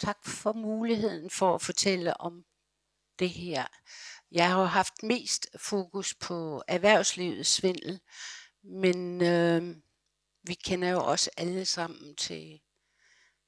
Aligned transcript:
tak 0.00 0.26
for 0.26 0.52
muligheden 0.52 1.30
for 1.30 1.54
at 1.54 1.62
fortælle 1.62 2.20
om 2.20 2.44
det 3.18 3.30
her. 3.30 3.64
Jeg 4.32 4.50
har 4.50 4.64
haft 4.64 5.02
mest 5.02 5.46
fokus 5.56 6.14
på 6.14 6.62
erhvervslivets 6.68 7.48
svindel, 7.48 8.00
men 8.62 9.22
øh, 9.22 9.76
vi 10.42 10.54
kender 10.54 10.88
jo 10.88 11.04
også 11.04 11.30
alle 11.36 11.64
sammen 11.64 12.16
til, 12.16 12.60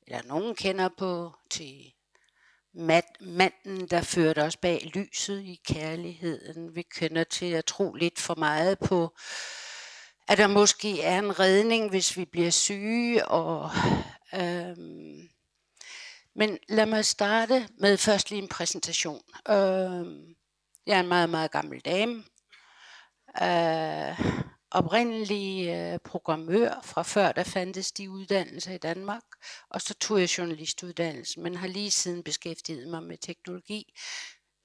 eller 0.07 0.23
nogen 0.23 0.54
kender 0.54 0.88
på 0.99 1.33
til 1.51 1.95
manden, 2.75 3.89
der 3.91 4.03
førte 4.03 4.43
os 4.43 4.57
bag 4.57 4.91
lyset 4.95 5.43
i 5.43 5.61
kærligheden. 5.64 6.75
Vi 6.75 6.82
kender 6.82 7.25
til 7.25 7.53
at 7.53 7.64
tro 7.64 7.93
lidt 7.93 8.19
for 8.19 8.34
meget 8.34 8.79
på, 8.79 9.14
at 10.29 10.39
der 10.39 10.46
måske 10.46 11.03
er 11.03 11.19
en 11.19 11.39
redning, 11.41 11.91
hvis 11.91 12.16
vi 12.16 12.25
bliver 12.25 12.50
syge. 12.50 13.29
Og, 13.29 13.71
øhm, 14.34 15.29
men 16.35 16.59
lad 16.69 16.87
mig 16.87 17.05
starte 17.05 17.69
med 17.79 17.96
først 17.96 18.30
lige 18.30 18.43
en 18.43 18.48
præsentation. 18.48 19.23
Øhm, 19.48 20.34
jeg 20.87 20.97
er 20.97 21.01
en 21.01 21.09
meget, 21.09 21.30
meget 21.30 21.51
gammel 21.51 21.80
dame. 21.80 22.25
Øh, 23.43 24.20
oprindelig 24.70 25.69
øh, 25.69 25.98
programmør 26.05 26.80
fra 26.84 27.03
før 27.03 27.33
der 27.33 27.42
fandtes 27.45 27.92
de 27.92 28.11
uddannelser 28.11 28.73
i 28.73 28.79
Danmark, 28.79 29.23
og 29.70 29.80
så 29.80 29.95
tog 29.95 30.20
jeg 30.20 30.39
journalistuddannelsen, 30.39 31.42
men 31.42 31.55
har 31.55 31.66
lige 31.66 31.91
siden 31.91 32.23
beskæftiget 32.23 32.89
mig 32.89 33.03
med 33.03 33.19
teknologi. 33.19 33.92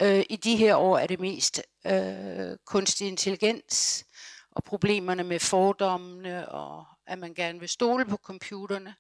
Øh, 0.02 0.24
I 0.30 0.36
de 0.36 0.56
her 0.56 0.76
år 0.76 0.98
er 0.98 1.08
det 1.08 1.20
mest 1.20 1.62
øh, 1.88 2.58
kunstig 2.66 3.08
intelligens 3.08 4.06
og 4.52 4.64
problemerne 4.64 5.24
med 5.24 5.40
fordommene, 5.40 6.50
og 6.50 6.86
at 7.08 7.20
man 7.20 7.34
gerne 7.34 7.60
vil 7.60 7.70
stole 7.70 8.06
på 8.06 8.18
computerne. 8.18 8.96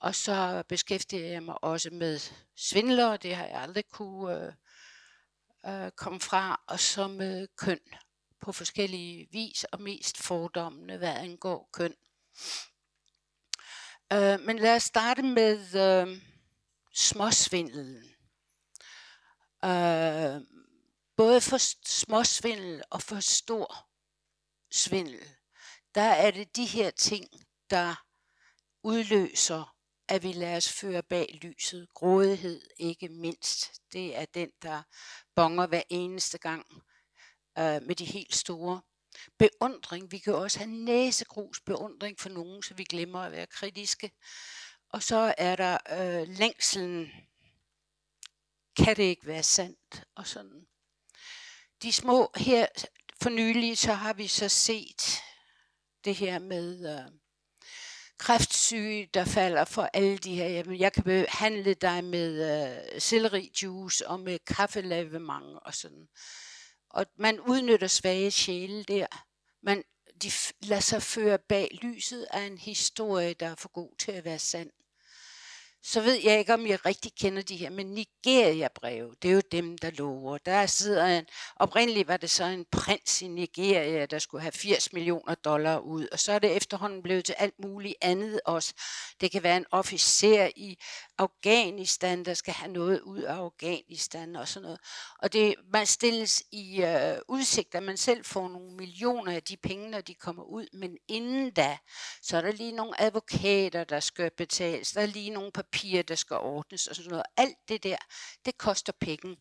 Og 0.00 0.14
så 0.14 0.62
beskæftiger 0.68 1.26
jeg 1.26 1.42
mig 1.42 1.64
også 1.64 1.90
med 1.90 2.20
svindlere, 2.56 3.16
det 3.16 3.36
har 3.36 3.44
jeg 3.44 3.60
aldrig 3.60 3.84
kunne 3.88 4.54
øh, 5.66 5.84
øh, 5.84 5.90
komme 5.90 6.20
fra, 6.20 6.60
og 6.66 6.80
så 6.80 7.08
med 7.08 7.48
køn 7.56 7.80
på 8.40 8.52
forskellige 8.52 9.28
vis, 9.32 9.64
og 9.64 9.80
mest 9.80 10.18
fordommene, 10.18 10.96
hvad 10.96 11.16
angår 11.16 11.70
køn. 11.72 11.94
Øh, 14.12 14.40
men 14.40 14.58
lad 14.58 14.76
os 14.76 14.82
starte 14.82 15.22
med 15.22 15.74
øh, 15.74 16.22
småsvindelen. 16.94 18.14
Øh, 19.64 20.40
både 21.16 21.40
for 21.40 21.86
småsvindel 21.88 22.82
og 22.90 23.02
for 23.02 23.20
stor 23.20 23.88
svindel, 24.70 25.28
der 25.94 26.02
er 26.02 26.30
det 26.30 26.56
de 26.56 26.66
her 26.66 26.90
ting, 26.90 27.28
der 27.70 28.04
udløser, 28.82 29.77
at 30.08 30.22
vi 30.22 30.32
lader 30.32 30.56
os 30.56 30.72
føre 30.72 31.02
bag 31.02 31.38
lyset. 31.42 31.88
Grådighed 31.94 32.62
ikke 32.76 33.08
mindst. 33.08 33.72
Det 33.92 34.16
er 34.16 34.24
den, 34.24 34.50
der 34.62 34.82
bonger 35.34 35.66
hver 35.66 35.82
eneste 35.90 36.38
gang 36.38 36.66
øh, 37.58 37.82
med 37.82 37.94
de 37.94 38.04
helt 38.04 38.34
store. 38.34 38.82
Beundring. 39.38 40.12
Vi 40.12 40.18
kan 40.18 40.34
også 40.34 40.58
have 40.58 40.70
næsegrus 40.70 41.60
beundring 41.60 42.20
for 42.20 42.28
nogen, 42.28 42.62
så 42.62 42.74
vi 42.74 42.84
glemmer 42.84 43.20
at 43.20 43.32
være 43.32 43.46
kritiske. 43.46 44.10
Og 44.90 45.02
så 45.02 45.34
er 45.38 45.56
der 45.56 45.78
øh, 45.90 46.28
længselen. 46.28 47.10
Kan 48.76 48.96
det 48.96 49.02
ikke 49.02 49.26
være 49.26 49.42
sandt? 49.42 50.02
Og 50.16 50.26
sådan. 50.26 50.66
De 51.82 51.92
små 51.92 52.30
her 52.36 52.66
for 53.22 53.30
nylig, 53.30 53.78
så 53.78 53.92
har 53.92 54.12
vi 54.12 54.26
så 54.26 54.48
set 54.48 55.20
det 56.04 56.14
her 56.14 56.38
med 56.38 56.98
øh, 56.98 57.17
kræftsyge, 58.18 59.08
der 59.14 59.24
falder 59.24 59.64
for 59.64 59.90
alle 59.92 60.18
de 60.18 60.34
her. 60.34 60.48
Jamen, 60.48 60.78
jeg 60.78 60.92
kan 60.92 61.02
behandle 61.02 61.74
dig 61.74 62.04
med 62.04 62.30
øh, 62.94 63.00
sellerijuice 63.00 64.08
og 64.08 64.20
med 64.20 64.38
kaffelavemang 64.38 65.46
og 65.62 65.74
sådan. 65.74 66.08
Og 66.90 67.06
man 67.16 67.40
udnytter 67.40 67.86
svage 67.86 68.30
sjæle 68.30 68.82
der. 68.82 69.06
Man, 69.62 69.82
de 70.22 70.30
lader 70.62 70.80
sig 70.80 71.02
føre 71.02 71.38
bag 71.48 71.78
lyset 71.82 72.26
af 72.30 72.42
en 72.42 72.58
historie, 72.58 73.34
der 73.34 73.46
er 73.46 73.54
for 73.54 73.68
god 73.68 73.96
til 73.98 74.12
at 74.12 74.24
være 74.24 74.38
sand 74.38 74.70
så 75.82 76.00
ved 76.00 76.20
jeg 76.24 76.38
ikke, 76.38 76.54
om 76.54 76.66
jeg 76.66 76.86
rigtig 76.86 77.12
kender 77.20 77.42
de 77.42 77.56
her, 77.56 77.70
men 77.70 77.86
Nigeria-breve, 77.86 79.14
det 79.22 79.30
er 79.30 79.34
jo 79.34 79.42
dem, 79.52 79.78
der 79.78 79.90
lover. 79.90 80.38
Der 80.38 80.66
sidder 80.66 81.06
en, 81.06 81.26
oprindeligt 81.56 82.08
var 82.08 82.16
det 82.16 82.30
så 82.30 82.44
en 82.44 82.64
prins 82.72 83.22
i 83.22 83.28
Nigeria, 83.28 84.06
der 84.06 84.18
skulle 84.18 84.42
have 84.42 84.52
80 84.52 84.92
millioner 84.92 85.34
dollar 85.34 85.78
ud, 85.78 86.06
og 86.12 86.18
så 86.18 86.32
er 86.32 86.38
det 86.38 86.56
efterhånden 86.56 87.02
blevet 87.02 87.24
til 87.24 87.34
alt 87.38 87.54
muligt 87.62 87.94
andet 88.00 88.40
også. 88.44 88.74
Det 89.20 89.30
kan 89.30 89.42
være 89.42 89.56
en 89.56 89.66
officer 89.70 90.50
i 90.56 90.78
Afghanistan, 91.18 92.24
der 92.24 92.34
skal 92.34 92.54
have 92.54 92.72
noget 92.72 93.00
ud 93.00 93.22
af 93.22 93.34
Afghanistan 93.34 94.36
og 94.36 94.48
sådan 94.48 94.62
noget. 94.64 94.80
Og 95.18 95.32
det, 95.32 95.54
man 95.72 95.86
stilles 95.86 96.42
i 96.52 96.82
øh, 96.82 97.18
udsigt, 97.28 97.74
at 97.74 97.82
man 97.82 97.96
selv 97.96 98.24
får 98.24 98.48
nogle 98.48 98.72
millioner 98.76 99.32
af 99.32 99.42
de 99.42 99.56
penge, 99.56 99.90
når 99.90 100.00
de 100.00 100.14
kommer 100.14 100.42
ud, 100.42 100.66
men 100.72 100.96
inden 101.08 101.50
da, 101.50 101.78
så 102.22 102.36
er 102.36 102.40
der 102.40 102.52
lige 102.52 102.72
nogle 102.72 103.00
advokater, 103.00 103.84
der 103.84 104.00
skal 104.00 104.30
betales, 104.36 104.92
der 104.92 105.00
er 105.00 105.06
lige 105.06 105.30
nogle 105.30 105.52
papirer, 105.72 106.02
der 106.02 106.14
skal 106.14 106.36
ordnes 106.36 106.86
og 106.86 106.96
sådan 106.96 107.10
noget. 107.10 107.26
Alt 107.36 107.58
det 107.68 107.82
der, 107.82 107.96
det 108.44 108.58
koster 108.58 108.92
penge. 109.00 109.36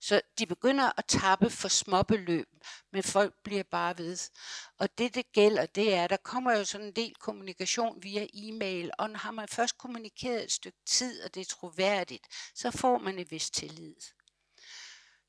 Så 0.00 0.20
de 0.38 0.46
begynder 0.46 0.90
at 0.98 1.04
tappe 1.08 1.50
for 1.50 1.68
småbeløb, 1.68 2.48
men 2.92 3.02
folk 3.02 3.34
bliver 3.44 3.62
bare 3.62 3.98
ved. 3.98 4.18
Og 4.78 4.98
det, 4.98 5.14
det 5.14 5.32
gælder, 5.32 5.66
det 5.66 5.94
er, 5.94 6.06
der 6.06 6.16
kommer 6.16 6.56
jo 6.58 6.64
sådan 6.64 6.86
en 6.86 6.92
del 6.92 7.14
kommunikation 7.14 8.02
via 8.02 8.26
e-mail, 8.34 8.90
og 8.98 9.10
når 9.10 9.18
har 9.18 9.30
man 9.30 9.48
først 9.48 9.78
kommunikeret 9.78 10.44
et 10.44 10.52
stykke 10.52 10.78
tid, 10.86 11.22
og 11.22 11.34
det 11.34 11.40
er 11.40 11.44
troværdigt, 11.44 12.26
så 12.54 12.70
får 12.70 12.98
man 12.98 13.18
et 13.18 13.30
vis 13.30 13.50
tillid. 13.50 13.96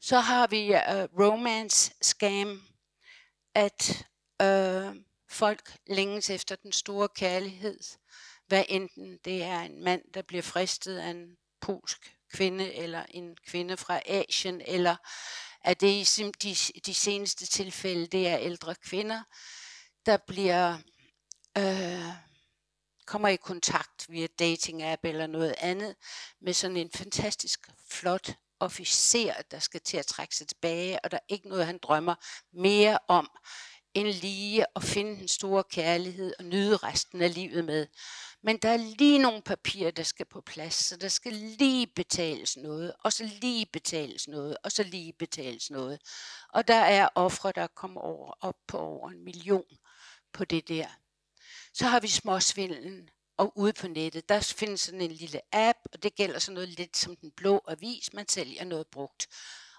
Så 0.02 0.20
har 0.20 0.48
vi 0.48 0.70
uh, 0.70 1.20
romance 1.26 1.94
scam, 2.02 2.64
at 3.56 4.08
uh, 4.44 4.96
folk 5.30 5.78
længes 5.88 6.30
efter 6.30 6.56
den 6.56 6.72
store 6.72 7.10
kærlighed, 7.10 7.80
hvad 8.54 8.66
enten 8.70 9.20
det 9.26 9.44
er 9.44 9.60
en 9.60 9.84
mand, 9.84 10.02
der 10.14 10.22
bliver 10.22 10.44
fristet 10.44 10.98
af 10.98 11.08
en 11.08 11.38
polsk 11.62 12.18
kvinde, 12.34 12.74
eller 12.74 13.06
en 13.10 13.38
kvinde 13.48 13.78
fra 13.78 14.02
Asien, 14.06 14.62
eller 14.62 14.96
at 15.62 15.82
det 15.82 15.88
i 15.88 16.24
de, 16.44 16.56
de 16.86 16.94
seneste 16.94 17.46
tilfælde, 17.46 18.08
det 18.08 18.28
er 18.28 18.38
ældre 18.38 18.76
kvinder, 18.76 19.24
der 20.06 20.18
bliver 20.28 20.78
øh, 21.58 22.14
kommer 23.06 23.28
i 23.28 23.36
kontakt 23.36 24.06
via 24.10 24.28
dating 24.40 24.84
app 24.84 25.06
eller 25.06 25.28
noget 25.28 25.56
andet 25.58 25.96
med 26.42 26.54
sådan 26.54 26.78
en 26.78 26.92
fantastisk 26.96 27.70
flot 27.90 28.36
officer, 28.60 29.34
der 29.52 29.60
skal 29.60 29.82
til 29.82 29.98
at 29.98 30.06
trække 30.06 30.36
sig 30.36 30.48
tilbage, 30.48 31.00
og 31.06 31.12
der 31.12 31.18
er 31.18 31.34
ikke 31.34 31.50
noget, 31.50 31.66
han 31.66 31.78
drømmer 31.78 32.16
mere 32.54 33.00
om, 33.08 33.30
end 33.94 34.08
lige 34.08 34.66
at 34.76 34.84
finde 34.84 35.20
den 35.20 35.28
store 35.28 35.64
kærlighed 35.64 36.34
og 36.40 36.46
nyde 36.46 36.78
resten 36.78 37.22
af 37.22 37.34
livet 37.34 37.66
med. 37.66 37.88
Men 38.44 38.58
der 38.58 38.70
er 38.70 38.78
lige 38.78 39.20
nogle 39.20 39.42
papirer, 39.42 39.92
der 39.92 40.04
skal 40.04 40.26
på 40.26 40.42
plads, 40.42 40.74
så 40.74 40.98
der 40.98 41.08
skal 41.08 41.34
lige 41.34 41.88
betales 41.88 42.58
noget, 42.58 42.94
og 43.00 43.14
så 43.14 43.30
lige 43.42 43.66
betales 43.74 44.28
noget, 44.28 44.58
og 44.64 44.72
så 44.72 44.84
lige 44.84 45.14
betales 45.14 45.70
noget. 45.72 46.00
Og 46.50 46.68
der 46.68 46.76
er 46.76 47.10
ofre, 47.16 47.52
der 47.56 47.68
kommer 47.68 48.02
over, 48.02 48.34
op 48.42 48.58
på 48.68 48.78
over 48.78 49.10
en 49.10 49.24
million 49.24 49.78
på 50.34 50.46
det 50.46 50.68
der. 50.68 50.88
Så 51.74 51.86
har 51.86 52.00
vi 52.00 52.08
småsvindelen, 52.08 53.10
og 53.38 53.58
ude 53.58 53.74
på 53.74 53.88
nettet, 53.88 54.30
der 54.30 54.40
findes 54.40 54.82
sådan 54.82 55.02
en 55.02 55.12
lille 55.12 55.40
app, 55.52 55.80
og 55.94 56.04
det 56.04 56.16
gælder 56.16 56.40
sådan 56.40 56.54
noget 56.54 56.70
lidt 56.70 56.98
som 56.98 57.16
den 57.16 57.32
blå 57.32 57.62
avis, 57.68 58.14
man 58.14 58.28
sælger 58.28 58.64
noget 58.64 58.88
brugt. 58.88 59.28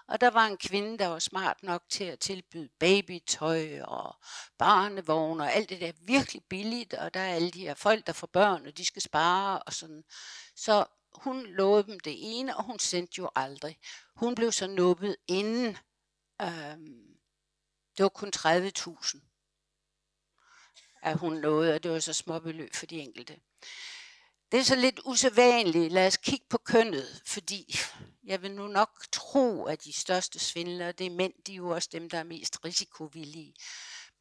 Og 0.07 0.21
der 0.21 0.29
var 0.29 0.45
en 0.45 0.57
kvinde, 0.57 0.97
der 0.97 1.07
var 1.07 1.19
smart 1.19 1.63
nok 1.63 1.83
til 1.89 2.03
at 2.03 2.19
tilbyde 2.19 2.69
babytøj 2.79 3.81
og 3.81 4.15
barnevogn 4.57 5.41
og 5.41 5.53
alt 5.53 5.69
det 5.69 5.81
der 5.81 5.91
virkelig 6.01 6.43
billigt. 6.49 6.93
Og 6.93 7.13
der 7.13 7.19
er 7.19 7.35
alle 7.35 7.51
de 7.51 7.59
her 7.59 7.73
folk, 7.73 8.07
der 8.07 8.13
får 8.13 8.27
børn, 8.27 8.67
og 8.67 8.77
de 8.77 8.85
skal 8.85 9.01
spare 9.01 9.59
og 9.59 9.73
sådan. 9.73 10.03
Så 10.55 10.85
hun 11.15 11.45
lovede 11.45 11.83
dem 11.83 11.99
det 11.99 12.13
ene, 12.17 12.57
og 12.57 12.63
hun 12.63 12.79
sendte 12.79 13.13
jo 13.17 13.29
aldrig. 13.35 13.79
Hun 14.15 14.35
blev 14.35 14.51
så 14.51 14.67
nubbet 14.67 15.17
inden. 15.27 15.77
Øhm, 16.41 17.17
det 17.97 18.03
var 18.03 18.09
kun 18.09 18.31
30.000, 18.35 19.19
at 21.01 21.17
hun 21.17 21.33
nåede, 21.33 21.73
og 21.73 21.83
det 21.83 21.91
var 21.91 21.99
så 21.99 22.13
små 22.13 22.39
beløb 22.39 22.75
for 22.75 22.85
de 22.85 22.99
enkelte. 22.99 23.39
Det 24.51 24.59
er 24.59 24.63
så 24.63 24.75
lidt 24.75 24.99
usædvanligt. 25.05 25.93
Lad 25.93 26.07
os 26.07 26.17
kigge 26.17 26.45
på 26.49 26.57
kønnet, 26.57 27.21
fordi 27.27 27.75
jeg 28.23 28.41
vil 28.41 28.51
nu 28.51 28.67
nok 28.67 28.89
tro, 29.11 29.63
at 29.63 29.83
de 29.83 29.93
største 29.93 30.39
svindlere, 30.39 30.91
det 30.91 31.05
er 31.07 31.11
mænd, 31.11 31.33
de 31.47 31.51
er 31.51 31.55
jo 31.55 31.69
også 31.69 31.89
dem, 31.91 32.09
der 32.09 32.17
er 32.17 32.23
mest 32.23 32.65
risikovillige 32.65 33.53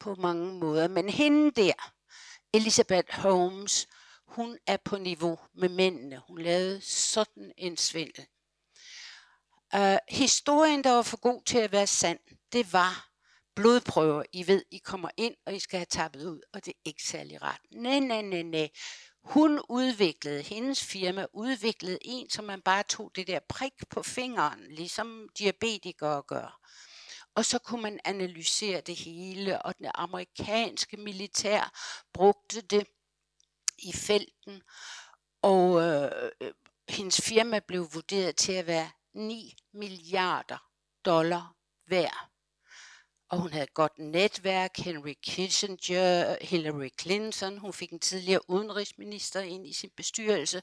på 0.00 0.14
mange 0.14 0.52
måder. 0.58 0.88
Men 0.88 1.08
hende 1.08 1.50
der, 1.50 1.72
Elisabeth 2.54 3.14
Holmes, 3.14 3.88
hun 4.26 4.58
er 4.66 4.76
på 4.84 4.98
niveau 4.98 5.38
med 5.54 5.68
mændene. 5.68 6.22
Hun 6.26 6.38
lavede 6.38 6.80
sådan 6.80 7.52
en 7.58 7.76
svindel. 7.76 8.26
Uh, 9.76 9.96
historien, 10.08 10.84
der 10.84 10.90
var 10.90 11.02
for 11.02 11.20
god 11.20 11.42
til 11.46 11.58
at 11.58 11.72
være 11.72 11.86
sand, 11.86 12.18
det 12.52 12.72
var 12.72 13.08
blodprøver. 13.56 14.22
I 14.32 14.46
ved, 14.46 14.64
I 14.70 14.78
kommer 14.78 15.08
ind, 15.16 15.34
og 15.46 15.54
I 15.54 15.58
skal 15.58 15.78
have 15.78 15.86
tappet 15.90 16.26
ud, 16.26 16.40
og 16.52 16.64
det 16.64 16.70
er 16.70 16.80
ikke 16.84 17.02
særlig 17.02 17.42
rart. 17.42 17.60
Nej, 17.72 17.98
nej, 17.98 18.22
nej, 18.22 18.42
nej. 18.42 18.68
Hun 19.24 19.60
udviklede, 19.68 20.42
hendes 20.42 20.84
firma 20.84 21.26
udviklede 21.32 21.98
en, 22.02 22.30
som 22.30 22.44
man 22.44 22.62
bare 22.62 22.82
tog 22.82 23.10
det 23.16 23.26
der 23.26 23.40
prik 23.48 23.88
på 23.90 24.02
fingeren, 24.02 24.66
ligesom 24.68 25.28
diabetikere 25.38 26.22
gør. 26.22 26.60
Og 27.34 27.44
så 27.44 27.58
kunne 27.58 27.82
man 27.82 28.00
analysere 28.04 28.80
det 28.80 28.96
hele, 28.96 29.62
og 29.62 29.78
den 29.78 29.90
amerikanske 29.94 30.96
militær 30.96 31.72
brugte 32.12 32.60
det 32.60 32.86
i 33.78 33.92
felten. 33.92 34.62
Og 35.42 35.82
øh, 35.82 36.10
hendes 36.88 37.20
firma 37.20 37.58
blev 37.58 37.94
vurderet 37.94 38.36
til 38.36 38.52
at 38.52 38.66
være 38.66 38.90
9 39.14 39.56
milliarder 39.72 40.58
dollar 41.04 41.54
værd. 41.86 42.33
Og 43.34 43.40
hun 43.40 43.52
havde 43.52 43.64
et 43.64 43.74
godt 43.74 43.98
netværk, 43.98 44.76
Henry 44.78 45.14
Kissinger, 45.22 46.36
Hillary 46.40 46.88
Clinton, 47.00 47.58
hun 47.58 47.72
fik 47.72 47.92
en 47.92 48.00
tidligere 48.00 48.50
udenrigsminister 48.50 49.40
ind 49.40 49.66
i 49.66 49.72
sin 49.72 49.90
bestyrelse. 49.96 50.62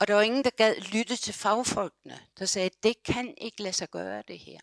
Og 0.00 0.08
der 0.08 0.14
var 0.14 0.22
ingen, 0.22 0.44
der 0.44 0.50
gad 0.50 0.76
lytte 0.76 1.16
til 1.16 1.34
fagfolkene, 1.34 2.20
der 2.38 2.46
sagde, 2.46 2.66
at 2.66 2.82
det 2.82 3.02
kan 3.04 3.34
ikke 3.38 3.62
lade 3.62 3.72
sig 3.72 3.90
gøre 3.90 4.22
det 4.28 4.38
her. 4.38 4.60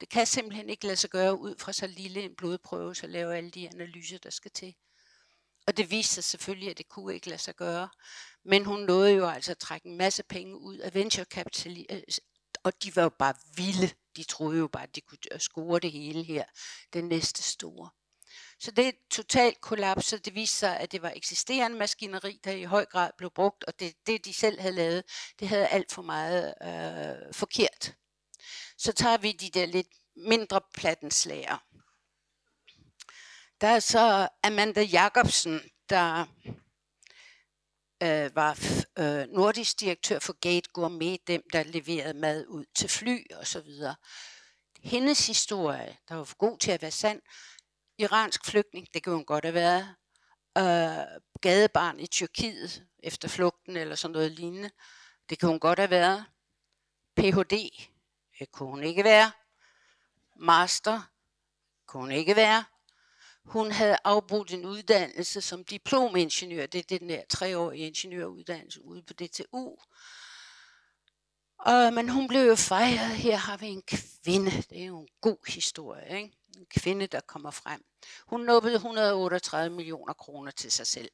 Det 0.00 0.08
kan 0.08 0.26
simpelthen 0.26 0.70
ikke 0.70 0.86
lade 0.86 0.96
sig 0.96 1.10
gøre 1.10 1.38
ud 1.38 1.54
fra 1.58 1.72
så 1.72 1.86
lille 1.86 2.22
en 2.22 2.36
blodprøve, 2.36 2.94
så 2.94 3.06
lave 3.06 3.36
alle 3.36 3.50
de 3.50 3.68
analyser, 3.68 4.18
der 4.18 4.30
skal 4.30 4.50
til. 4.50 4.74
Og 5.66 5.76
det 5.76 5.90
viste 5.90 6.14
sig 6.14 6.24
selvfølgelig, 6.24 6.70
at 6.70 6.78
det 6.78 6.88
kunne 6.88 7.14
ikke 7.14 7.28
lade 7.28 7.40
sig 7.40 7.56
gøre. 7.56 7.88
Men 8.44 8.64
hun 8.64 8.80
nåede 8.80 9.12
jo 9.12 9.28
altså 9.28 9.50
at 9.50 9.58
trække 9.58 9.86
en 9.88 9.96
masse 9.96 10.22
penge 10.22 10.56
ud 10.56 10.76
af 10.76 10.94
venture 10.94 11.24
capital, 11.24 11.86
øh, 11.90 12.02
og 12.62 12.82
de 12.82 12.96
var 12.96 13.02
jo 13.02 13.10
bare 13.18 13.34
vilde. 13.56 13.90
De 14.18 14.24
troede 14.24 14.58
jo 14.58 14.68
bare, 14.68 14.82
at 14.82 14.96
de 14.96 15.00
kunne 15.00 15.18
øh, 15.32 15.40
score 15.40 15.80
det 15.80 15.92
hele 15.92 16.22
her, 16.22 16.44
den 16.92 17.04
næste 17.04 17.42
store. 17.42 17.90
Så 18.60 18.70
det 18.70 18.88
er 18.88 18.92
totalt 19.10 19.60
kollapset. 19.60 20.24
Det 20.24 20.34
viste 20.34 20.56
sig, 20.56 20.76
at 20.76 20.92
det 20.92 21.02
var 21.02 21.12
eksisterende 21.16 21.78
maskineri, 21.78 22.40
der 22.44 22.52
i 22.52 22.64
høj 22.64 22.84
grad 22.84 23.10
blev 23.18 23.30
brugt, 23.30 23.64
og 23.64 23.80
det, 23.80 23.94
det 24.06 24.24
de 24.24 24.32
selv 24.32 24.60
havde 24.60 24.74
lavet, 24.74 25.04
det 25.40 25.48
havde 25.48 25.66
alt 25.66 25.92
for 25.92 26.02
meget 26.02 26.54
øh, 26.62 27.34
forkert. 27.34 27.94
Så 28.78 28.92
tager 28.92 29.16
vi 29.16 29.32
de 29.32 29.50
der 29.50 29.66
lidt 29.66 29.88
mindre 30.16 30.60
plattenslager. 30.74 31.58
Der 33.60 33.68
er 33.68 33.80
så 33.80 34.28
Amanda 34.42 34.82
Jacobsen, 34.82 35.60
der 35.88 36.26
øh, 38.02 38.36
var 38.36 38.58
øh, 38.98 39.28
nordisk 39.28 39.80
direktør 39.80 40.18
for 40.18 40.32
Gate 40.40 40.70
Gourmet, 40.72 41.26
dem 41.26 41.42
der 41.52 41.62
leverede 41.62 42.14
mad 42.14 42.46
ud 42.46 42.64
til 42.74 42.88
fly 42.88 43.32
og 43.34 43.46
så 43.46 43.60
videre. 43.60 43.96
Hendes 44.82 45.26
historie, 45.26 45.96
der 46.08 46.14
var 46.14 46.24
for 46.24 46.36
god 46.36 46.58
til 46.58 46.70
at 46.70 46.82
være 46.82 46.90
sand, 46.90 47.22
iransk 47.98 48.46
flygtning, 48.46 48.86
det 48.94 49.04
kunne 49.04 49.14
hun 49.14 49.24
godt 49.24 49.44
have 49.44 49.54
været, 49.54 49.94
øh, 50.58 51.20
gadebarn 51.40 52.00
i 52.00 52.06
Tyrkiet 52.06 52.84
efter 52.98 53.28
flugten 53.28 53.76
eller 53.76 53.94
sådan 53.94 54.12
noget 54.12 54.32
lignende, 54.32 54.70
det 55.30 55.40
kunne 55.40 55.50
hun 55.50 55.60
godt 55.60 55.78
have 55.78 55.90
været. 55.90 56.24
Ph.D., 57.16 57.50
det 57.50 57.90
øh, 58.40 58.46
kunne 58.52 58.68
hun 58.68 58.82
ikke 58.82 59.04
være. 59.04 59.32
Master, 60.36 61.00
kunne 61.86 62.02
hun 62.02 62.12
ikke 62.12 62.36
være. 62.36 62.64
Hun 63.48 63.70
havde 63.70 63.96
afbrudt 64.04 64.52
en 64.52 64.64
uddannelse 64.64 65.40
som 65.40 65.64
diplomingeniør. 65.64 66.66
Det 66.66 66.78
er 66.78 66.98
den 66.98 67.08
der 67.08 67.22
treårige 67.30 67.86
ingeniøruddannelse 67.86 68.84
ude 68.84 69.02
på 69.02 69.12
DTU. 69.12 69.76
Og, 71.58 71.92
men 71.92 72.08
hun 72.08 72.28
blev 72.28 72.46
jo 72.46 72.54
fejret. 72.54 73.16
Her 73.16 73.36
har 73.36 73.56
vi 73.56 73.66
en 73.66 73.82
kvinde. 73.82 74.50
Det 74.50 74.80
er 74.80 74.84
jo 74.84 75.00
en 75.00 75.08
god 75.20 75.52
historie. 75.52 76.16
Ikke? 76.16 76.36
En 76.56 76.66
kvinde, 76.70 77.06
der 77.06 77.20
kommer 77.20 77.50
frem. 77.50 77.84
Hun 78.26 78.40
nåede 78.40 78.74
138 78.74 79.76
millioner 79.76 80.12
kroner 80.12 80.50
til 80.50 80.72
sig 80.72 80.86
selv. 80.86 81.10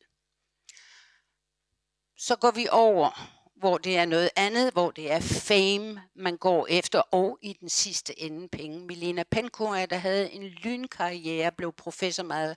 Så 2.16 2.36
går 2.36 2.50
vi 2.50 2.68
over 2.70 3.40
hvor 3.56 3.78
det 3.78 3.96
er 3.96 4.04
noget 4.04 4.30
andet, 4.36 4.72
hvor 4.72 4.90
det 4.90 5.12
er 5.12 5.20
fame, 5.20 6.02
man 6.16 6.36
går 6.36 6.66
efter, 6.70 7.00
og 7.00 7.38
i 7.42 7.52
den 7.52 7.68
sidste 7.68 8.20
ende 8.20 8.48
penge. 8.48 8.86
Milena 8.86 9.22
Penkoa, 9.30 9.86
der 9.86 9.96
havde 9.96 10.30
en 10.30 10.44
lynkarriere, 10.44 11.52
blev 11.52 11.72
professor 11.72 12.22
meget 12.22 12.56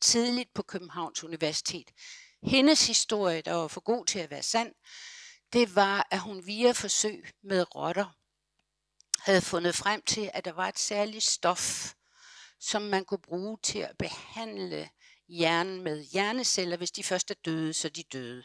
tidligt 0.00 0.54
på 0.54 0.62
Københavns 0.62 1.24
Universitet. 1.24 1.90
Hendes 2.42 2.86
historie, 2.86 3.40
der 3.40 3.52
var 3.52 3.68
for 3.68 3.80
god 3.80 4.06
til 4.06 4.18
at 4.18 4.30
være 4.30 4.42
sand, 4.42 4.72
det 5.52 5.74
var, 5.74 6.08
at 6.10 6.20
hun 6.20 6.46
via 6.46 6.72
forsøg 6.72 7.30
med 7.42 7.74
rotter 7.74 8.16
havde 9.24 9.42
fundet 9.42 9.74
frem 9.74 10.02
til, 10.02 10.30
at 10.34 10.44
der 10.44 10.52
var 10.52 10.68
et 10.68 10.78
særligt 10.78 11.24
stof, 11.24 11.94
som 12.60 12.82
man 12.82 13.04
kunne 13.04 13.22
bruge 13.28 13.58
til 13.62 13.78
at 13.78 13.98
behandle 13.98 14.88
hjernen 15.28 15.82
med 15.82 16.02
hjerneceller, 16.02 16.76
hvis 16.76 16.90
de 16.90 17.04
først 17.04 17.30
er 17.30 17.34
døde, 17.44 17.72
så 17.72 17.88
de 17.88 18.02
døde. 18.02 18.44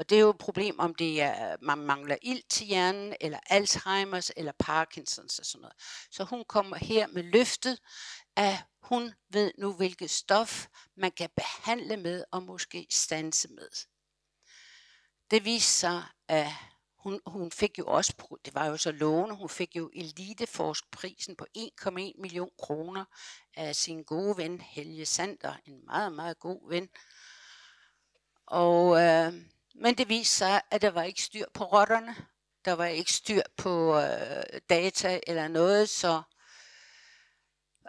Og 0.00 0.10
det 0.10 0.16
er 0.16 0.20
jo 0.20 0.30
et 0.30 0.38
problem, 0.38 0.78
om 0.78 0.94
det 0.94 1.20
er, 1.22 1.56
man 1.60 1.78
mangler 1.78 2.16
ild 2.22 2.42
til 2.48 2.66
hjernen, 2.66 3.16
eller 3.20 3.38
Alzheimers, 3.46 4.30
eller 4.36 4.52
Parkinsons 4.58 5.38
og 5.38 5.46
sådan 5.46 5.60
noget. 5.60 5.76
Så 6.10 6.24
hun 6.24 6.44
kommer 6.44 6.76
her 6.76 7.06
med 7.06 7.22
løftet, 7.22 7.78
at 8.36 8.64
hun 8.82 9.12
ved 9.30 9.52
nu, 9.58 9.72
hvilket 9.72 10.10
stof 10.10 10.66
man 10.96 11.12
kan 11.12 11.30
behandle 11.36 11.96
med, 11.96 12.24
og 12.32 12.42
måske 12.42 12.86
stanse 12.90 13.48
med. 13.48 13.68
Det 15.30 15.44
viste 15.44 15.72
sig, 15.72 16.02
at 16.28 16.46
hun, 16.98 17.20
hun 17.26 17.50
fik 17.50 17.78
jo 17.78 17.86
også, 17.86 18.38
det 18.44 18.54
var 18.54 18.66
jo 18.66 18.76
så 18.76 18.92
lovende, 18.92 19.36
hun 19.36 19.48
fik 19.48 19.76
jo 19.76 19.90
eliteforskprisen 19.94 21.36
på 21.36 21.46
1,1 21.58 21.90
million 22.20 22.50
kroner 22.58 23.04
af 23.56 23.76
sin 23.76 24.04
gode 24.04 24.36
ven 24.36 24.60
Helge 24.60 25.06
Sander, 25.06 25.54
en 25.66 25.84
meget, 25.86 26.12
meget 26.12 26.38
god 26.38 26.70
ven. 26.70 26.88
Og 28.46 29.02
øh, 29.02 29.32
men 29.74 29.94
det 29.94 30.08
viste 30.08 30.34
sig, 30.34 30.62
at 30.70 30.82
der 30.82 30.90
var 30.90 31.02
ikke 31.02 31.22
styr 31.22 31.44
på 31.54 31.64
rotterne. 31.64 32.16
Der 32.64 32.72
var 32.72 32.86
ikke 32.86 33.12
styr 33.12 33.42
på 33.56 33.98
øh, 33.98 34.60
data 34.70 35.20
eller 35.26 35.48
noget, 35.48 35.88
så 35.88 36.22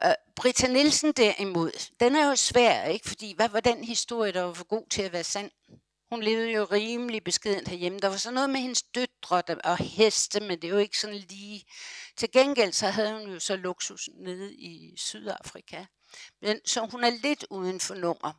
øh, 0.04 0.14
Britta 0.36 0.68
Nielsen 0.68 1.12
derimod, 1.12 1.92
den 2.00 2.16
er 2.16 2.28
jo 2.28 2.36
svær, 2.36 2.86
ikke? 2.86 3.10
Fordi 3.10 3.34
hvad 3.36 3.50
var 3.50 3.60
den 3.60 3.84
historie, 3.84 4.32
der 4.32 4.42
var 4.42 4.54
for 4.54 4.64
god 4.64 4.90
til 4.90 5.02
at 5.02 5.14
være 5.14 5.24
sand? 5.24 5.52
Hun 6.12 6.24
levede 6.24 6.52
jo 6.52 6.68
rimelig 6.72 7.24
beskedent 7.24 7.68
herhjemme. 7.68 8.00
Der 8.00 8.08
var 8.08 8.18
så 8.18 8.32
noget 8.32 8.50
med 8.50 8.60
hendes 8.60 8.84
døtre 8.84 9.44
og 9.64 9.78
heste, 9.78 10.40
men 10.40 10.62
det 10.62 10.64
er 10.64 10.72
jo 10.72 10.78
ikke 10.78 11.00
sådan 11.00 11.16
lige... 11.30 11.66
Til 12.18 12.32
gengæld 12.32 12.74
så 12.74 12.88
havde 12.88 13.20
hun 13.20 13.32
jo 13.32 13.40
så 13.40 13.56
luksus 13.56 14.10
nede 14.14 14.54
i 14.54 14.94
Sydafrika. 14.98 15.86
Men, 16.42 16.60
så 16.66 16.88
hun 16.92 17.04
er 17.04 17.10
lidt 17.10 17.46
uden 17.50 17.80
for 17.80 17.96
nummer. 17.96 18.34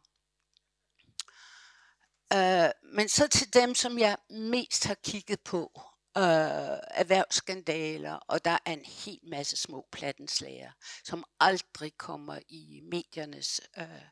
Øh, 2.35 2.71
men 2.97 3.09
så 3.09 3.29
til 3.29 3.55
dem, 3.55 3.75
som 3.75 3.99
jeg 3.99 4.17
mest 4.31 4.87
har 4.87 4.97
kigget 5.05 5.41
på, 5.41 5.81
øh, 6.19 6.79
erhvervsskandaler, 6.91 8.13
og 8.13 8.45
der 8.45 8.59
er 8.67 8.73
en 8.73 8.85
hel 8.85 9.21
masse 9.31 9.57
små 9.57 9.87
plattenslager, 9.93 10.71
som 11.05 11.25
aldrig 11.41 11.93
kommer 11.99 12.39
i 12.49 12.81
mediernes 12.91 13.61
øh, 13.79 14.05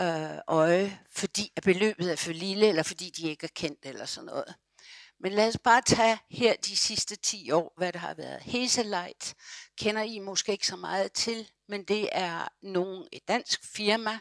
øh, 0.00 0.38
øje, 0.48 1.00
fordi 1.10 1.52
at 1.56 1.62
beløbet 1.62 2.12
er 2.12 2.16
for 2.16 2.32
lille, 2.32 2.68
eller 2.68 2.82
fordi 2.82 3.10
de 3.10 3.28
ikke 3.30 3.44
er 3.44 3.54
kendt, 3.54 3.86
eller 3.86 4.06
sådan 4.06 4.26
noget. 4.26 4.54
Men 5.20 5.32
lad 5.32 5.48
os 5.48 5.58
bare 5.64 5.82
tage 5.82 6.18
her 6.30 6.54
de 6.56 6.76
sidste 6.76 7.16
10 7.16 7.50
år, 7.50 7.72
hvad 7.76 7.92
der 7.92 7.98
har 7.98 8.14
været. 8.14 8.42
Hazelite 8.42 9.34
kender 9.78 10.02
I 10.02 10.18
måske 10.18 10.52
ikke 10.52 10.66
så 10.66 10.76
meget 10.76 11.12
til, 11.12 11.50
men 11.68 11.84
det 11.84 12.08
er 12.12 12.48
nogen, 12.62 13.08
et 13.12 13.28
dansk 13.28 13.60
firma, 13.76 14.18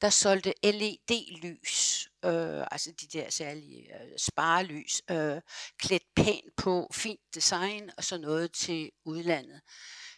der 0.00 0.10
solgte 0.10 0.54
LED-lys, 0.64 2.08
øh, 2.24 2.66
altså 2.70 2.92
de 3.00 3.18
der 3.18 3.30
særlige 3.30 3.94
øh, 3.94 4.18
sparelys, 4.18 5.02
øh, 5.10 5.40
klædt 5.78 6.04
pænt 6.16 6.56
på, 6.56 6.88
fint 6.92 7.20
design 7.34 7.90
og 7.96 8.04
så 8.04 8.18
noget 8.18 8.52
til 8.52 8.90
udlandet. 9.04 9.60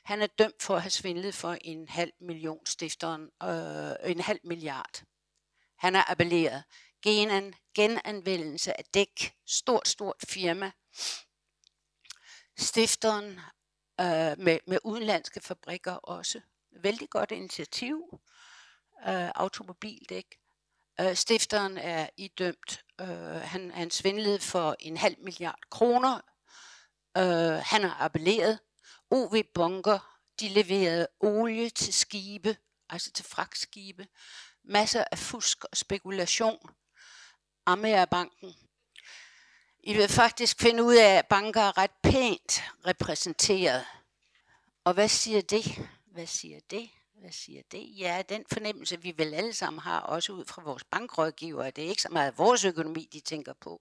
Han 0.04 0.22
er 0.22 0.26
dømt 0.26 0.62
for 0.62 0.76
at 0.76 0.82
have 0.82 0.90
svindlet 0.90 1.34
for 1.34 1.56
en 1.60 1.88
halv 1.88 2.12
million 2.20 2.66
stifteren, 2.66 3.22
øh, 3.42 4.10
en 4.10 4.20
halv 4.20 4.40
milliard. 4.44 5.02
Han 5.78 5.96
er 5.96 6.10
appelleret. 6.10 6.62
Genan, 7.06 7.54
genanvendelse 7.74 8.78
af 8.78 8.84
dæk, 8.84 9.34
stort, 9.46 9.88
stort 9.88 10.16
firma. 10.28 10.72
Stifteren 12.58 13.40
øh, 14.00 14.38
med, 14.38 14.58
med 14.66 14.78
udenlandske 14.84 15.40
fabrikker 15.40 15.92
også 15.92 16.40
vældig 16.82 17.10
godt 17.10 17.30
initiativ, 17.30 18.20
øh, 19.08 19.30
automobildæk. 19.34 20.38
Øh, 21.00 21.14
stifteren 21.14 21.78
er 21.78 22.08
idømt, 22.16 22.84
øh, 23.00 23.08
han, 23.40 23.70
han 23.70 23.90
svindlede 23.90 24.40
for 24.40 24.76
en 24.80 24.96
halv 24.96 25.16
milliard 25.18 25.60
kroner. 25.70 26.20
Øh, 27.16 27.62
han 27.64 27.82
har 27.82 27.96
appelleret. 28.00 28.58
OV 29.10 29.42
Bunker, 29.54 30.20
de 30.40 30.48
leverede 30.48 31.08
olie 31.20 31.70
til 31.70 31.94
skibe, 31.94 32.56
altså 32.88 33.12
til 33.12 33.24
fragtskibe. 33.24 34.06
Masser 34.64 35.04
af 35.12 35.18
fusk 35.18 35.64
og 35.64 35.76
spekulation. 35.76 36.70
Amagerbanken. 37.66 38.54
I 39.82 39.92
vil 39.92 40.08
faktisk 40.08 40.60
finde 40.60 40.82
ud 40.82 40.94
af, 40.94 41.18
at 41.18 41.26
banker 41.26 41.60
er 41.60 41.78
ret 41.78 41.90
pænt 42.02 42.62
repræsenteret. 42.86 43.84
Og 44.84 44.94
hvad 44.94 45.08
siger 45.08 45.40
det? 45.40 45.64
Hvad 46.06 46.26
siger 46.26 46.60
det? 46.70 46.90
Hvad 47.20 47.32
siger 47.32 47.62
det? 47.72 47.98
Ja, 47.98 48.22
den 48.28 48.44
fornemmelse, 48.52 49.02
vi 49.02 49.14
vel 49.16 49.34
alle 49.34 49.52
sammen 49.52 49.80
har, 49.80 50.00
også 50.00 50.32
ud 50.32 50.44
fra 50.44 50.62
vores 50.62 50.84
bankrådgiver, 50.84 51.70
det 51.70 51.84
er 51.84 51.88
ikke 51.88 52.02
så 52.02 52.08
meget 52.08 52.38
vores 52.38 52.64
økonomi, 52.64 53.08
de 53.12 53.20
tænker 53.20 53.52
på. 53.60 53.80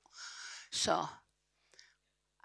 Så 0.72 1.06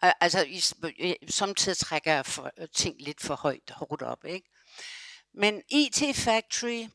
altså, 0.02 0.44
i, 0.44 1.14
samtidig 1.28 1.78
trækker 1.78 2.12
jeg 2.12 2.26
for, 2.26 2.50
ting 2.72 2.96
lidt 2.98 3.20
for 3.20 3.34
højt 3.34 3.70
hårdt 3.70 4.02
op, 4.02 4.24
ikke? 4.24 4.50
Men 5.34 5.62
IT 5.68 6.16
Factory 6.16 6.86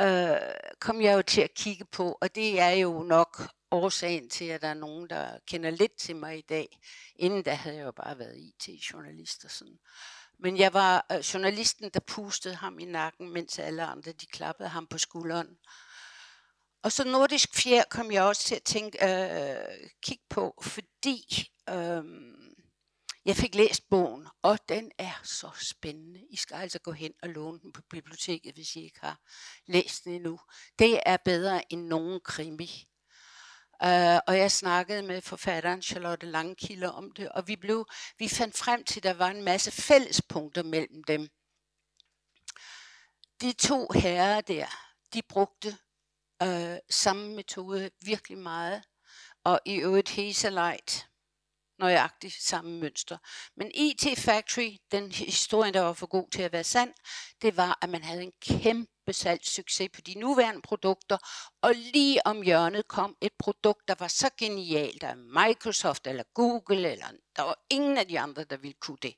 øh, 0.00 0.36
kom 0.80 1.00
jeg 1.00 1.16
jo 1.16 1.22
til 1.22 1.40
at 1.40 1.54
kigge 1.54 1.84
på, 1.84 2.18
og 2.20 2.34
det 2.34 2.60
er 2.60 2.70
jo 2.70 3.02
nok 3.02 3.42
årsagen 3.74 4.30
til, 4.30 4.44
at 4.44 4.62
der 4.62 4.68
er 4.68 4.74
nogen, 4.74 5.10
der 5.10 5.38
kender 5.46 5.70
lidt 5.70 5.96
til 5.96 6.16
mig 6.16 6.38
i 6.38 6.44
dag. 6.48 6.78
Inden 7.16 7.42
da 7.42 7.54
havde 7.54 7.76
jeg 7.76 7.84
jo 7.84 7.92
bare 7.92 8.18
været 8.18 8.38
IT-journalist 8.38 9.44
og 9.44 9.50
sådan. 9.50 9.78
Men 10.38 10.58
jeg 10.58 10.72
var 10.72 11.06
øh, 11.12 11.18
journalisten, 11.18 11.90
der 11.94 12.00
pustede 12.00 12.54
ham 12.54 12.78
i 12.78 12.84
nakken, 12.84 13.32
mens 13.32 13.58
alle 13.58 13.84
andre 13.84 14.12
de 14.12 14.26
klappede 14.26 14.68
ham 14.68 14.86
på 14.86 14.98
skulderen. 14.98 15.58
Og 16.82 16.92
så 16.92 17.04
nordisk 17.04 17.54
fjer 17.54 17.82
kom 17.90 18.12
jeg 18.12 18.22
også 18.22 18.44
til 18.44 18.54
at 18.54 18.62
tænke, 18.62 18.98
øh, 19.04 19.88
kigge 20.02 20.24
på, 20.30 20.54
fordi 20.62 21.48
øh, 21.70 22.04
jeg 23.24 23.36
fik 23.36 23.54
læst 23.54 23.88
bogen, 23.90 24.26
og 24.42 24.58
den 24.68 24.90
er 24.98 25.20
så 25.22 25.50
spændende. 25.60 26.20
I 26.30 26.36
skal 26.36 26.54
altså 26.54 26.78
gå 26.78 26.92
hen 26.92 27.12
og 27.22 27.28
låne 27.28 27.60
den 27.60 27.72
på 27.72 27.82
biblioteket, 27.90 28.54
hvis 28.54 28.76
I 28.76 28.84
ikke 28.84 29.00
har 29.00 29.20
læst 29.66 30.04
den 30.04 30.12
endnu. 30.12 30.40
Det 30.78 31.00
er 31.06 31.16
bedre 31.24 31.72
end 31.72 31.86
nogen 31.86 32.20
krimi. 32.24 32.88
Uh, 33.82 34.18
og 34.26 34.38
jeg 34.38 34.50
snakkede 34.50 35.02
med 35.02 35.20
forfatteren 35.20 35.82
Charlotte 35.82 36.26
Langkilde 36.26 36.92
om 36.92 37.12
det, 37.12 37.28
og 37.28 37.48
vi, 37.48 37.56
blev, 37.56 37.88
vi 38.18 38.28
fandt 38.28 38.56
frem 38.56 38.84
til, 38.84 38.98
at 38.98 39.02
der 39.02 39.14
var 39.14 39.28
en 39.28 39.42
masse 39.42 39.70
fællespunkter 39.70 40.62
mellem 40.62 41.04
dem. 41.04 41.28
De 43.40 43.52
to 43.52 43.88
herrer 43.94 44.40
der, 44.40 44.66
de 45.14 45.22
brugte 45.28 45.76
uh, 46.44 46.76
samme 46.90 47.34
metode 47.34 47.90
virkelig 48.04 48.38
meget, 48.38 48.82
og 49.44 49.60
i 49.64 49.74
øvrigt 49.74 50.08
Hesalite, 50.08 51.06
nøjagtigt 51.78 52.34
samme 52.42 52.80
mønster. 52.80 53.18
Men 53.56 53.70
IT 53.74 54.18
Factory, 54.18 54.76
den 54.90 55.12
historie, 55.12 55.72
der 55.72 55.80
var 55.80 55.92
for 55.92 56.06
god 56.06 56.30
til 56.30 56.42
at 56.42 56.52
være 56.52 56.64
sand, 56.64 56.92
det 57.42 57.56
var, 57.56 57.78
at 57.82 57.88
man 57.88 58.02
havde 58.02 58.22
en 58.22 58.32
kæmpe 58.40 59.12
salgssucces 59.12 59.88
på 59.94 60.00
de 60.00 60.14
nuværende 60.14 60.62
produkter, 60.62 61.18
og 61.62 61.74
lige 61.74 62.26
om 62.26 62.42
hjørnet 62.42 62.88
kom 62.88 63.16
et 63.20 63.32
produkt, 63.38 63.88
der 63.88 63.94
var 63.98 64.08
så 64.08 64.30
genialt, 64.38 65.02
at 65.02 65.18
Microsoft 65.18 66.06
eller 66.06 66.24
Google, 66.34 66.90
eller 66.90 67.06
der 67.36 67.42
var 67.42 67.64
ingen 67.70 67.98
af 67.98 68.08
de 68.08 68.20
andre, 68.20 68.44
der 68.44 68.56
ville 68.56 68.76
kunne 68.80 68.98
det. 69.02 69.14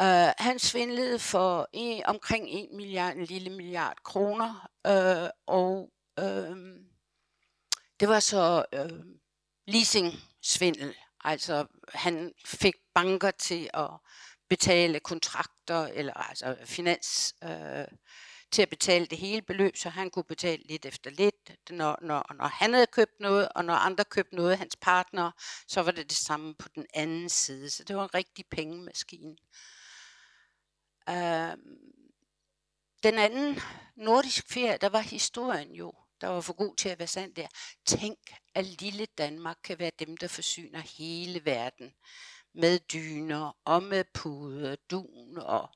Uh, 0.00 0.32
han 0.38 0.58
svindlede 0.58 1.18
for 1.18 1.68
en, 1.72 2.06
omkring 2.06 2.48
en 2.48 2.76
milliard, 2.76 3.16
en 3.16 3.24
lille 3.24 3.50
milliard 3.50 3.96
kroner, 4.04 4.68
uh, 4.88 5.30
og 5.46 5.92
uh, 6.20 6.56
det 8.00 8.08
var 8.08 8.20
så 8.20 8.64
uh, 8.76 8.98
leasing-svindel. 9.66 10.94
Altså 11.24 11.66
han 11.94 12.32
fik 12.44 12.74
banker 12.94 13.30
til 13.30 13.70
at 13.74 13.90
betale 14.48 15.00
kontrakter, 15.00 15.86
eller 15.86 16.12
altså 16.14 16.56
finans, 16.64 17.34
øh, 17.44 17.84
til 18.52 18.62
at 18.62 18.68
betale 18.68 19.06
det 19.06 19.18
hele 19.18 19.42
beløb, 19.42 19.76
så 19.76 19.88
han 19.88 20.10
kunne 20.10 20.24
betale 20.24 20.62
lidt 20.62 20.86
efter 20.86 21.10
lidt, 21.10 21.70
når, 21.70 21.98
når, 22.02 22.34
når 22.34 22.46
han 22.46 22.72
havde 22.72 22.86
købt 22.86 23.20
noget, 23.20 23.48
og 23.54 23.64
når 23.64 23.74
andre 23.74 24.04
købte 24.04 24.36
noget, 24.36 24.58
hans 24.58 24.76
partner, 24.76 25.30
så 25.68 25.82
var 25.82 25.90
det 25.90 26.10
det 26.10 26.16
samme 26.16 26.54
på 26.54 26.68
den 26.74 26.86
anden 26.94 27.28
side. 27.28 27.70
Så 27.70 27.84
det 27.84 27.96
var 27.96 28.02
en 28.02 28.14
rigtig 28.14 28.44
pengemaskine. 28.50 29.36
Øh, 31.08 31.56
den 33.02 33.18
anden 33.18 33.60
nordisk 33.96 34.52
ferie, 34.52 34.78
der 34.80 34.88
var 34.88 35.00
historien 35.00 35.72
jo 35.72 35.92
der 36.20 36.28
var 36.28 36.40
for 36.40 36.52
god 36.52 36.76
til 36.76 36.88
at 36.88 36.98
være 36.98 37.08
sand 37.08 37.34
der. 37.34 37.48
Tænk, 37.86 38.18
at 38.54 38.66
lille 38.66 39.06
Danmark 39.06 39.56
kan 39.64 39.78
være 39.78 39.90
dem, 39.98 40.16
der 40.16 40.28
forsyner 40.28 40.80
hele 40.80 41.44
verden 41.44 41.94
med 42.54 42.78
dyner 42.78 43.56
og 43.64 43.82
med 43.82 44.04
puder, 44.14 44.76
dun 44.90 45.38
og 45.38 45.68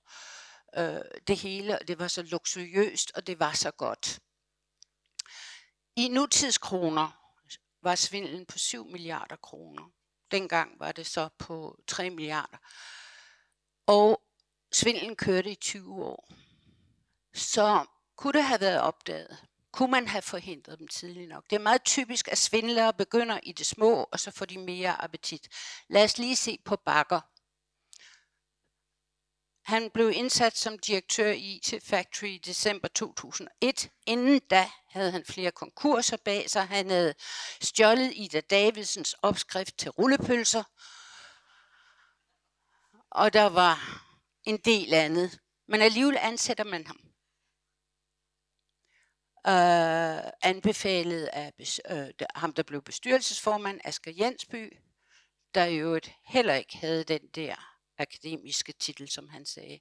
øh, 0.77 1.01
det 1.27 1.37
hele. 1.37 1.79
Det 1.89 1.99
var 1.99 2.09
så 2.09 2.23
luksuriøst, 2.23 3.13
og 3.15 3.27
det 3.27 3.41
var 3.41 3.53
så 3.53 3.71
godt. 3.71 4.19
I 5.97 6.09
nutidskroner 6.09 7.35
var 7.83 7.95
svindlen 7.95 8.47
på 8.47 8.59
7 8.59 8.87
milliarder 8.87 9.37
kroner. 9.37 9.91
Dengang 10.31 10.81
var 10.81 10.93
det 10.93 11.07
så 11.07 11.29
på 11.39 11.79
3 11.87 12.11
milliarder. 12.11 12.59
Og 13.87 14.23
svindlen 14.73 15.17
kørte 15.17 15.51
i 15.51 15.55
20 15.55 16.05
år. 16.05 16.33
Så 17.35 17.87
kunne 18.17 18.33
det 18.33 18.43
have 18.43 18.61
været 18.61 18.81
opdaget, 18.81 19.45
kunne 19.79 19.91
man 19.91 20.09
have 20.09 20.23
forhindret 20.23 20.79
dem 20.79 20.89
tidligt 20.89 21.29
nok? 21.29 21.45
Det 21.51 21.57
er 21.57 21.61
meget 21.61 21.85
typisk, 21.85 22.29
at 22.29 22.39
svindlere 22.39 22.95
begynder 22.95 23.41
i 23.43 23.53
det 23.53 23.67
små, 23.67 24.09
og 24.13 24.21
så 24.21 24.31
får 24.31 24.45
de 24.45 24.59
mere 24.59 25.03
appetit. 25.03 25.49
Lad 25.89 26.05
os 26.05 26.19
lige 26.19 26.37
se 26.37 26.59
på 26.65 26.77
Bakker. 26.77 27.21
Han 29.71 29.91
blev 29.91 30.11
indsat 30.11 30.57
som 30.57 30.79
direktør 30.79 31.31
i 31.31 31.57
IT 31.57 31.75
Factory 31.85 32.27
i 32.27 32.39
december 32.39 32.89
2001. 32.89 33.91
Inden 34.07 34.41
da 34.51 34.71
havde 34.89 35.11
han 35.11 35.25
flere 35.25 35.51
konkurser 35.51 36.17
bag 36.17 36.51
sig. 36.51 36.67
Han 36.67 36.91
havde 36.91 37.15
stjålet 37.61 38.13
Ida 38.15 38.41
Davidsens 38.41 39.13
opskrift 39.23 39.79
til 39.79 39.91
rullepølser. 39.91 40.63
Og 43.11 43.33
der 43.33 43.47
var 43.47 44.03
en 44.45 44.57
del 44.57 44.95
andet. 44.95 45.39
Men 45.69 45.81
alligevel 45.81 46.17
ansætter 46.21 46.65
man 46.65 46.87
ham 46.87 47.08
øh, 49.49 50.31
anbefalet 50.43 51.27
af 51.27 51.53
øh, 51.91 52.09
ham, 52.35 52.53
der 52.53 52.63
blev 52.63 52.83
bestyrelsesformand, 52.83 53.81
Asger 53.85 54.13
Jensby, 54.19 54.73
der 55.55 55.65
i 55.65 55.77
øvrigt 55.77 56.13
heller 56.27 56.55
ikke 56.55 56.77
havde 56.77 57.05
den 57.05 57.21
der 57.35 57.55
akademiske 57.99 58.73
titel, 58.73 59.09
som 59.09 59.29
han 59.29 59.47
sagde. 59.47 59.79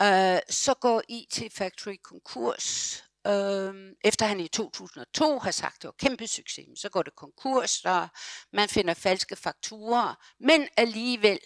Øh, 0.00 0.40
så 0.50 0.74
går 0.80 1.02
IT 1.08 1.52
Factory 1.52 1.96
konkurs, 2.04 2.96
øh, 3.26 3.74
efter 4.04 4.26
han 4.26 4.40
i 4.40 4.48
2002 4.48 5.38
har 5.38 5.50
sagt, 5.50 5.76
at 5.76 5.82
det 5.82 5.88
var 5.88 6.08
kæmpe 6.08 6.26
succes, 6.26 6.66
så 6.80 6.88
går 6.88 7.02
det 7.02 7.16
konkurs, 7.16 7.84
og 7.84 8.08
man 8.52 8.68
finder 8.68 8.94
falske 8.94 9.36
fakturer, 9.36 10.14
men 10.40 10.68
alligevel 10.76 11.38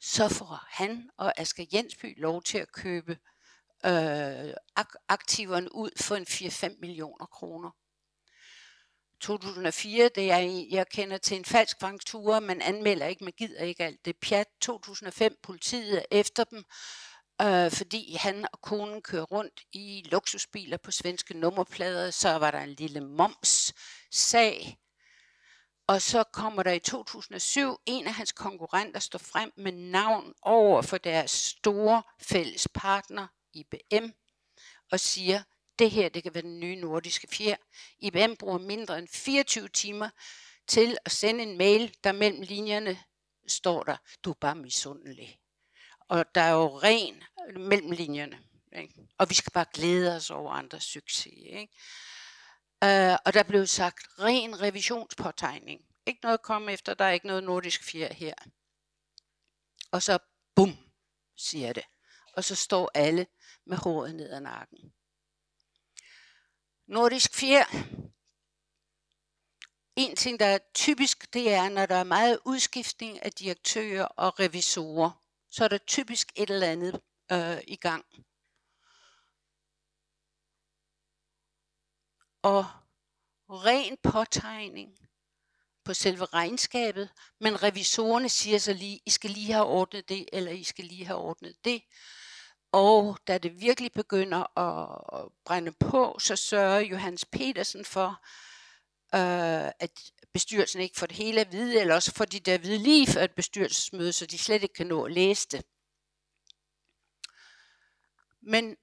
så 0.00 0.28
får 0.28 0.64
han 0.68 1.10
og 1.18 1.40
Asger 1.40 1.66
Jensby 1.72 2.20
lov 2.20 2.42
til 2.42 2.58
at 2.58 2.72
købe 2.72 3.18
øh, 3.86 4.54
aktiverne 5.08 5.74
ud 5.74 5.90
for 6.00 6.16
en 6.16 6.26
4-5 6.28 6.80
millioner 6.80 7.26
kroner. 7.26 7.70
2004, 9.20 10.10
det 10.14 10.30
er 10.30 10.66
jeg 10.70 10.88
kender 10.88 11.18
til 11.18 11.36
en 11.36 11.44
falsk 11.44 11.80
faktura, 11.80 12.40
man 12.40 12.62
anmelder 12.62 13.06
ikke, 13.06 13.24
man 13.24 13.32
gider 13.36 13.62
ikke 13.62 13.84
alt 13.84 14.04
det 14.04 14.16
pjat. 14.16 14.46
2005, 14.60 15.36
politiet 15.42 15.98
er 15.98 16.04
efter 16.10 16.44
dem, 16.44 16.64
øh, 17.42 17.70
fordi 17.70 18.16
han 18.20 18.46
og 18.52 18.60
konen 18.60 19.02
kører 19.02 19.24
rundt 19.24 19.60
i 19.72 20.02
luksusbiler 20.10 20.76
på 20.76 20.90
svenske 20.90 21.38
nummerplader, 21.38 22.10
så 22.10 22.38
var 22.38 22.50
der 22.50 22.60
en 22.60 22.74
lille 22.74 23.00
moms-sag. 23.00 24.78
Og 25.86 26.02
så 26.02 26.24
kommer 26.32 26.62
der 26.62 26.72
i 26.72 26.78
2007 26.78 27.76
en 27.86 28.06
af 28.06 28.14
hans 28.14 28.32
konkurrenter 28.32 29.00
står 29.00 29.18
frem 29.18 29.52
med 29.56 29.72
navn 29.72 30.34
over 30.42 30.82
for 30.82 30.98
deres 30.98 31.30
store 31.30 32.02
fælles 32.20 32.68
partner, 32.74 33.26
IBM 33.54 34.06
og 34.90 35.00
siger, 35.00 35.42
det 35.78 35.90
her 35.90 36.08
det 36.08 36.22
kan 36.22 36.34
være 36.34 36.42
den 36.42 36.60
nye 36.60 36.76
nordiske 36.76 37.28
fjer. 37.30 37.56
IBM 37.98 38.34
bruger 38.38 38.58
mindre 38.58 38.98
end 38.98 39.08
24 39.08 39.68
timer 39.68 40.10
til 40.66 40.98
at 41.04 41.12
sende 41.12 41.42
en 41.42 41.58
mail, 41.58 41.96
der 42.04 42.12
mellem 42.12 42.40
linjerne 42.40 42.98
står 43.46 43.82
der, 43.82 43.96
du 44.24 44.30
er 44.30 44.34
bare 44.34 44.54
misundelig. 44.54 45.38
Og 46.08 46.34
der 46.34 46.40
er 46.40 46.52
jo 46.52 46.78
ren 46.78 47.24
mellem 47.56 47.90
linjerne. 47.90 48.38
Ikke? 48.76 48.94
Og 49.18 49.30
vi 49.30 49.34
skal 49.34 49.52
bare 49.52 49.66
glæde 49.72 50.16
os 50.16 50.30
over 50.30 50.52
andres 50.52 50.84
succes. 50.84 51.32
Ikke? 51.36 51.72
Uh, 52.84 53.16
og 53.24 53.34
der 53.34 53.42
blev 53.42 53.66
sagt 53.66 54.06
ren 54.18 54.60
revisionspåtegning. 54.60 55.80
Ikke 56.06 56.20
noget 56.22 56.38
at 56.38 56.42
komme 56.42 56.72
efter, 56.72 56.94
der 56.94 57.04
er 57.04 57.12
ikke 57.12 57.26
noget 57.26 57.44
nordisk 57.44 57.84
fjer 57.84 58.12
her. 58.12 58.34
Og 59.90 60.02
så 60.02 60.18
bum, 60.54 60.78
siger 61.36 61.72
det. 61.72 61.84
Og 62.36 62.44
så 62.44 62.54
står 62.54 62.90
alle 62.94 63.26
med 63.66 63.76
håret 63.76 64.14
ned 64.14 64.30
ad 64.30 64.40
nakken. 64.40 64.92
Nordisk 66.86 67.34
fjer. 67.34 67.64
En 69.96 70.16
ting, 70.16 70.40
der 70.40 70.46
er 70.46 70.58
typisk, 70.74 71.34
det 71.34 71.52
er, 71.52 71.68
når 71.68 71.86
der 71.86 71.94
er 71.94 72.04
meget 72.04 72.38
udskiftning 72.44 73.22
af 73.22 73.32
direktører 73.32 74.04
og 74.04 74.40
revisorer, 74.40 75.10
så 75.50 75.64
er 75.64 75.68
der 75.68 75.78
typisk 75.78 76.32
et 76.36 76.50
eller 76.50 76.66
andet 76.66 77.00
øh, 77.32 77.60
i 77.66 77.76
gang. 77.76 78.04
Og 82.42 82.66
ren 83.48 83.96
påtegning 84.02 84.98
på 85.84 85.94
selve 85.94 86.24
regnskabet, 86.24 87.10
men 87.40 87.62
revisorerne 87.62 88.28
siger 88.28 88.58
så 88.58 88.72
lige, 88.72 89.00
I 89.06 89.10
skal 89.10 89.30
lige 89.30 89.52
have 89.52 89.66
ordnet 89.66 90.08
det, 90.08 90.28
eller 90.32 90.52
I 90.52 90.64
skal 90.64 90.84
lige 90.84 91.06
have 91.06 91.18
ordnet 91.18 91.56
det 91.64 91.82
og 92.74 93.18
da 93.26 93.38
det 93.38 93.60
virkelig 93.60 93.92
begynder 93.92 94.58
at 94.58 95.32
brænde 95.44 95.72
på, 95.72 96.18
så 96.18 96.36
sørger 96.36 96.80
Johannes 96.80 97.24
Petersen 97.24 97.84
for, 97.84 98.08
øh, 99.14 99.72
at 99.78 99.90
bestyrelsen 100.32 100.80
ikke 100.80 100.98
får 100.98 101.06
det 101.06 101.16
hele 101.16 101.40
at 101.40 101.52
vide, 101.52 101.80
eller 101.80 101.94
også 101.94 102.12
får 102.14 102.24
de 102.24 102.40
det 102.40 102.52
at 102.52 102.62
vide 102.62 102.78
lige 102.78 103.06
før 103.06 103.22
et 103.22 103.34
bestyrelsesmøde, 103.34 104.12
så 104.12 104.26
de 104.26 104.38
slet 104.38 104.62
ikke 104.62 104.74
kan 104.74 104.86
nå 104.86 105.04
at 105.04 105.12
læse 105.12 105.48
det. 105.48 105.64
Men 108.42 108.76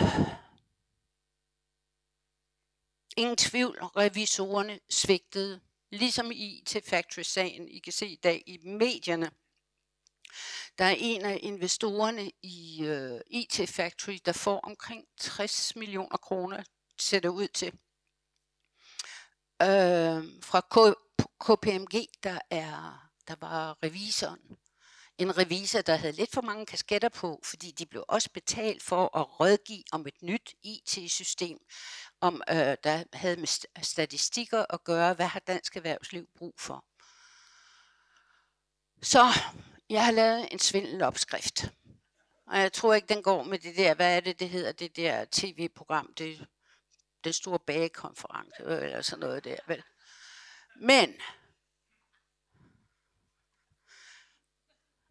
øh, 0.00 0.08
ingen 3.16 3.36
tvivl, 3.36 3.78
revisorerne 3.78 4.80
svigtede, 4.90 5.60
ligesom 5.90 6.30
i 6.32 6.62
til 6.66 6.82
Factory-sagen. 6.82 7.68
I 7.68 7.78
kan 7.78 7.92
se 7.92 8.06
i 8.06 8.20
dag 8.22 8.42
i 8.46 8.58
medierne, 8.58 9.30
der 10.78 10.84
er 10.84 10.96
en 10.98 11.24
af 11.24 11.38
investorerne 11.42 12.30
i 12.42 12.84
øh, 12.84 13.20
IT 13.30 13.68
Factory, 13.68 14.18
der 14.24 14.32
får 14.32 14.60
omkring 14.60 15.04
60 15.18 15.76
millioner 15.76 16.16
kroner, 16.16 16.62
ser 17.00 17.20
det 17.20 17.28
ud 17.28 17.48
til. 17.48 17.72
Øh, 19.62 20.42
fra 20.42 20.60
K- 20.74 21.06
KPMG, 21.40 22.06
der, 22.22 22.38
er, 22.50 23.08
der 23.28 23.34
var 23.40 23.78
revisoren. 23.82 24.58
En 25.18 25.38
revisor, 25.38 25.80
der 25.80 25.96
havde 25.96 26.12
lidt 26.12 26.32
for 26.34 26.40
mange 26.40 26.66
kasketter 26.66 27.08
på, 27.08 27.40
fordi 27.44 27.70
de 27.70 27.86
blev 27.86 28.04
også 28.08 28.30
betalt 28.30 28.82
for 28.82 29.16
at 29.16 29.40
rådgive 29.40 29.82
om 29.92 30.06
et 30.06 30.22
nyt 30.22 30.54
IT-system, 30.62 31.58
om 32.20 32.42
øh, 32.50 32.76
der 32.84 33.04
havde 33.12 33.36
med 33.36 33.46
statistikker 33.82 34.64
at 34.70 34.84
gøre, 34.84 35.14
hvad 35.14 35.26
har 35.26 35.40
dansk 35.40 35.76
erhvervsliv 35.76 36.26
brug 36.38 36.54
for. 36.58 36.84
Så 39.02 39.24
jeg 39.90 40.04
har 40.04 40.12
lavet 40.12 40.48
en 40.52 40.58
svindelopskrift. 40.58 41.72
Og 42.46 42.58
jeg 42.58 42.72
tror 42.72 42.94
ikke, 42.94 43.08
den 43.08 43.22
går 43.22 43.42
med 43.42 43.58
det 43.58 43.76
der, 43.76 43.94
hvad 43.94 44.16
er 44.16 44.20
det, 44.20 44.40
det 44.40 44.48
hedder, 44.48 44.72
det 44.72 44.96
der 44.96 45.24
tv-program, 45.32 46.14
det, 46.18 46.46
det 47.24 47.34
store 47.34 47.58
bagekonference, 47.58 48.62
øh, 48.62 48.84
eller 48.84 49.02
sådan 49.02 49.20
noget 49.20 49.44
der, 49.44 49.56
vel? 49.66 49.82
Men, 50.80 51.14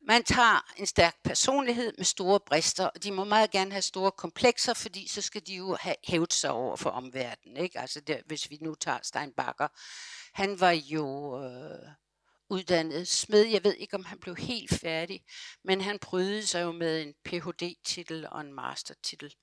man 0.07 0.23
tager 0.23 0.73
en 0.77 0.85
stærk 0.85 1.15
personlighed 1.23 1.93
med 1.97 2.05
store 2.05 2.39
brister, 2.39 2.85
og 2.85 3.03
de 3.03 3.11
må 3.11 3.23
meget 3.23 3.51
gerne 3.51 3.71
have 3.71 3.81
store 3.81 4.11
komplekser, 4.11 4.73
fordi 4.73 5.07
så 5.07 5.21
skal 5.21 5.47
de 5.47 5.55
jo 5.55 5.77
have 5.79 5.95
hævet 6.03 6.33
sig 6.33 6.51
over 6.51 6.75
for 6.75 6.89
omverdenen. 6.89 7.57
Ikke? 7.57 7.79
Altså 7.79 7.99
der, 8.01 8.17
hvis 8.25 8.49
vi 8.49 8.57
nu 8.61 8.75
tager 8.75 8.99
Steinbacher, 9.03 9.67
han 10.33 10.59
var 10.59 10.71
jo 10.71 11.37
øh, 11.43 11.89
uddannet 12.49 13.07
smed. 13.07 13.45
Jeg 13.45 13.63
ved 13.63 13.73
ikke, 13.73 13.95
om 13.95 14.05
han 14.05 14.19
blev 14.19 14.35
helt 14.35 14.73
færdig, 14.73 15.23
men 15.63 15.81
han 15.81 15.99
prøvede 15.99 16.47
sig 16.47 16.61
jo 16.61 16.71
med 16.71 17.01
en 17.01 17.13
Ph.D.-titel 17.25 18.27
og 18.31 18.41
en 18.41 18.53
master-titel. 18.53 19.35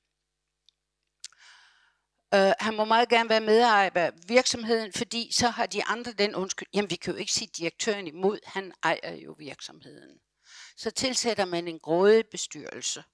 Uh, 2.34 2.52
han 2.60 2.76
må 2.76 2.84
meget 2.84 3.08
gerne 3.08 3.28
være 3.28 3.40
medejer 3.40 3.90
af 3.94 4.12
virksomheden, 4.28 4.92
fordi 4.92 5.32
så 5.32 5.48
har 5.48 5.66
de 5.66 5.84
andre 5.84 6.12
den 6.12 6.34
undskyld, 6.34 6.68
jamen 6.74 6.90
vi 6.90 6.96
kan 6.96 7.12
jo 7.12 7.18
ikke 7.18 7.32
sige 7.32 7.50
direktøren 7.56 8.06
imod, 8.06 8.38
han 8.44 8.72
ejer 8.82 9.14
jo 9.14 9.34
virksomheden. 9.38 10.18
Så 10.76 10.90
tilsætter 10.90 11.44
man 11.44 11.68
en 11.68 11.78
grådig 11.78 12.24
bestyrelse. 12.30 13.04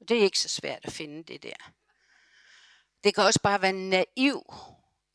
Og 0.00 0.08
Det 0.08 0.18
er 0.18 0.22
ikke 0.22 0.38
så 0.38 0.48
svært 0.48 0.84
at 0.84 0.92
finde 0.92 1.24
det 1.32 1.42
der. 1.42 1.72
Det 3.04 3.14
kan 3.14 3.24
også 3.24 3.40
bare 3.42 3.62
være 3.62 3.72
naiv 3.72 4.42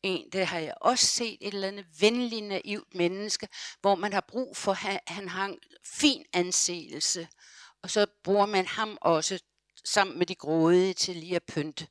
en, 0.02 0.30
det 0.32 0.46
har 0.46 0.58
jeg 0.58 0.74
også 0.80 1.06
set, 1.06 1.38
et 1.40 1.54
eller 1.54 1.68
andet 1.68 1.86
venlig, 2.00 2.42
naivt 2.42 2.94
menneske, 2.94 3.48
hvor 3.80 3.94
man 3.94 4.12
har 4.12 4.24
brug 4.28 4.56
for, 4.56 4.86
at 4.88 5.00
han 5.06 5.28
har 5.28 5.44
en 5.44 5.58
fin 5.84 6.24
anseelse, 6.32 7.28
og 7.82 7.90
så 7.90 8.06
bruger 8.24 8.46
man 8.46 8.66
ham 8.66 8.98
også 9.00 9.42
sammen 9.84 10.18
med 10.18 10.26
de 10.26 10.34
grådige 10.34 10.94
til 10.94 11.16
lige 11.16 11.36
at 11.36 11.44
pynte. 11.44 11.86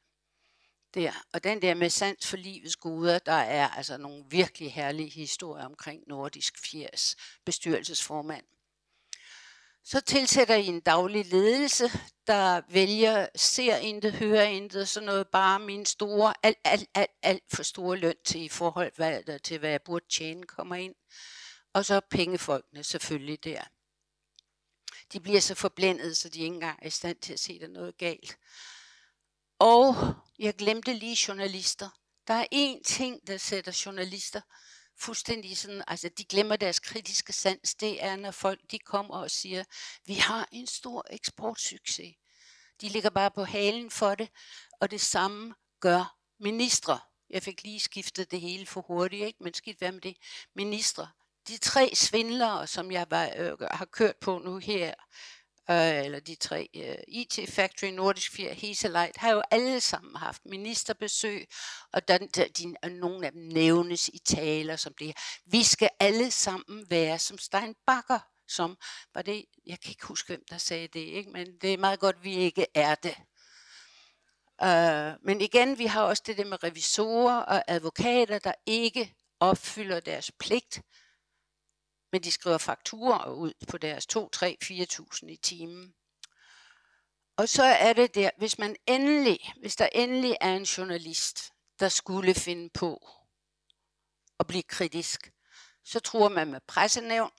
Der. 0.94 1.12
Og 1.34 1.44
den 1.44 1.62
der 1.62 1.74
med 1.74 1.90
sans 1.90 2.28
for 2.28 2.38
livets 2.38 2.76
guder, 2.76 3.20
der 3.20 3.32
er 3.32 3.68
altså 3.70 3.98
nogle 3.98 4.24
virkelig 4.30 4.74
herlige 4.74 5.10
historier 5.10 5.66
omkring 5.66 6.04
Nordisk 6.08 6.60
Fjers 6.60 7.16
bestyrelsesformand. 7.46 8.46
Så 9.90 10.02
tilsætter 10.02 10.56
I 10.56 10.66
en 10.66 10.80
daglig 10.80 11.26
ledelse, 11.26 11.90
der 12.28 12.62
vælger, 12.70 13.28
ser 13.36 13.78
intet, 13.78 14.14
hører 14.14 14.44
intet, 14.44 14.90
sådan 14.90 15.06
noget, 15.06 15.28
bare 15.28 15.60
min 15.60 15.86
store, 15.86 16.34
alt, 16.44 16.58
alt, 16.64 16.90
alt, 16.96 17.12
alt 17.22 17.44
for 17.54 17.64
store 17.64 17.98
løn 17.98 18.16
til 18.26 18.42
i 18.42 18.50
forhold 18.50 18.92
hvad, 18.96 19.40
til, 19.40 19.60
hvad 19.60 19.70
jeg 19.70 19.82
burde 19.82 20.06
tjene, 20.10 20.44
kommer 20.44 20.76
ind. 20.76 20.96
Og 21.74 21.86
så 21.86 22.02
pengefolkene 22.12 22.84
selvfølgelig 22.84 23.44
der. 23.44 23.64
De 25.14 25.20
bliver 25.20 25.42
så 25.42 25.56
forblændet, 25.56 26.18
så 26.18 26.30
de 26.30 26.40
ikke 26.40 26.54
engang 26.54 26.80
er 26.82 26.88
i 26.88 26.90
stand 26.90 27.18
til 27.18 27.34
at 27.34 27.40
se, 27.40 27.60
der 27.60 27.68
noget 27.68 27.98
galt. 27.98 28.38
Og 29.60 29.96
jeg 30.40 30.56
glemte 30.56 30.94
lige 30.94 31.18
journalister. 31.28 31.90
Der 32.28 32.34
er 32.34 32.46
én 32.54 32.84
ting, 32.84 33.28
der 33.28 33.38
sætter 33.38 33.84
journalister 33.86 34.42
fuldstændig 35.00 35.58
sådan, 35.58 35.84
altså 35.88 36.10
de 36.10 36.26
glemmer 36.26 36.56
deres 36.56 36.80
kritiske 36.80 37.34
sans, 37.34 37.76
det 37.76 38.04
er, 38.04 38.16
når 38.16 38.32
folk 38.32 38.60
de 38.72 38.80
kommer 38.80 39.16
og 39.16 39.32
siger, 39.32 39.64
vi 40.06 40.14
har 40.14 40.50
en 40.52 40.68
stor 40.68 41.06
eksportsucces. 41.10 42.16
De 42.82 42.90
ligger 42.90 43.10
bare 43.10 43.32
på 43.32 43.44
halen 43.44 43.92
for 43.92 44.16
det, 44.16 44.30
og 44.80 44.92
det 44.92 45.02
samme 45.02 45.56
gør 45.80 46.16
ministre. 46.40 47.00
Jeg 47.30 47.44
fik 47.44 47.64
lige 47.64 47.80
skiftet 47.80 48.32
det 48.32 48.42
hele 48.42 48.66
for 48.66 48.82
hurtigt, 48.82 49.26
ikke? 49.26 49.44
men 49.44 49.54
skidt 49.54 49.78
hvad 49.78 49.92
med 49.92 50.02
det. 50.02 50.18
Ministre. 50.56 51.08
De 51.48 51.58
tre 51.58 51.92
svindlere, 51.96 52.68
som 52.68 52.92
jeg 52.92 53.06
var, 53.10 53.32
øh, 53.38 53.60
har 53.62 53.86
kørt 53.86 54.16
på 54.18 54.38
nu 54.38 54.58
her, 54.58 54.94
øh, 55.72 56.06
eller 56.06 56.20
de 56.20 56.36
tre, 56.36 56.70
øh, 56.76 56.96
IT 57.08 57.40
Factory, 57.50 57.90
Nordisk 57.90 58.32
Fjer, 58.32 58.54
Heselight, 58.54 59.18
har 59.18 59.32
jo 59.32 59.42
alle 59.52 59.82
sammen 59.82 60.16
haft 60.16 60.46
ministerbesøg, 60.46 61.48
og 61.94 62.08
der, 62.08 62.18
der, 62.18 62.48
de, 62.48 62.76
og 62.84 62.92
nogle 62.92 63.26
af 63.26 63.32
dem 63.32 63.42
nævnes 63.42 64.08
i 64.08 64.20
taler 64.26 64.76
som 64.76 64.94
det 65.00 65.08
her. 65.08 65.14
Vi 65.46 65.64
skal 65.64 65.90
alle 66.00 66.32
sammen 66.32 66.86
være 66.90 67.20
som 67.20 67.38
Steinbacher, 67.38 68.20
som 68.48 68.78
var 69.14 69.22
det, 69.22 69.46
jeg 69.66 69.80
kan 69.80 69.90
ikke 69.90 70.06
huske, 70.06 70.28
hvem 70.28 70.44
der 70.50 70.58
sagde 70.58 70.88
det, 70.88 71.00
ikke? 71.00 71.32
men 71.32 71.48
det 71.62 71.74
er 71.74 71.78
meget 71.78 72.00
godt, 72.00 72.16
at 72.16 72.24
vi 72.24 72.36
ikke 72.36 72.66
er 72.74 72.96
det. 72.96 73.16
Uh, 74.62 75.26
men 75.26 75.42
igen, 75.42 75.78
vi 75.78 75.86
har 75.86 76.02
også 76.04 76.24
det 76.26 76.38
der 76.38 76.46
med 76.46 76.64
revisorer 76.64 77.40
og 77.40 77.64
advokater, 77.68 78.40
der 78.40 78.54
ikke 78.66 79.16
opfylder 79.40 80.00
deres 80.00 80.32
pligt 80.40 80.82
men 82.12 82.24
de 82.24 82.32
skriver 82.32 82.58
fakturer 82.58 83.32
ud 83.32 83.54
på 83.68 83.78
deres 83.78 84.06
2, 84.06 84.30
3, 84.30 84.58
4.000 84.64 85.28
i 85.28 85.38
timen. 85.38 85.94
Og 87.38 87.50
så 87.50 87.64
er 87.64 87.94
det 87.94 88.16
der, 88.16 88.30
hvis 88.38 88.60
man 88.60 88.76
endelig, 88.88 89.40
hvis 89.60 89.76
der 89.76 89.90
endelig 89.92 90.38
er 90.42 90.56
en 90.56 90.64
journalist, 90.64 91.52
der 91.80 91.90
skulle 91.90 92.34
finde 92.34 92.70
på 92.70 93.08
at 94.40 94.48
blive 94.48 94.64
kritisk, 94.64 95.32
så 95.84 96.00
tror 96.00 96.30
man 96.30 96.52
med 96.52 96.60
pressenævn, 96.68 97.32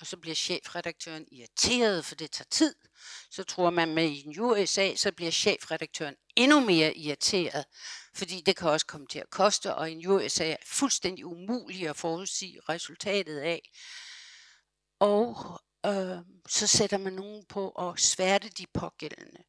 og 0.00 0.06
så 0.06 0.16
bliver 0.16 0.34
chefredaktøren 0.34 1.26
irriteret, 1.32 2.04
for 2.04 2.14
det 2.14 2.30
tager 2.30 2.48
tid. 2.50 2.74
Så 3.30 3.44
tror 3.44 3.70
man 3.70 3.94
med 3.94 4.04
i 4.04 4.22
en 4.26 4.40
USA, 4.40 4.94
så 4.94 5.12
bliver 5.12 5.30
chefredaktøren 5.30 6.16
endnu 6.36 6.60
mere 6.60 6.96
irriteret, 6.96 7.64
fordi 8.14 8.40
det 8.40 8.56
kan 8.56 8.68
også 8.68 8.86
komme 8.86 9.06
til 9.06 9.18
at 9.18 9.30
koste, 9.30 9.74
og 9.74 9.90
en 9.90 10.06
USA 10.06 10.50
er 10.50 10.56
fuldstændig 10.66 11.26
umulig 11.26 11.88
at 11.88 11.96
forudsige 11.96 12.60
resultatet 12.68 13.38
af. 13.38 13.70
Og 15.00 15.60
øh, 15.86 16.18
så 16.48 16.66
sætter 16.66 16.98
man 16.98 17.12
nogen 17.12 17.44
på 17.44 17.70
at 17.70 18.00
sværte 18.00 18.48
de 18.48 18.66
pågældende. 18.74 19.44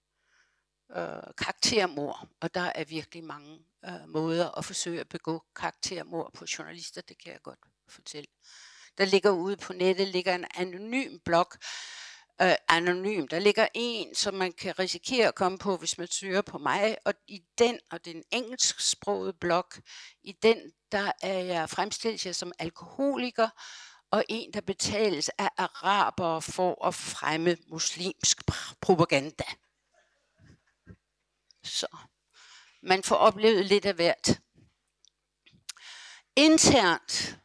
Øh, 0.92 1.34
karaktermor, 1.38 2.30
og 2.42 2.54
der 2.54 2.72
er 2.76 2.84
virkelig 2.84 3.24
mange 3.24 3.60
øh, 3.86 4.10
måder 4.10 4.58
at 4.58 4.66
forsøge 4.66 5.00
at 5.00 5.10
begå 5.10 5.44
karaktermor 5.56 6.32
på 6.34 6.46
journalister, 6.58 7.02
det 7.02 7.24
kan 7.24 7.32
jeg 7.32 7.42
godt 7.42 7.60
fortælle. 7.90 8.28
Der 8.98 9.06
ligger 9.06 9.32
ude 9.32 9.58
på 9.58 9.74
nettet 9.74 10.08
ligger 10.08 10.36
en 10.36 10.46
anonym 10.56 11.18
blog, 11.26 11.48
øh, 12.42 12.56
anonym. 12.70 13.28
Der 13.28 13.40
ligger 13.40 13.68
en, 13.74 14.16
som 14.16 14.34
man 14.34 14.54
kan 14.54 14.80
risikere 14.80 15.28
at 15.28 15.36
komme 15.36 15.58
på, 15.58 15.78
hvis 15.78 15.98
man 15.98 16.08
søger 16.08 16.42
på 16.42 16.58
mig. 16.58 16.98
Og 17.06 17.14
i 17.28 17.42
den, 17.58 17.80
og 17.92 18.06
den 18.06 18.24
engelsksprogede 18.32 19.34
blog, 19.34 19.66
i 20.24 20.32
den, 20.32 20.58
der 20.92 21.12
er 21.22 21.40
jeg 21.40 21.70
fremstillet 21.70 22.26
jeg 22.26 22.36
som 22.36 22.52
alkoholiker, 22.60 23.50
og 24.12 24.26
en, 24.30 24.54
der 24.54 24.62
betales 24.62 25.30
af 25.30 25.50
arabere 25.58 26.42
for 26.42 26.86
at 26.86 26.96
fremme 26.96 27.58
muslimsk 27.68 28.42
propaganda. 28.82 29.44
Så 31.64 31.88
man 32.84 33.04
får 33.04 33.16
oplevet 33.16 33.66
lidt 33.66 33.86
af 33.86 33.94
hvert. 33.94 34.42
Internt. 36.36 37.40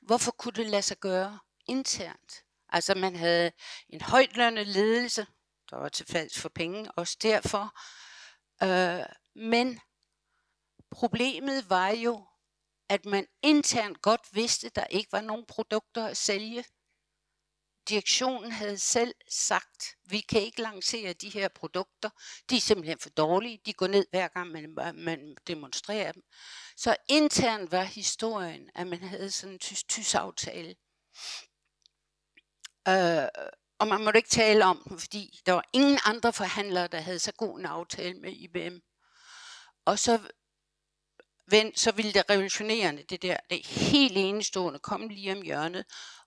Hvorfor 0.00 0.30
kunne 0.30 0.52
det 0.52 0.66
lade 0.66 0.82
sig 0.82 0.98
gøre 0.98 1.38
internt? 1.66 2.41
Altså 2.72 2.94
man 2.94 3.16
havde 3.16 3.52
en 3.88 4.00
højtlønnet 4.00 4.66
ledelse, 4.66 5.26
der 5.70 5.76
var 5.76 5.88
til 5.88 6.06
falsk 6.06 6.40
for 6.40 6.48
penge, 6.48 6.92
også 6.92 7.16
derfor. 7.22 7.78
Øh, 8.62 9.06
men 9.34 9.80
problemet 10.90 11.70
var 11.70 11.88
jo, 11.88 12.26
at 12.88 13.04
man 13.04 13.26
internt 13.42 14.02
godt 14.02 14.20
vidste, 14.32 14.66
at 14.66 14.76
der 14.76 14.84
ikke 14.84 15.12
var 15.12 15.20
nogen 15.20 15.46
produkter 15.46 16.06
at 16.06 16.16
sælge. 16.16 16.64
direktionen 17.88 18.52
havde 18.52 18.78
selv 18.78 19.14
sagt, 19.28 19.96
vi 20.04 20.20
kan 20.20 20.42
ikke 20.42 20.62
lancere 20.62 21.12
de 21.12 21.28
her 21.28 21.48
produkter, 21.48 22.10
de 22.50 22.56
er 22.56 22.60
simpelthen 22.60 22.98
for 22.98 23.10
dårlige, 23.10 23.60
de 23.66 23.72
går 23.72 23.86
ned 23.86 24.06
hver 24.10 24.28
gang 24.28 24.50
man, 24.50 24.74
man 24.94 25.36
demonstrerer 25.46 26.12
dem. 26.12 26.22
Så 26.76 26.96
internt 27.08 27.72
var 27.72 27.82
historien, 27.82 28.70
at 28.74 28.86
man 28.86 29.02
havde 29.02 29.30
sådan 29.30 29.52
en 29.52 29.58
tysk 29.58 30.14
aftale. 30.14 30.74
Øh, 32.88 33.28
og 33.78 33.88
man 33.88 34.04
måtte 34.04 34.18
ikke 34.18 34.28
tale 34.28 34.64
om 34.64 34.82
den, 34.88 34.98
fordi 34.98 35.40
der 35.46 35.52
var 35.52 35.64
ingen 35.72 35.98
andre 36.04 36.32
forhandlere, 36.32 36.86
der 36.86 37.00
havde 37.00 37.18
så 37.18 37.32
god 37.32 37.58
en 37.58 37.66
aftale 37.66 38.14
med 38.20 38.32
IBM. 38.32 38.76
Og 39.84 39.98
så, 39.98 40.18
så 41.76 41.92
ville 41.92 42.12
det 42.12 42.30
revolutionerende, 42.30 43.02
det 43.02 43.22
der, 43.22 43.36
det 43.50 43.66
helt 43.66 44.16
enestående, 44.16 44.78
komme 44.78 45.08
lige 45.08 45.32
om 45.32 45.42
hjørnet. 45.42 45.84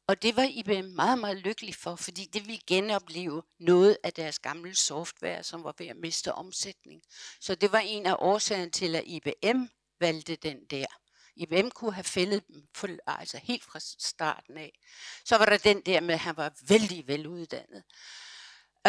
Og 0.08 0.22
det 0.22 0.36
var 0.36 0.44
IBM 0.44 0.86
meget, 0.86 1.20
meget 1.20 1.38
lykkelig 1.38 1.76
for, 1.76 1.96
fordi 1.96 2.26
det 2.34 2.48
ville 2.48 2.62
genopleve 2.68 3.44
noget 3.60 3.98
af 4.04 4.14
deres 4.14 4.40
gamle 4.40 4.76
software, 4.76 5.44
som 5.44 5.64
var 5.64 5.74
ved 5.78 5.88
at 5.88 5.98
miste 5.98 6.34
omsætning. 6.34 7.02
Så 7.42 7.56
det 7.56 7.72
var 7.72 7.80
en 7.80 8.06
af 8.06 8.16
årsagerne 8.20 8.72
til, 8.72 8.96
at 8.96 9.04
IBM 9.06 9.64
valgte 10.00 10.36
den 10.36 10.66
der. 10.70 10.86
IBM 11.36 11.70
kunne 11.70 11.94
have 11.94 12.04
fældet 12.04 12.48
dem 12.48 12.68
for, 12.76 12.88
altså 13.08 13.38
helt 13.38 13.64
fra 13.64 13.80
starten 14.00 14.58
af. 14.58 14.80
Så 15.26 15.38
var 15.38 15.46
der 15.46 15.58
den 15.58 15.82
der 15.82 16.02
med, 16.02 16.14
at 16.14 16.20
han 16.20 16.38
var 16.38 16.54
vældig 16.68 17.08
veluddannet. 17.08 17.84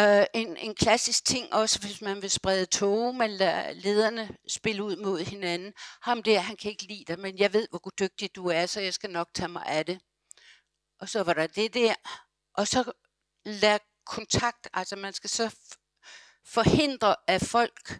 Uh, 0.01 0.25
en, 0.33 0.57
en 0.57 0.75
klassisk 0.75 1.25
ting 1.25 1.53
også, 1.53 1.79
hvis 1.79 2.01
man 2.01 2.21
vil 2.21 2.31
sprede 2.31 2.65
tog, 2.65 3.15
man 3.15 3.31
lader 3.31 3.73
lederne 3.73 4.37
spille 4.47 4.83
ud 4.83 4.95
mod 4.95 5.19
hinanden. 5.19 5.73
Ham 6.01 6.23
der, 6.23 6.39
han 6.39 6.57
kan 6.57 6.71
ikke 6.71 6.83
lide 6.83 7.03
dig, 7.07 7.19
men 7.19 7.37
jeg 7.37 7.53
ved, 7.53 7.67
hvor 7.69 7.91
dygtig 7.99 8.35
du 8.35 8.47
er, 8.47 8.65
så 8.65 8.81
jeg 8.81 8.93
skal 8.93 9.09
nok 9.09 9.33
tage 9.33 9.47
mig 9.47 9.65
af 9.65 9.85
det. 9.85 9.99
Og 10.99 11.09
så 11.09 11.23
var 11.23 11.33
der 11.33 11.47
det 11.47 11.73
der. 11.73 11.93
Og 12.53 12.67
så 12.67 12.91
lad 13.45 13.79
kontakt, 14.05 14.67
altså 14.73 14.95
man 14.95 15.13
skal 15.13 15.29
så 15.29 15.55
forhindre, 16.45 17.15
at 17.27 17.41
folk 17.41 17.99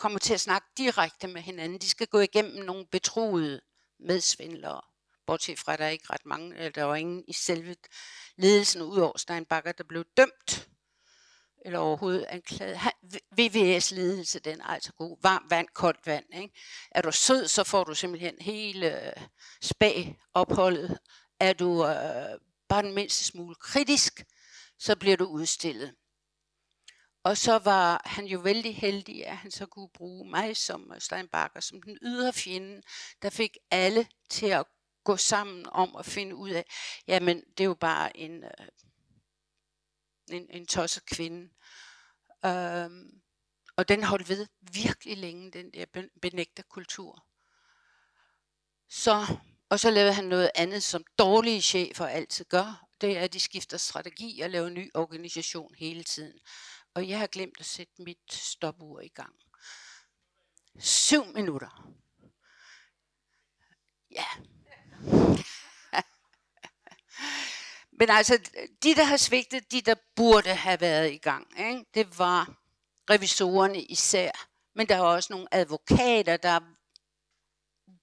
kommer 0.00 0.18
til 0.18 0.34
at 0.34 0.40
snakke 0.40 0.68
direkte 0.78 1.28
med 1.28 1.42
hinanden. 1.42 1.78
De 1.78 1.88
skal 1.88 2.06
gå 2.06 2.18
igennem 2.18 2.64
nogle 2.64 2.86
betroede 2.86 3.60
medsvindlere. 3.98 4.80
Bortset 5.26 5.58
fra, 5.58 5.72
at 5.72 5.78
der 5.78 5.84
er 5.84 5.90
ikke 5.90 6.12
ret 6.12 6.26
mange, 6.26 6.56
eller 6.56 6.70
der 6.70 6.84
var 6.84 6.94
ingen 6.94 7.24
i 7.28 7.32
selve 7.32 7.76
ledelsen 8.36 8.82
ud 8.82 8.98
over 8.98 9.18
Steinbacher, 9.18 9.72
der 9.72 9.84
blev 9.84 10.04
dømt 10.16 10.68
eller 11.64 11.78
overhovedet 11.78 12.26
anklaget. 12.28 12.78
VVS 13.36 13.90
ledelse, 13.90 14.40
den 14.40 14.60
er 14.60 14.64
altså 14.64 14.92
god. 14.92 15.16
Varmt 15.22 15.50
vand, 15.50 15.68
koldt 15.74 16.06
vand. 16.06 16.24
Ikke? 16.34 16.54
Er 16.90 17.02
du 17.02 17.12
sød, 17.12 17.48
så 17.48 17.64
får 17.64 17.84
du 17.84 17.94
simpelthen 17.94 18.34
hele 18.40 19.06
øh, 19.06 19.26
spag 19.62 20.18
opholdet. 20.34 20.98
Er 21.40 21.52
du 21.52 21.86
øh, 21.86 22.38
bare 22.68 22.82
den 22.82 22.94
mindste 22.94 23.24
smule 23.24 23.54
kritisk, 23.54 24.24
så 24.78 24.96
bliver 24.96 25.16
du 25.16 25.24
udstillet. 25.24 25.94
Og 27.22 27.36
så 27.36 27.58
var 27.58 28.02
han 28.04 28.26
jo 28.26 28.38
vældig 28.38 28.76
heldig, 28.76 29.26
at 29.26 29.36
han 29.36 29.50
så 29.50 29.66
kunne 29.66 29.88
bruge 29.94 30.30
mig 30.30 30.56
som 30.56 30.92
øh, 30.94 31.00
Steinbacher, 31.00 31.60
som 31.60 31.82
den 31.82 31.98
ydre 32.02 32.32
fjende, 32.32 32.82
der 33.22 33.30
fik 33.30 33.56
alle 33.70 34.08
til 34.28 34.46
at 34.46 34.66
gå 35.04 35.16
sammen 35.16 35.66
om 35.66 35.96
at 35.96 36.06
finde 36.06 36.36
ud 36.36 36.50
af, 36.50 36.64
jamen 37.06 37.42
det 37.58 37.64
er 37.64 37.68
jo 37.68 37.74
bare 37.74 38.16
en, 38.16 38.44
øh, 38.44 38.68
en, 40.30 40.46
en 40.50 40.66
tosset 40.66 41.06
kvinde. 41.06 41.50
Øhm, 42.46 43.20
og 43.76 43.88
den 43.88 44.02
holdt 44.04 44.28
ved 44.28 44.46
virkelig 44.72 45.18
længe, 45.18 45.50
den 45.50 45.70
der 45.70 46.08
benægter 46.22 46.62
kultur. 46.62 47.26
Så, 48.88 49.26
og 49.68 49.80
så 49.80 49.90
lavede 49.90 50.12
han 50.12 50.24
noget 50.24 50.50
andet, 50.54 50.82
som 50.82 51.04
dårlige 51.18 51.62
chefer 51.62 52.06
altid 52.06 52.44
gør. 52.44 52.86
Det 53.00 53.18
er, 53.18 53.20
at 53.20 53.32
de 53.32 53.40
skifter 53.40 53.76
strategi 53.76 54.40
og 54.40 54.50
laver 54.50 54.68
ny 54.68 54.90
organisation 54.94 55.74
hele 55.74 56.04
tiden 56.04 56.38
og 56.94 57.08
jeg 57.08 57.18
har 57.18 57.26
glemt 57.26 57.60
at 57.60 57.66
sætte 57.66 58.02
mit 58.02 58.32
stopur 58.32 59.00
i 59.00 59.08
gang. 59.08 59.34
Syv 60.78 61.24
minutter. 61.24 61.94
Ja. 64.10 64.24
Men 67.98 68.10
altså, 68.10 68.38
de 68.82 68.94
der 68.94 69.04
har 69.04 69.16
svigtet, 69.16 69.72
de 69.72 69.80
der 69.80 69.94
burde 70.16 70.54
have 70.54 70.80
været 70.80 71.12
i 71.12 71.18
gang, 71.18 71.60
ikke? 71.60 71.84
det 71.94 72.18
var 72.18 72.56
revisorerne 73.10 73.82
især. 73.82 74.30
Men 74.74 74.88
der 74.88 74.96
er 74.96 75.00
også 75.00 75.32
nogle 75.32 75.54
advokater, 75.54 76.36
der 76.36 76.60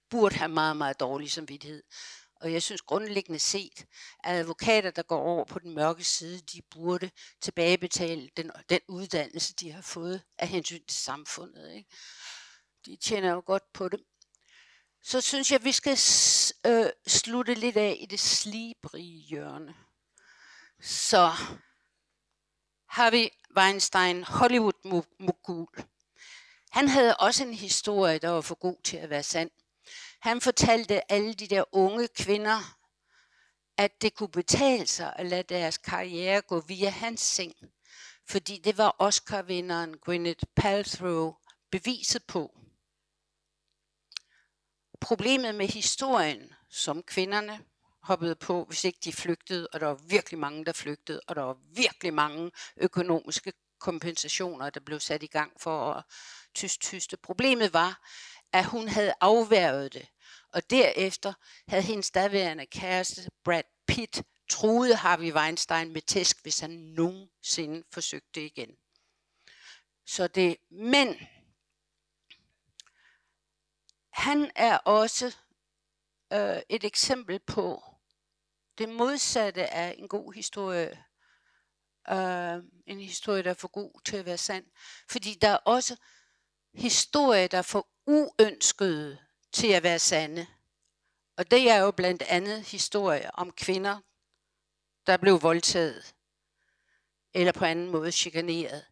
burde 0.09 0.35
have 0.35 0.49
meget, 0.49 0.77
meget 0.77 0.99
dårlig 0.99 1.31
samvittighed. 1.31 1.83
Og 2.41 2.53
jeg 2.53 2.63
synes 2.63 2.81
grundlæggende 2.81 3.39
set, 3.39 3.85
at 4.23 4.35
advokater, 4.39 4.91
der 4.91 5.03
går 5.03 5.21
over 5.21 5.45
på 5.45 5.59
den 5.59 5.75
mørke 5.75 6.03
side, 6.03 6.41
de 6.41 6.61
burde 6.71 7.11
tilbagebetale 7.41 8.29
den, 8.37 8.51
den 8.69 8.79
uddannelse, 8.87 9.53
de 9.53 9.71
har 9.71 9.81
fået 9.81 10.23
af 10.37 10.47
hensyn 10.47 10.85
til 10.87 10.97
samfundet. 10.97 11.73
Ikke? 11.73 11.89
De 12.85 12.95
tjener 12.95 13.31
jo 13.31 13.43
godt 13.45 13.73
på 13.73 13.89
det. 13.89 13.99
Så 15.03 15.21
synes 15.21 15.51
jeg, 15.51 15.59
at 15.59 15.65
vi 15.65 15.71
skal 15.71 15.97
øh, 16.65 16.89
slutte 17.07 17.53
lidt 17.53 17.77
af 17.77 17.97
i 17.99 18.05
det 18.05 18.19
slibrige 18.19 19.19
hjørne. 19.19 19.75
Så 20.81 21.31
har 22.89 23.11
vi 23.11 23.29
Weinstein, 23.57 24.23
Hollywood-mogul. 24.23 25.67
Han 26.71 26.87
havde 26.87 27.15
også 27.17 27.43
en 27.43 27.53
historie, 27.53 28.19
der 28.19 28.29
var 28.29 28.41
for 28.41 28.55
god 28.55 28.75
til 28.83 28.97
at 28.97 29.09
være 29.09 29.23
sand. 29.23 29.51
Han 30.19 30.41
fortalte 30.41 31.11
alle 31.11 31.33
de 31.33 31.47
der 31.47 31.63
unge 31.71 32.07
kvinder, 32.07 32.77
at 33.77 34.01
det 34.01 34.15
kunne 34.15 34.31
betale 34.31 34.87
sig 34.87 35.13
at 35.15 35.25
lade 35.25 35.43
deres 35.43 35.77
karriere 35.77 36.41
gå 36.41 36.59
via 36.59 36.89
hans 36.89 37.21
seng. 37.21 37.53
Fordi 38.29 38.61
det 38.63 38.77
var 38.77 38.95
Oscar-vinderen 38.99 39.97
Gwyneth 39.97 40.43
Paltrow 40.55 41.35
beviset 41.71 42.23
på. 42.27 42.59
Problemet 45.01 45.55
med 45.55 45.67
historien, 45.67 46.53
som 46.69 47.03
kvinderne 47.03 47.63
hoppede 48.01 48.35
på, 48.35 48.65
hvis 48.65 48.83
ikke 48.83 48.99
de 49.03 49.13
flygtede, 49.13 49.67
og 49.73 49.79
der 49.79 49.85
var 49.85 49.99
virkelig 50.07 50.39
mange, 50.39 50.65
der 50.65 50.73
flygtede, 50.73 51.21
og 51.27 51.35
der 51.35 51.41
var 51.41 51.57
virkelig 51.75 52.13
mange 52.13 52.51
økonomiske 52.77 53.53
kompensationer, 53.79 54.69
der 54.69 54.79
blev 54.79 54.99
sat 54.99 55.23
i 55.23 55.27
gang 55.27 55.61
for 55.61 55.93
at 55.93 56.03
tyst-tyste. 56.55 57.17
Problemet 57.17 57.73
var, 57.73 58.07
at 58.57 58.65
hun 58.65 58.87
havde 58.87 59.13
afværget 59.21 59.93
det. 59.93 60.07
Og 60.53 60.69
derefter 60.69 61.33
havde 61.67 61.83
hendes 61.83 62.11
daværende 62.11 62.65
kæreste, 62.65 63.29
Brad 63.43 63.63
Pitt, 63.87 64.23
truede 64.49 64.95
Harvey 64.95 65.33
Weinstein 65.33 65.93
med 65.93 66.01
tæsk, 66.01 66.41
hvis 66.41 66.59
han 66.59 66.69
nogensinde 66.69 67.83
forsøgte 67.91 68.45
igen. 68.45 68.69
Så 70.05 70.27
det, 70.27 70.57
men 70.69 71.15
han 74.09 74.51
er 74.55 74.77
også 74.77 75.35
øh, 76.33 76.61
et 76.69 76.83
eksempel 76.83 77.39
på 77.39 77.83
det 78.77 78.89
modsatte 78.89 79.73
af 79.73 79.95
en 79.97 80.07
god 80.07 80.33
historie. 80.33 81.03
Øh, 82.09 82.63
en 82.85 82.99
historie, 82.99 83.43
der 83.43 83.49
er 83.49 83.53
for 83.53 83.67
god 83.67 84.01
til 84.05 84.17
at 84.17 84.25
være 84.25 84.37
sand. 84.37 84.65
Fordi 85.09 85.33
der 85.33 85.47
er 85.47 85.57
også 85.57 85.97
historie, 86.73 87.47
der 87.47 87.57
er 87.57 87.61
for 87.61 87.87
uønskede 88.07 89.17
til 89.51 89.67
at 89.67 89.83
være 89.83 89.99
sande. 89.99 90.47
Og 91.37 91.51
det 91.51 91.69
er 91.69 91.77
jo 91.77 91.91
blandt 91.91 92.21
andet 92.21 92.63
historier 92.63 93.29
om 93.33 93.51
kvinder, 93.51 93.99
der 95.07 95.17
blev 95.17 95.41
voldtaget 95.41 96.13
eller 97.33 97.51
på 97.51 97.65
anden 97.65 97.89
måde 97.89 98.11
chikaneret. 98.11 98.85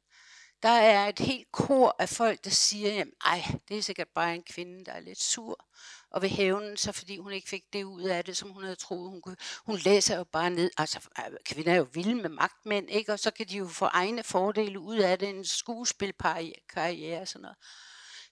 Der 0.63 0.69
er 0.69 1.07
et 1.07 1.19
helt 1.19 1.51
kor 1.51 1.95
af 1.99 2.09
folk, 2.09 2.43
der 2.43 2.49
siger, 2.49 3.01
at 3.01 3.07
ej, 3.25 3.43
det 3.69 3.77
er 3.77 3.81
sikkert 3.81 4.07
bare 4.15 4.35
en 4.35 4.43
kvinde, 4.43 4.85
der 4.85 4.91
er 4.91 4.99
lidt 4.99 5.21
sur 5.21 5.65
og 6.09 6.21
vil 6.21 6.29
hævne 6.29 6.77
sig, 6.77 6.95
fordi 6.95 7.17
hun 7.17 7.31
ikke 7.31 7.49
fik 7.49 7.73
det 7.73 7.83
ud 7.83 8.01
af 8.03 8.25
det, 8.25 8.37
som 8.37 8.49
hun 8.49 8.63
havde 8.63 8.75
troet, 8.75 9.09
hun 9.09 9.21
kunne. 9.21 9.37
Hun 9.65 9.77
læser 9.77 10.17
jo 10.17 10.23
bare 10.23 10.49
ned, 10.49 10.71
altså 10.77 10.99
kvinder 11.45 11.71
er 11.71 11.77
jo 11.77 11.87
vilde 11.93 12.15
med 12.15 12.29
magtmænd, 12.29 12.89
ikke? 12.89 13.13
og 13.13 13.19
så 13.19 13.31
kan 13.31 13.47
de 13.47 13.57
jo 13.57 13.67
få 13.67 13.85
egne 13.85 14.23
fordele 14.23 14.79
ud 14.79 14.97
af 14.97 15.19
det, 15.19 15.29
en 15.29 15.45
skuespilkarriere 15.45 17.21
og 17.21 17.27
sådan 17.27 17.41
noget. 17.41 17.57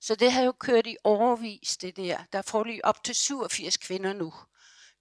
Så 0.03 0.15
det 0.15 0.31
har 0.31 0.43
jo 0.43 0.51
kørt 0.51 0.87
i 0.87 0.97
overvis, 1.03 1.77
det 1.77 1.95
der. 1.95 2.23
Der 2.31 2.39
er 2.39 2.63
lige 2.63 2.85
op 2.85 3.03
til 3.03 3.15
87 3.15 3.77
kvinder 3.77 4.13
nu, 4.13 4.33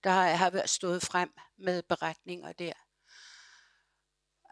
der 0.04 0.10
har 0.10 0.50
været 0.50 0.70
stået 0.70 1.02
frem 1.02 1.32
med 1.58 1.82
beretninger 1.82 2.52
der. 2.52 2.72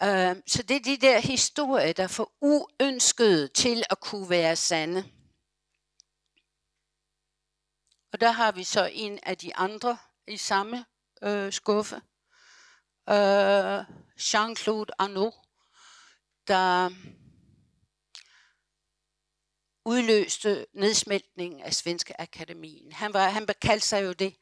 Øh, 0.02 0.42
så 0.46 0.62
det 0.62 0.76
er 0.76 0.80
de 0.80 0.96
der 0.96 1.20
historier, 1.20 1.92
der 1.92 2.06
får 2.06 2.32
uønsket 2.40 3.52
til 3.52 3.84
at 3.90 4.00
kunne 4.00 4.30
være 4.30 4.56
sande. 4.56 5.04
Og 8.12 8.20
der 8.20 8.30
har 8.30 8.52
vi 8.52 8.64
så 8.64 8.90
en 8.92 9.18
af 9.22 9.38
de 9.38 9.56
andre 9.56 9.98
i 10.26 10.36
samme 10.36 10.84
øh, 11.22 11.52
skuffe. 11.52 11.96
Øh, 13.08 13.80
Jean-Claude 14.20 14.92
Arnaud, 14.98 15.32
der 16.48 16.90
udløste 19.84 20.66
nedsmeltningen 20.74 21.60
af 21.60 21.74
Svenske 21.74 22.20
Akademien. 22.20 22.92
Han, 22.92 23.14
var, 23.14 23.28
han 23.28 23.48
kaldte 23.62 23.86
sig 23.86 24.04
jo 24.04 24.12
det 24.12 24.34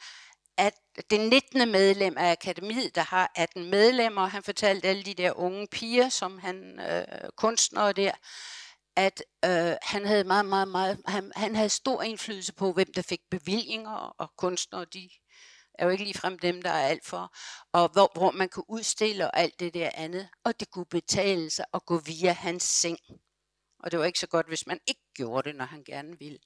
at 0.58 0.74
det 1.10 1.20
19. 1.20 1.72
medlem 1.72 2.18
af 2.18 2.30
akademiet, 2.30 2.94
der 2.94 3.02
har 3.02 3.32
18 3.36 3.70
medlemmer, 3.70 4.26
han 4.26 4.42
fortalte 4.42 4.88
alle 4.88 5.02
de 5.02 5.14
der 5.14 5.38
unge 5.38 5.66
piger, 5.66 6.08
som 6.08 6.38
han 6.38 6.80
øh, 6.80 7.30
kunstnere 7.36 7.92
der, 7.92 8.12
at 8.96 9.22
øh, 9.44 9.76
han 9.82 10.06
havde 10.06 10.24
meget, 10.24 10.46
meget, 10.46 10.68
meget, 10.68 11.02
han, 11.06 11.32
han 11.36 11.56
havde 11.56 11.68
stor 11.68 12.02
indflydelse 12.02 12.54
på, 12.54 12.72
hvem 12.72 12.92
der 12.96 13.02
fik 13.02 13.20
bevillinger, 13.30 14.14
og 14.18 14.30
kunstnere, 14.36 14.84
de 14.84 15.10
er 15.74 15.84
jo 15.84 15.90
ikke 15.90 16.04
ligefrem 16.04 16.38
dem, 16.38 16.62
der 16.62 16.70
er 16.70 16.88
alt 16.88 17.06
for, 17.06 17.36
og 17.72 17.88
hvor, 17.92 18.12
hvor 18.14 18.30
man 18.30 18.48
kunne 18.48 18.70
udstille 18.70 19.24
og 19.24 19.38
alt 19.38 19.60
det 19.60 19.74
der 19.74 19.90
andet, 19.94 20.28
og 20.44 20.60
det 20.60 20.70
kunne 20.70 20.86
betale 20.90 21.50
sig 21.50 21.64
at 21.74 21.86
gå 21.86 21.98
via 21.98 22.32
hans 22.32 22.62
seng. 22.62 22.98
Og 23.78 23.90
det 23.90 23.98
var 23.98 24.04
ikke 24.04 24.18
så 24.18 24.26
godt, 24.26 24.48
hvis 24.48 24.66
man 24.66 24.80
ikke 24.86 25.02
gjorde 25.14 25.48
det, 25.48 25.56
når 25.56 25.64
han 25.64 25.84
gerne 25.84 26.18
ville. 26.18 26.38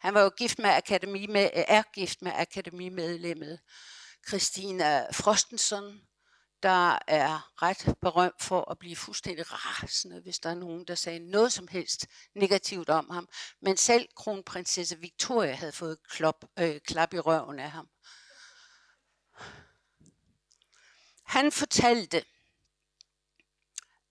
Han 0.00 0.14
var 0.14 0.22
jo 0.22 0.30
gift 0.36 0.58
med 0.58 0.70
akademi 0.70 1.26
med, 1.26 1.50
er 1.54 1.82
gift 1.94 2.22
med 2.22 2.32
akademimedlemmet 2.34 3.60
Christina 4.28 5.06
Frostenson, 5.12 6.00
der 6.62 6.98
er 7.06 7.62
ret 7.62 7.94
berømt 8.00 8.42
for 8.42 8.70
at 8.70 8.78
blive 8.78 8.96
fuldstændig 8.96 9.44
rasende, 9.52 10.20
hvis 10.20 10.38
der 10.38 10.50
er 10.50 10.54
nogen, 10.54 10.84
der 10.84 10.94
sagde 10.94 11.18
noget 11.18 11.52
som 11.52 11.68
helst 11.68 12.06
negativt 12.34 12.88
om 12.88 13.10
ham. 13.10 13.28
Men 13.62 13.76
selv 13.76 14.08
kronprinsesse 14.16 14.98
Victoria 14.98 15.52
havde 15.52 15.72
fået 15.72 15.98
klop, 16.08 16.44
øh, 16.58 16.80
klap 16.80 17.14
i 17.14 17.18
røven 17.18 17.58
af 17.58 17.70
ham. 17.70 17.88
Han 21.24 21.52
fortalte, 21.52 22.24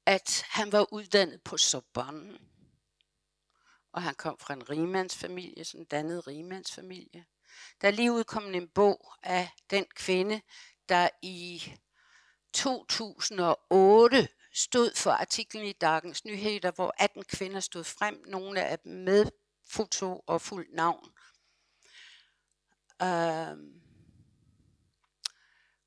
at 0.05 0.45
han 0.49 0.71
var 0.71 0.93
uddannet 0.93 1.41
på 1.41 1.57
Sorbonne, 1.57 2.39
og 3.93 4.01
han 4.01 4.15
kom 4.15 4.37
fra 4.39 4.53
en 4.53 4.69
rimandsfamilie, 4.69 5.65
sådan 5.65 5.81
en 5.81 5.85
dannet 5.85 6.27
rimandsfamilie. 6.27 7.25
Der 7.81 7.87
er 7.87 7.91
lige 7.91 8.11
udkommet 8.11 8.55
en 8.55 8.67
bog 8.67 9.13
af 9.23 9.49
den 9.69 9.85
kvinde, 9.95 10.41
der 10.89 11.09
i 11.21 11.63
2008 12.53 14.27
stod 14.53 14.95
for 14.95 15.11
artiklen 15.11 15.65
i 15.65 15.71
Dagens 15.71 16.25
Nyheder, 16.25 16.71
hvor 16.71 16.93
18 16.97 17.23
kvinder 17.23 17.59
stod 17.59 17.83
frem, 17.83 18.23
nogle 18.27 18.63
af 18.63 18.79
dem 18.79 18.93
med 18.93 19.25
foto 19.69 20.23
og 20.27 20.41
fuldt 20.41 20.73
navn. 20.73 21.09
Uh, 23.03 23.57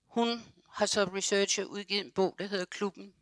hun 0.07 0.43
har 0.73 0.87
så 0.87 1.05
researchet 1.05 1.65
udgivet 1.65 2.05
en 2.05 2.13
bog, 2.13 2.37
der 2.39 2.47
hedder 2.47 2.65
Klubben. 2.65 3.15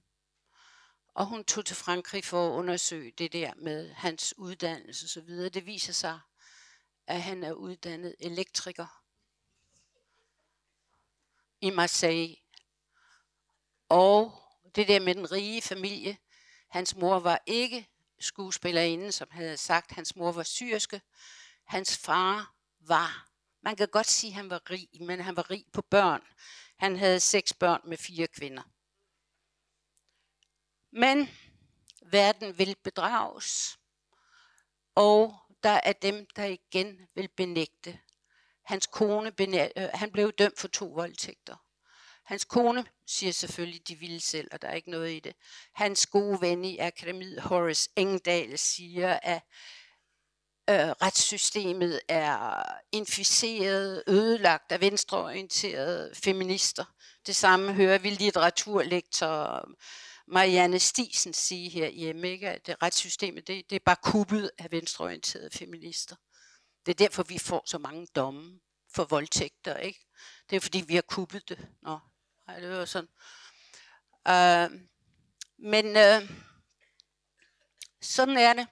Og 1.15 1.27
hun 1.27 1.45
tog 1.45 1.67
til 1.67 1.77
Frankrig 1.77 2.25
for 2.25 2.49
at 2.49 2.53
undersøge 2.53 3.11
det 3.11 3.33
der 3.33 3.53
med 3.57 3.93
hans 3.93 4.35
uddannelse 4.39 5.05
osv. 5.05 5.29
Det 5.29 5.67
viser 5.67 5.93
sig, 5.93 6.21
at 7.07 7.23
han 7.23 7.45
er 7.45 7.53
uddannet 7.53 8.15
elektriker 8.21 9.03
i 11.61 11.71
Marseille. 11.71 12.37
Og 13.89 14.43
det 14.75 14.89
der 14.89 15.01
med 15.01 15.15
den 15.15 15.33
rige 15.33 15.63
familie. 15.63 16.19
Hans 16.69 16.97
mor 16.97 17.19
var 17.19 17.43
ikke 17.47 17.89
skuespillerinde, 18.21 19.13
som 19.13 19.29
havde 19.31 19.57
sagt. 19.57 19.93
Hans 19.93 20.17
mor 20.17 20.33
var 20.33 20.43
syrske. 20.43 21.03
Hans 21.65 21.99
far 21.99 22.55
var, 22.81 23.29
man 23.63 23.77
kan 23.77 23.89
godt 23.89 24.07
sige, 24.07 24.31
at 24.31 24.35
han 24.35 24.51
var 24.51 24.71
rig, 24.71 24.89
men 25.01 25.21
han 25.21 25.37
var 25.37 25.51
rig 25.51 25.65
på 25.73 25.83
børn. 25.83 26.23
Han 26.77 26.97
havde 26.97 27.21
seks 27.21 27.53
børn 27.53 27.81
med 27.85 27.97
fire 27.97 28.27
kvinder. 28.27 28.63
Men 30.97 31.31
verden 32.03 32.59
vil 32.59 32.77
bedrages, 32.85 33.79
og 34.95 35.35
der 35.63 35.81
er 35.85 35.93
dem, 35.93 36.27
der 36.37 36.45
igen 36.45 36.99
vil 37.15 37.29
benægte. 37.37 37.99
Hans 38.65 38.87
kone, 38.87 39.33
benæ- 39.41 39.73
øh, 39.77 39.89
han 39.95 40.11
blev 40.11 40.33
dømt 40.33 40.59
for 40.59 40.69
to 40.69 40.87
voldtægter. 40.87 41.57
Hans 42.25 42.45
kone 42.45 42.87
siger 43.07 43.33
selvfølgelig, 43.33 43.89
de 43.89 43.95
ville 43.97 44.21
selv, 44.21 44.49
og 44.53 44.63
der 44.63 44.69
er 44.69 44.75
ikke 44.75 44.91
noget 44.91 45.13
i 45.13 45.21
det. 45.21 45.37
Hans 45.73 46.07
gode 46.07 46.41
ven 46.41 46.65
i 46.65 46.79
akademiet, 46.79 47.43
Horace 47.43 47.91
Engdahl, 47.97 48.59
siger, 48.59 49.19
at 49.23 49.43
øh, 50.71 50.91
retssystemet 50.91 52.01
er 52.09 52.63
inficeret, 52.93 54.03
ødelagt 54.09 54.73
af 54.73 54.81
venstreorienterede 54.81 56.15
feminister. 56.15 56.85
Det 57.27 57.37
samme 57.37 57.73
hører 57.73 57.99
vi 57.99 58.11
litteraturlektor 58.11 59.69
Marianne 60.27 60.79
Stisen 60.79 61.33
sige 61.33 61.69
herhjemme, 61.71 62.29
ikke? 62.29 62.51
at 62.51 62.67
det 62.67 62.83
retssystemet 62.83 63.47
det, 63.47 63.71
det 63.71 63.77
er 63.77 63.81
bare 63.85 63.97
kuppet 64.03 64.51
af 64.59 64.71
venstreorienterede 64.71 65.51
feminister. 65.51 66.17
Det 66.87 66.93
er 66.93 67.05
derfor, 67.05 67.23
vi 67.23 67.39
får 67.39 67.63
så 67.67 67.79
mange 67.79 68.07
domme 68.07 68.61
for 68.95 69.05
voldtægter. 69.05 69.77
Ikke? 69.77 70.07
Det 70.51 70.57
er 70.57 70.61
fordi, 70.61 70.85
vi 70.87 70.95
har 70.95 71.03
kuppet 71.03 71.49
det. 71.49 71.69
Nå, 71.83 71.99
nej, 72.47 72.61
det 72.61 72.71
var 72.71 72.85
sådan. 72.85 73.09
Uh, 74.29 74.81
men 75.59 75.87
uh, 75.87 76.31
sådan 78.03 78.37
er 78.37 78.53
det. 78.53 78.67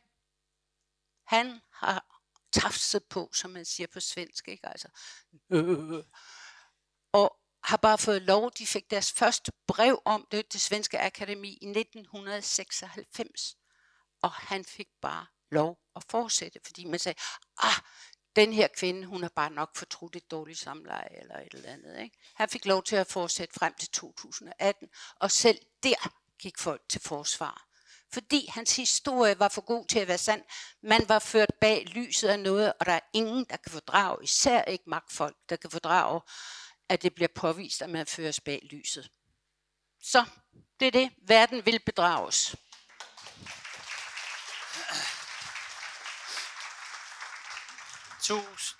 Han 1.27 1.61
har 1.73 2.23
tafset 2.53 3.05
på, 3.05 3.31
som 3.35 3.51
man 3.51 3.65
siger 3.65 3.87
på 3.93 4.01
svensk. 4.01 4.49
Ikke? 4.49 4.69
Altså, 4.69 4.89
øh, 5.51 6.05
og 7.13 7.42
har 7.65 7.77
bare 7.77 7.99
fået 7.99 8.23
lov. 8.23 8.51
De 8.59 8.67
fik 8.67 8.91
deres 8.91 9.13
første 9.13 9.53
brev 9.67 10.03
om 10.05 10.27
det, 10.31 10.53
det 10.53 10.61
svenske 10.61 10.99
akademi 10.99 11.49
i 11.49 11.67
1996. 11.67 13.57
Og 14.23 14.33
han 14.33 14.65
fik 14.65 14.89
bare 15.03 15.27
lov 15.51 15.79
at 15.97 16.05
fortsætte, 16.11 16.61
fordi 16.65 16.85
man 16.85 16.99
sagde, 16.99 17.19
ah, 17.59 17.83
den 18.37 18.53
her 18.53 18.69
kvinde, 18.77 19.07
hun 19.07 19.23
har 19.23 19.33
bare 19.37 19.51
nok 19.51 19.77
fortrudt 19.77 20.17
et 20.17 20.31
dårligt 20.31 20.59
samleje 20.59 21.21
eller 21.21 21.37
et 21.39 21.55
eller 21.55 21.73
andet. 21.73 22.01
Ikke? 22.01 22.19
Han 22.35 22.49
fik 22.49 22.67
lov 22.67 22.83
til 22.83 22.97
at 22.97 23.07
fortsætte 23.07 23.55
frem 23.55 23.75
til 23.75 23.89
2018, 23.89 24.89
og 25.21 25.31
selv 25.31 25.59
der 25.83 26.13
gik 26.39 26.59
folk 26.59 26.83
til 26.89 27.01
forsvar 27.01 27.73
fordi 28.13 28.47
hans 28.49 28.77
historie 28.77 29.39
var 29.39 29.49
for 29.49 29.61
god 29.61 29.87
til 29.87 29.99
at 29.99 30.09
være 30.09 30.19
sand. 30.19 30.43
Man 30.83 31.09
var 31.09 31.19
ført 31.19 31.55
bag 31.61 31.87
lyset 31.87 32.29
af 32.29 32.41
noget, 32.41 32.73
og 32.81 32.87
der 32.87 32.93
er 32.93 33.01
ingen, 33.13 33.47
der 33.51 33.57
kan 33.57 33.73
fordrage, 33.73 34.25
især 34.25 34.63
ikke 34.63 34.85
magtfolk, 34.87 35.37
der 35.49 35.57
kan 35.57 35.71
fordrage, 35.71 36.21
at 36.93 37.03
det 37.03 37.15
bliver 37.15 37.29
påvist, 37.35 37.83
at 37.83 37.91
man 37.91 38.07
føres 38.07 38.41
bag 38.41 38.69
lyset. 38.71 39.11
Så 40.03 40.25
det 40.81 40.87
er 40.87 40.91
det. 40.91 41.11
Verden 41.27 41.67
vil 41.67 41.81
bedrages. 41.87 42.57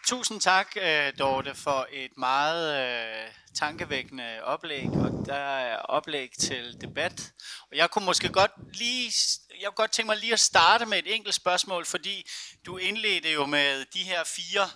Tusind 0.07 0.41
tak, 0.41 0.77
øh, 0.77 1.13
Dorte, 1.19 1.55
for 1.55 1.89
et 1.91 2.17
meget 2.17 2.79
øh, 2.81 3.35
tankevækkende 3.55 4.43
oplæg, 4.43 4.89
og 4.89 5.27
der 5.27 5.35
er 5.35 5.77
oplæg 5.77 6.31
til 6.39 6.81
debat. 6.81 7.33
Og 7.71 7.77
jeg 7.77 7.91
kunne 7.91 8.05
måske 8.05 8.29
godt 8.29 8.51
lige, 8.73 9.13
jeg 9.61 9.67
kunne 9.67 9.75
godt 9.75 9.93
tænke 9.93 10.07
mig 10.07 10.17
lige 10.17 10.33
at 10.33 10.41
starte 10.41 10.87
med 10.87 10.99
et 10.99 11.15
enkelt 11.15 11.35
spørgsmål, 11.35 11.87
fordi 11.87 12.27
du 12.67 12.77
indledte 12.77 13.33
jo 13.33 13.47
med 13.47 13.85
de 13.85 14.03
her 14.03 14.25
fire 14.25 14.71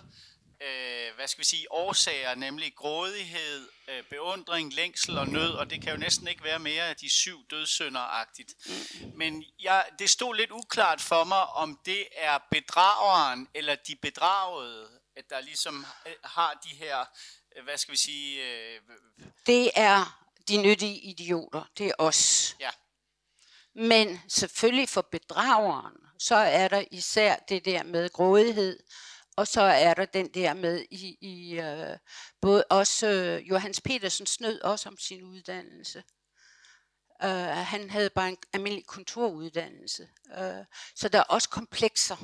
øh, 0.61 1.15
hvad 1.15 1.27
skal 1.27 1.39
vi 1.39 1.45
sige, 1.45 1.71
årsager, 1.71 2.35
nemlig 2.35 2.75
grådighed, 2.75 3.69
øh, 3.87 4.03
beundring, 4.09 4.73
længsel 4.73 5.17
og 5.17 5.27
nød, 5.27 5.51
og 5.51 5.69
det 5.69 5.81
kan 5.81 5.91
jo 5.91 5.97
næsten 5.97 6.27
ikke 6.27 6.43
være 6.43 6.59
mere 6.59 6.83
af 6.83 6.95
de 6.95 7.09
syv 7.09 7.45
dødssynder-agtigt. 7.49 8.53
Men 9.15 9.43
jeg, 9.59 9.85
det 9.99 10.09
stod 10.09 10.35
lidt 10.35 10.51
uklart 10.51 11.01
for 11.01 11.23
mig, 11.23 11.45
om 11.45 11.79
det 11.85 12.07
er 12.11 12.39
bedrageren 12.51 13.47
eller 13.53 13.75
de 13.75 13.95
bedragede, 13.95 14.87
at 15.15 15.29
der 15.29 15.41
ligesom 15.41 15.85
øh, 16.07 16.13
har 16.23 16.59
de 16.63 16.75
her, 16.75 17.05
øh, 17.55 17.63
hvad 17.63 17.77
skal 17.77 17.91
vi 17.91 17.97
sige... 17.97 18.43
Øh, 18.43 18.81
det 19.45 19.71
er 19.75 20.23
de 20.47 20.57
nyttige 20.57 20.99
idioter, 20.99 21.63
det 21.77 21.87
er 21.87 21.93
os. 21.97 22.55
Ja. 22.59 22.69
Men 23.75 24.21
selvfølgelig 24.27 24.89
for 24.89 25.01
bedrageren, 25.01 25.93
så 26.19 26.35
er 26.35 26.67
der 26.67 26.83
især 26.91 27.35
det 27.35 27.65
der 27.65 27.83
med 27.83 28.09
grådighed, 28.09 28.79
og 29.37 29.47
så 29.47 29.61
er 29.61 29.93
der 29.93 30.05
den 30.05 30.27
der 30.33 30.53
med 30.53 30.85
i, 30.91 31.17
i 31.21 31.59
øh, 31.59 31.97
både 32.41 32.63
også 32.69 33.07
øh, 33.07 33.49
Johannes 33.49 33.81
Petersen 33.81 34.25
snød 34.25 34.61
også 34.61 34.89
om 34.89 34.97
sin 34.97 35.23
uddannelse. 35.23 36.03
Øh, 37.23 37.29
han 37.47 37.89
havde 37.89 38.09
bare 38.09 38.29
en 38.29 38.37
almindelig 38.53 38.85
kontoruddannelse. 38.85 40.09
Øh, 40.37 40.65
så 40.95 41.09
der 41.09 41.19
er 41.19 41.23
også 41.23 41.49
komplekser, 41.49 42.17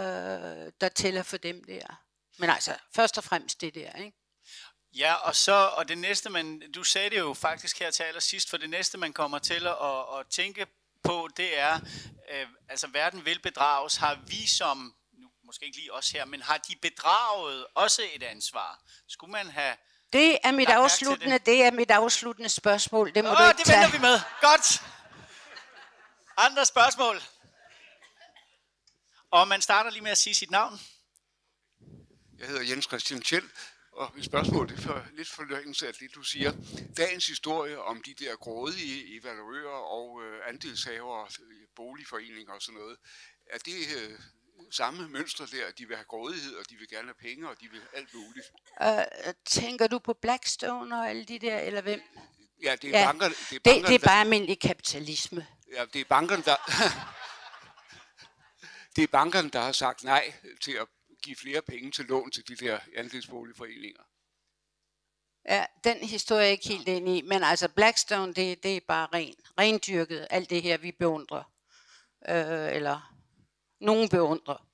øh, 0.00 0.72
der 0.80 0.88
tæller 0.94 1.22
for 1.22 1.36
dem 1.36 1.64
der. 1.64 2.02
Men 2.38 2.50
altså, 2.50 2.76
først 2.94 3.18
og 3.18 3.24
fremmest 3.24 3.60
det 3.60 3.74
der, 3.74 3.92
ikke? 3.92 4.18
Ja, 4.94 5.14
og 5.14 5.36
så 5.36 5.52
og 5.76 5.88
det 5.88 5.98
næste, 5.98 6.30
man, 6.30 6.72
du 6.72 6.84
sagde 6.84 7.10
det 7.10 7.18
jo 7.18 7.34
faktisk 7.34 7.78
her 7.78 7.90
til 7.90 8.02
allersidst, 8.02 8.50
for 8.50 8.56
det 8.56 8.70
næste, 8.70 8.98
man 8.98 9.12
kommer 9.12 9.38
til 9.38 9.66
at, 9.66 10.18
at 10.18 10.26
tænke 10.30 10.66
på, 11.04 11.28
det 11.36 11.58
er, 11.58 11.80
øh, 12.32 12.46
altså 12.68 12.86
verden 12.86 13.24
vil 13.24 13.40
bedrages, 13.42 13.96
har 13.96 14.20
vi 14.26 14.46
som 14.46 14.94
måske 15.52 15.66
ikke 15.66 15.78
lige 15.78 15.92
os 15.92 16.10
her, 16.10 16.24
men 16.24 16.42
har 16.42 16.58
de 16.58 16.76
bedraget 16.82 17.66
også 17.74 18.02
et 18.14 18.22
ansvar? 18.22 18.82
Skulle 19.08 19.32
man 19.32 19.50
have 19.50 19.76
det 20.12 20.38
er 20.44 20.52
mit 20.52 20.68
afsluttende, 20.68 21.38
det? 21.38 21.46
det 21.46 21.62
er 21.62 21.70
mit 21.70 21.90
afsluttende 21.90 22.48
spørgsmål. 22.48 23.14
Det 23.14 23.24
må 23.24 23.30
Åh, 23.30 23.36
du 23.36 23.42
ikke 23.42 23.58
det 23.58 23.66
tage. 23.66 23.82
venter 23.82 23.98
vi 23.98 24.02
med. 24.02 24.20
Godt. 24.40 24.82
Andre 26.36 26.66
spørgsmål? 26.66 27.22
Og 29.30 29.48
man 29.48 29.62
starter 29.62 29.90
lige 29.90 30.02
med 30.02 30.10
at 30.10 30.18
sige 30.18 30.34
sit 30.34 30.50
navn. 30.50 30.80
Jeg 32.38 32.46
hedder 32.48 32.62
Jens 32.62 32.84
Christian 32.84 33.22
Tjell, 33.22 33.50
Og 33.92 34.12
et 34.18 34.24
spørgsmål, 34.24 34.68
det 34.68 34.78
er 34.78 34.82
for, 34.82 35.06
lidt 35.16 35.28
forlængelse 35.28 35.88
af 35.88 35.94
det, 35.94 36.14
du 36.14 36.22
siger. 36.22 36.52
Dagens 36.96 37.26
historie 37.26 37.82
om 37.82 38.02
de 38.02 38.14
der 38.14 38.36
grådige 38.36 39.18
evaluører 39.20 39.80
og 39.98 40.22
øh, 40.24 40.48
andelshavere, 40.48 41.28
boligforeninger 41.76 42.52
og 42.52 42.62
sådan 42.62 42.80
noget, 42.80 42.96
er 43.46 43.58
det 43.58 43.86
øh, 43.96 44.18
samme 44.70 45.08
mønster 45.08 45.46
der, 45.46 45.70
de 45.78 45.86
vil 45.86 45.96
have 45.96 46.04
grådighed, 46.04 46.54
og 46.54 46.70
de 46.70 46.76
vil 46.76 46.88
gerne 46.88 47.08
have 47.08 47.30
penge, 47.30 47.48
og 47.48 47.60
de 47.60 47.68
vil 47.70 47.80
alt 47.94 48.14
muligt? 48.14 48.52
Øh, 48.82 49.34
tænker 49.44 49.86
du 49.86 49.98
på 49.98 50.12
Blackstone 50.12 50.96
og 50.96 51.10
alle 51.10 51.24
de 51.24 51.38
der, 51.38 51.58
eller 51.58 51.80
hvem? 51.80 52.02
Ja, 52.62 52.76
det 52.82 52.94
er 52.94 53.00
Ja, 53.00 53.06
banker, 53.06 53.28
det 53.28 53.36
er, 53.36 53.46
Det, 53.50 53.62
banker, 53.62 53.86
det 53.86 53.94
er 53.94 54.06
bare 54.06 54.20
almindelig 54.20 54.60
kapitalisme. 54.60 55.46
Ja, 55.72 55.84
det 55.84 56.00
er 56.00 56.04
bankerne, 56.04 56.42
der... 56.42 56.56
det 58.96 59.04
er 59.04 59.08
bankerne, 59.08 59.50
der 59.50 59.60
har 59.60 59.72
sagt 59.72 60.04
nej 60.04 60.32
til 60.60 60.72
at 60.72 60.86
give 61.22 61.36
flere 61.36 61.62
penge 61.62 61.90
til 61.90 62.04
lån 62.04 62.30
til 62.30 62.48
de 62.48 62.56
der 62.56 62.78
andelsboligforeninger. 62.96 64.02
Ja, 65.48 65.66
den 65.84 65.96
historie 65.96 66.40
er 66.40 66.44
jeg 66.44 66.52
ikke 66.52 66.68
helt 66.68 66.88
inde 66.88 67.18
i, 67.18 67.22
men 67.22 67.44
altså 67.44 67.68
Blackstone, 67.68 68.34
det, 68.34 68.62
det 68.62 68.76
er 68.76 68.80
bare 68.88 69.08
ren, 69.14 69.34
rendyrket, 69.60 70.26
alt 70.30 70.50
det 70.50 70.62
her, 70.62 70.76
vi 70.76 70.92
beundrer. 70.92 71.52
Øh, 72.28 72.76
eller 72.76 73.14
nogen 73.82 74.08
beundrer. 74.08 74.66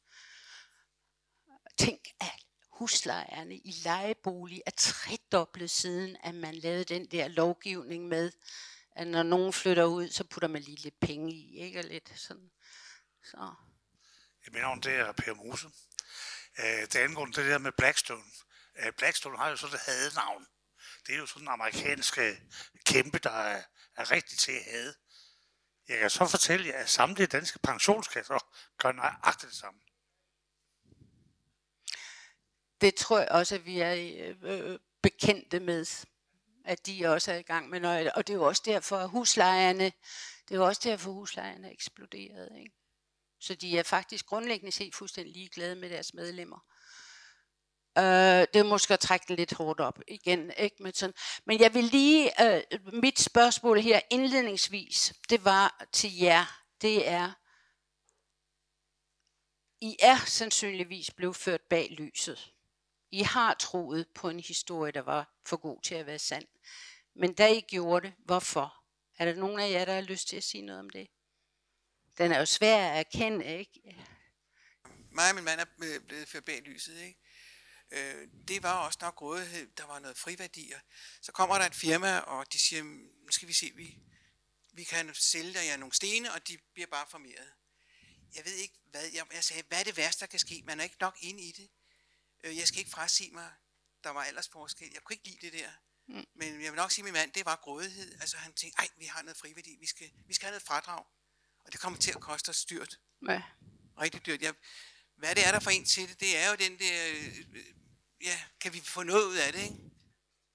Tænk, 1.79 2.01
at 2.21 2.45
huslejerne 2.71 3.55
i 3.55 3.75
lejebolig 3.85 4.63
er 4.67 4.71
tredoblet 4.71 5.71
siden, 5.71 6.17
at 6.23 6.35
man 6.35 6.55
lavede 6.55 6.85
den 6.85 7.07
der 7.07 7.29
lovgivning 7.29 8.09
med, 8.09 8.33
at 8.97 9.07
når 9.07 9.23
nogen 9.23 9.53
flytter 9.53 9.85
ud, 9.85 10.09
så 10.09 10.25
putter 10.25 10.49
man 10.49 10.63
lige 10.63 10.83
lidt 10.83 11.01
penge 11.01 11.33
i, 11.33 11.59
ikke? 11.59 11.79
Og 11.79 11.85
lidt 11.85 12.13
sådan. 12.17 12.51
Så. 13.25 13.55
Mit 14.45 14.63
navn 14.63 14.81
det 14.81 14.93
er 14.95 15.13
Per 15.13 15.35
Mose. 15.35 15.67
Øh, 16.59 16.83
det 16.83 16.97
angår 16.97 17.25
det 17.27 17.37
der 17.37 17.59
med 17.59 17.73
Blackstone. 17.73 18.23
Øh, 18.79 18.93
Blackstone 18.93 19.39
har 19.39 19.49
jo 19.49 19.57
sådan 19.57 19.75
et 19.75 19.81
hadenavn. 19.81 20.47
Det 21.07 21.15
er 21.15 21.19
jo 21.19 21.27
sådan 21.27 21.43
en 21.43 21.49
amerikansk 21.49 22.19
øh, 22.19 22.37
kæmpe, 22.85 23.19
der 23.19 23.31
er, 23.31 23.63
er 23.97 24.11
rigtig 24.11 24.39
til 24.39 24.53
at 24.53 24.65
hade. 24.65 24.95
Jeg 25.89 25.99
kan 25.99 26.11
så 26.11 26.27
fortælle 26.27 26.67
jer, 26.67 26.79
at 26.79 26.89
samtlige 26.89 27.27
danske 27.27 27.59
pensionskasser 27.59 28.39
gør 28.79 28.93
nøjagtigt 28.93 29.51
det 29.51 29.59
samme. 29.59 29.81
Det 32.81 32.95
tror 32.95 33.19
jeg 33.19 33.29
også, 33.31 33.55
at 33.55 33.67
vi 33.67 33.81
er 33.81 33.95
øh, 33.95 34.37
øh, 34.43 34.79
bekendte 35.03 35.61
med, 35.61 36.07
at 36.65 36.87
de 36.87 37.07
også 37.07 37.33
er 37.33 37.37
i 37.37 37.43
gang 37.43 37.71
med 37.71 37.81
noget. 37.81 38.13
Og 38.13 38.27
det 38.27 38.33
er 38.33 38.37
jo 38.37 38.47
også 38.47 38.63
derfor, 38.65 38.97
at 38.97 39.09
huslejerne, 39.09 39.85
det 40.49 40.55
er 40.55 40.57
jo 40.57 40.67
også 40.67 40.81
derfor, 40.85 41.13
huslejerne 41.13 41.69
er 41.69 41.73
eksploderet. 41.73 42.49
Ikke? 42.59 42.73
Så 43.41 43.55
de 43.55 43.79
er 43.79 43.83
faktisk 43.83 44.27
grundlæggende 44.27 44.73
set 44.73 44.95
fuldstændig 44.95 45.35
ligeglade 45.35 45.77
med 45.77 45.91
deres 45.91 46.15
medlemmer. 46.15 46.59
Øh, 47.99 48.47
det 48.55 48.57
er 48.57 48.65
måske 48.65 48.95
at 48.95 49.01
trække 49.01 49.25
det 49.29 49.39
lidt 49.39 49.53
hårdt 49.53 49.81
op 49.81 50.01
igen. 50.09 50.53
Ikke? 50.59 50.83
Men, 50.83 50.95
sådan. 50.95 51.15
Men 51.45 51.61
jeg 51.61 51.75
vil 51.75 51.85
lige, 51.85 52.57
øh, 52.57 52.63
mit 52.93 53.21
spørgsmål 53.21 53.81
her 53.81 54.01
indledningsvis, 54.11 55.15
det 55.31 55.45
var 55.45 55.87
til 55.93 56.17
jer, 56.17 56.63
det 56.83 57.09
er, 57.09 57.33
I 59.81 59.97
er 60.01 60.17
sandsynligvis 60.27 61.11
blevet 61.11 61.37
ført 61.37 61.61
bag 61.61 61.91
lyset. 61.91 62.53
I 63.11 63.23
har 63.23 63.55
troet 63.55 64.09
på 64.15 64.29
en 64.29 64.41
historie, 64.41 64.93
der 64.93 65.03
var 65.03 65.39
for 65.47 65.57
god 65.57 65.83
til 65.83 65.95
at 65.95 66.07
være 66.07 66.19
sand. 66.19 66.45
Men 67.15 67.35
da 67.35 67.49
I 67.49 67.61
gjorde 67.61 68.07
det, 68.07 68.15
hvorfor? 68.25 68.75
Er 69.19 69.25
der 69.25 69.35
nogen 69.35 69.61
af 69.61 69.71
jer, 69.71 69.85
der 69.85 69.95
har 69.95 70.01
lyst 70.01 70.29
til 70.29 70.37
at 70.37 70.45
sige 70.45 70.63
noget 70.63 70.81
om 70.81 70.91
det? 70.91 71.09
Den 72.19 72.33
er 72.33 72.39
jo 72.39 72.47
svær 72.47 72.91
at 72.91 72.99
erkende, 72.99 73.59
ikke? 73.59 73.97
Mig 75.11 75.29
og 75.31 75.35
min 75.35 75.45
mand 75.45 75.61
er 75.61 75.65
blevet 76.07 76.29
ført 76.29 76.45
bag 76.45 76.63
lyset, 76.63 77.01
ikke? 77.01 77.21
Øh, 77.91 78.29
det 78.49 78.63
var 78.63 78.75
også 78.79 78.99
nok 79.03 79.23
rådighed, 79.23 79.71
der 79.77 79.85
var 79.85 79.99
noget 79.99 80.19
friværdier. 80.19 80.81
Så 81.23 81.33
kommer 81.33 81.59
der 81.59 81.67
et 81.67 81.75
firma, 81.75 82.19
og 82.19 82.53
de 82.53 82.59
siger, 82.59 82.83
nu 82.83 83.31
skal 83.31 83.49
vi 83.49 83.53
se, 83.53 83.73
vi, 83.77 83.99
vi 84.73 84.85
kan 84.85 85.15
sælge 85.15 85.65
jer 85.65 85.77
nogle 85.77 85.95
stene, 85.95 86.33
og 86.33 86.49
de 86.49 86.59
bliver 86.75 86.87
bare 86.87 87.07
formeret. 87.11 87.53
Jeg 88.35 88.45
ved 88.45 88.53
ikke, 88.55 88.75
hvad, 88.91 89.05
jeg, 89.13 89.27
jeg 89.35 89.45
sagde, 89.45 89.63
hvad 89.69 89.81
er 89.81 89.85
det 89.85 89.97
værste, 89.97 90.21
der 90.21 90.27
kan 90.27 90.39
ske? 90.39 90.63
Man 90.67 90.81
er 90.81 90.85
ikke 90.85 90.97
nok 91.01 91.17
inde 91.21 91.43
i 91.43 91.53
det. 91.53 91.69
Øh, 92.45 92.57
jeg 92.57 92.69
skal 92.69 92.79
ikke 92.79 92.91
frasige 92.91 93.31
mig, 93.31 93.51
der 94.05 94.11
var 94.11 94.25
aldersforskel. 94.25 94.91
Jeg 94.95 95.03
kunne 95.03 95.15
ikke 95.15 95.29
lide 95.29 95.47
det 95.47 95.53
der. 95.53 95.71
Mm. 96.09 96.27
Men 96.35 96.63
jeg 96.63 96.73
vil 96.73 96.77
nok 96.77 96.91
sige, 96.91 97.03
at 97.03 97.05
min 97.05 97.13
mand, 97.13 97.33
det 97.33 97.45
var 97.45 97.57
grådighed. 97.57 98.21
Altså 98.21 98.37
han 98.37 98.53
tænkte, 98.53 98.79
ej, 98.79 98.89
vi 98.99 99.05
har 99.05 99.23
noget 99.23 99.37
friværdi, 99.37 99.77
vi 99.81 99.87
skal, 99.87 100.11
vi 100.27 100.35
skal 100.35 100.47
have 100.47 100.53
noget 100.53 100.63
fradrag. 100.63 101.05
Og 101.65 101.73
det 101.73 101.81
kommer 101.81 101.99
til 101.99 102.11
at 102.11 102.21
koste 102.21 102.49
os 102.49 102.65
dyrt 102.65 102.99
Ja. 103.29 103.43
rigtig 104.01 104.27
dyrt. 104.27 104.43
Jeg, 104.43 104.55
hvad 105.19 105.35
det 105.35 105.47
er 105.47 105.53
der 105.53 105.61
for 105.61 105.71
en 105.71 105.85
til 105.85 106.09
det, 106.09 106.21
det 106.21 106.37
er 106.39 106.49
jo 106.51 106.55
den 106.55 106.79
der, 106.79 107.09
øh, 107.15 107.65
ja, 108.25 108.39
kan 108.61 108.73
vi 108.73 108.81
få 108.81 109.03
noget 109.03 109.25
ud 109.25 109.37
af 109.37 109.53
det, 109.53 109.63
ikke? 109.63 109.77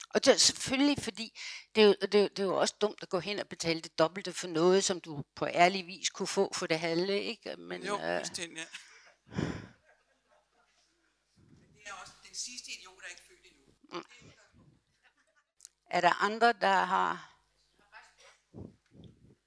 Og 0.09 0.25
det 0.25 0.33
er 0.33 0.37
selvfølgelig, 0.37 1.03
fordi 1.03 1.39
det 1.75 1.83
er, 1.83 1.87
jo, 1.87 1.95
det, 2.01 2.15
er, 2.15 2.21
jo- 2.21 2.27
det 2.27 2.39
er 2.39 2.43
jo 2.43 2.55
også 2.55 2.75
dumt 2.81 3.03
at 3.03 3.09
gå 3.09 3.19
hen 3.19 3.39
og 3.39 3.47
betale 3.47 3.81
det 3.81 3.99
dobbelte 3.99 4.33
for 4.33 4.47
noget, 4.47 4.83
som 4.83 5.01
du 5.01 5.23
på 5.35 5.45
ærlig 5.47 5.87
vis 5.87 6.09
kunne 6.09 6.27
få 6.27 6.53
for 6.53 6.67
det 6.67 6.79
halve, 6.79 7.21
ikke? 7.21 7.55
Men, 7.57 7.83
Jo, 7.85 7.99
øh, 8.01 8.19
bestemt, 8.19 8.57
ja. 8.57 8.65
Men 9.27 9.39
det 11.75 11.83
er 11.85 11.93
også 12.01 12.13
den 12.27 12.35
sidste 12.35 12.71
idiot, 12.71 12.97
der 13.01 13.05
er 13.05 13.09
ikke 13.09 13.21
født 13.27 13.45
endnu. 13.91 14.03
er 15.91 16.01
der 16.01 16.23
andre, 16.23 16.53
der 16.53 16.83
har... 16.85 17.29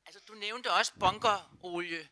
Altså, 0.06 0.20
du 0.28 0.34
nævnte 0.34 0.72
også 0.72 0.92
bunkerolie. 1.00 2.08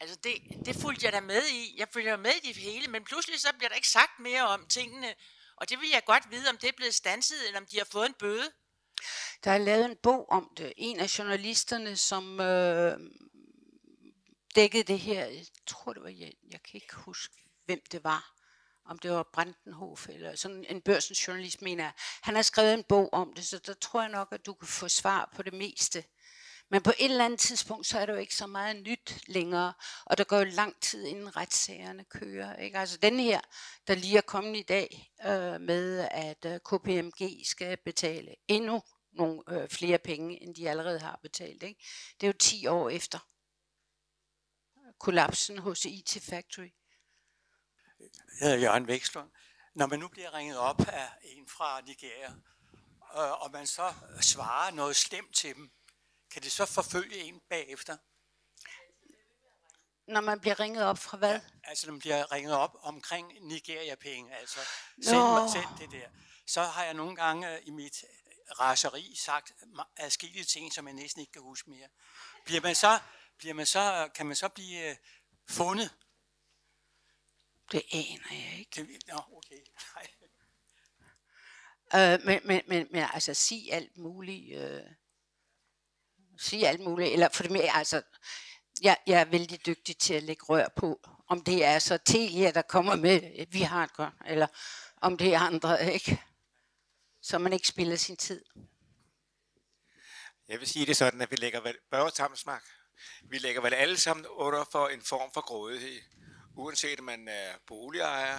Altså, 0.00 0.16
det, 0.24 0.34
det 0.66 0.76
fulgte 0.76 1.04
jeg 1.04 1.12
da 1.12 1.20
med 1.20 1.42
i. 1.48 1.74
Jeg 1.78 1.88
følger 1.92 2.16
med 2.16 2.32
i 2.42 2.52
det 2.52 2.56
hele, 2.56 2.86
men 2.86 3.04
pludselig 3.04 3.40
så 3.40 3.48
bliver 3.58 3.68
der 3.68 3.76
ikke 3.76 3.88
sagt 3.88 4.20
mere 4.20 4.48
om 4.48 4.66
tingene. 4.66 5.14
Og 5.56 5.70
det 5.70 5.80
vil 5.80 5.88
jeg 5.92 6.02
godt 6.06 6.30
vide, 6.30 6.48
om 6.48 6.58
det 6.58 6.68
er 6.68 6.72
blevet 6.76 6.94
stanset, 6.94 7.46
eller 7.46 7.60
om 7.60 7.66
de 7.66 7.78
har 7.78 7.84
fået 7.84 8.06
en 8.06 8.14
bøde. 8.18 8.52
Der 9.44 9.50
er 9.50 9.58
lavet 9.58 9.84
en 9.84 9.96
bog 10.02 10.28
om 10.28 10.54
det. 10.56 10.72
En 10.76 11.00
af 11.00 11.18
journalisterne, 11.18 11.96
som 11.96 12.40
øh, 12.40 13.00
dækkede 14.54 14.82
det 14.82 14.98
her, 14.98 15.26
jeg 15.26 15.46
tror 15.66 15.92
det 15.92 16.02
var, 16.02 16.08
jeg, 16.08 16.32
jeg 16.50 16.62
kan 16.62 16.74
ikke 16.74 16.94
huske, 16.94 17.34
hvem 17.64 17.80
det 17.92 18.04
var. 18.04 18.32
Om 18.84 18.98
det 18.98 19.10
var 19.10 19.22
Brandenhof 19.32 20.08
eller 20.08 20.36
sådan 20.36 20.64
en 20.68 20.80
børsens 20.80 21.28
journalist, 21.28 21.62
mener 21.62 21.84
jeg. 21.84 21.92
Han 22.22 22.34
har 22.34 22.42
skrevet 22.42 22.74
en 22.74 22.84
bog 22.84 23.12
om 23.12 23.32
det, 23.32 23.46
så 23.46 23.58
der 23.58 23.74
tror 23.74 24.00
jeg 24.00 24.10
nok, 24.10 24.28
at 24.32 24.46
du 24.46 24.54
kan 24.54 24.68
få 24.68 24.88
svar 24.88 25.32
på 25.36 25.42
det 25.42 25.52
meste. 25.52 26.04
Men 26.68 26.82
på 26.82 26.90
et 26.98 27.10
eller 27.10 27.24
andet 27.24 27.40
tidspunkt, 27.40 27.86
så 27.86 27.98
er 27.98 28.06
der 28.06 28.12
jo 28.12 28.18
ikke 28.18 28.34
så 28.34 28.46
meget 28.46 28.76
nyt 28.76 29.22
længere, 29.26 29.74
og 30.04 30.18
der 30.18 30.24
går 30.24 30.38
jo 30.38 30.44
lang 30.44 30.80
tid, 30.80 31.04
inden 31.04 31.36
retssagerne 31.36 32.04
kører. 32.04 32.56
Ikke? 32.56 32.78
Altså 32.78 32.96
den 32.96 33.20
her, 33.20 33.40
der 33.86 33.94
lige 33.94 34.16
er 34.16 34.22
kommet 34.22 34.56
i 34.56 34.62
dag 34.62 35.12
øh, 35.26 35.60
med, 35.60 36.08
at 36.10 36.44
øh, 36.44 36.60
KPMG 36.60 37.46
skal 37.46 37.76
betale 37.76 38.34
endnu 38.48 38.82
nogle 39.12 39.42
øh, 39.48 39.68
flere 39.68 39.98
penge, 39.98 40.42
end 40.42 40.54
de 40.54 40.70
allerede 40.70 40.98
har 40.98 41.18
betalt. 41.22 41.62
Ikke? 41.62 41.84
Det 42.20 42.26
er 42.26 42.28
jo 42.28 42.38
10 42.38 42.66
år 42.66 42.90
efter 42.90 43.18
kollapsen 44.98 45.58
hos 45.58 45.84
IT 45.84 46.18
Factory. 46.22 46.70
Jeg 48.00 48.08
hedder 48.40 48.56
Jørgen 48.56 48.86
Vækslund. 48.86 49.30
Når 49.74 49.86
man 49.86 49.98
nu 49.98 50.08
bliver 50.08 50.34
ringet 50.34 50.58
op 50.58 50.80
af 50.88 51.08
en 51.22 51.48
fra 51.48 51.80
Nigeria, 51.80 52.32
øh, 53.16 53.42
og 53.42 53.50
man 53.52 53.66
så 53.66 53.94
svarer 54.20 54.70
noget 54.70 54.96
slemt 54.96 55.34
til 55.34 55.54
dem, 55.54 55.70
kan 56.30 56.42
det 56.42 56.52
så 56.52 56.66
forfølge 56.66 57.16
en 57.16 57.40
bagefter? 57.48 57.96
Når 60.06 60.20
man 60.20 60.40
bliver 60.40 60.60
ringet 60.60 60.84
op 60.84 60.98
fra 60.98 61.16
hvad? 61.16 61.40
Altså, 61.64 61.86
når 61.86 61.92
man 61.92 62.00
bliver 62.00 62.32
ringet 62.32 62.54
op 62.54 62.76
omkring 62.80 63.32
Nigeria-penge, 63.40 64.36
altså 64.36 64.60
send, 65.02 65.18
mig, 65.18 65.50
send 65.50 65.78
det 65.78 65.90
der. 65.90 66.08
Så 66.46 66.62
har 66.62 66.84
jeg 66.84 66.94
nogle 66.94 67.16
gange 67.16 67.56
øh, 67.56 67.62
i 67.66 67.70
mit 67.70 68.04
raseri 68.60 69.14
sagt 69.16 69.52
adskillige 69.96 70.44
ting, 70.44 70.72
som 70.72 70.86
jeg 70.86 70.94
næsten 70.94 71.20
ikke 71.20 71.32
kan 71.32 71.42
huske 71.42 71.70
mere. 71.70 71.88
Bliver 72.44 72.60
man 72.60 72.74
så, 72.74 72.98
bliver 73.38 73.54
man 73.54 73.66
så, 73.66 74.08
kan 74.14 74.26
man 74.26 74.36
så 74.36 74.48
blive 74.48 74.90
øh, 74.90 74.96
fundet? 75.48 75.94
Det 77.72 77.82
aner 77.92 78.44
jeg 78.44 78.58
ikke. 78.58 78.70
Det, 78.74 79.06
nå, 79.08 79.20
okay. 79.36 79.60
Nej. 79.94 80.06
Øh, 81.94 82.20
men, 82.24 82.40
men, 82.44 82.62
men, 82.66 82.88
men 82.90 83.06
altså, 83.14 83.34
sig 83.34 83.72
alt 83.72 83.96
muligt. 83.96 84.58
Øh, 84.58 84.82
sig 86.38 86.66
alt 86.66 86.80
muligt. 86.80 87.12
Eller 87.12 87.28
for 87.32 87.42
det 87.42 87.52
mere, 87.52 87.76
altså, 87.76 88.02
jeg, 88.82 88.96
jeg 89.06 89.20
er 89.20 89.24
vældig 89.24 89.66
dygtig 89.66 89.98
til 89.98 90.14
at 90.14 90.22
lægge 90.22 90.44
rør 90.44 90.68
på, 90.76 91.00
om 91.28 91.44
det 91.44 91.64
er 91.64 91.78
så 91.78 91.98
Telia, 91.98 92.50
der 92.50 92.62
kommer 92.62 92.96
med, 92.96 93.46
vi 93.50 93.60
har 93.60 93.84
et 93.84 93.92
godt, 93.92 94.14
eller 94.26 94.46
om 95.00 95.16
det 95.16 95.34
er 95.34 95.40
andre, 95.40 95.92
ikke? 95.92 96.22
Så 97.22 97.38
man 97.38 97.52
ikke 97.52 97.68
spiller 97.68 97.96
sin 97.96 98.16
tid. 98.16 98.44
Jeg 100.48 100.60
vil 100.60 100.68
sige 100.68 100.86
det 100.86 100.96
sådan, 100.96 101.20
at 101.20 101.30
vi 101.30 101.36
lægger 101.36 101.60
vel, 101.60 101.76
børgetamsmark, 101.90 102.64
vi 103.30 103.38
lægger 103.38 103.60
vel 103.60 103.74
alle 103.74 103.96
sammen 103.96 104.26
under 104.26 104.64
for 104.72 104.88
en 104.88 105.02
form 105.02 105.30
for 105.34 105.40
grådighed. 105.40 106.00
Uanset 106.56 106.98
om 106.98 107.04
man 107.04 107.28
er 107.28 107.52
boligejer, 107.66 108.38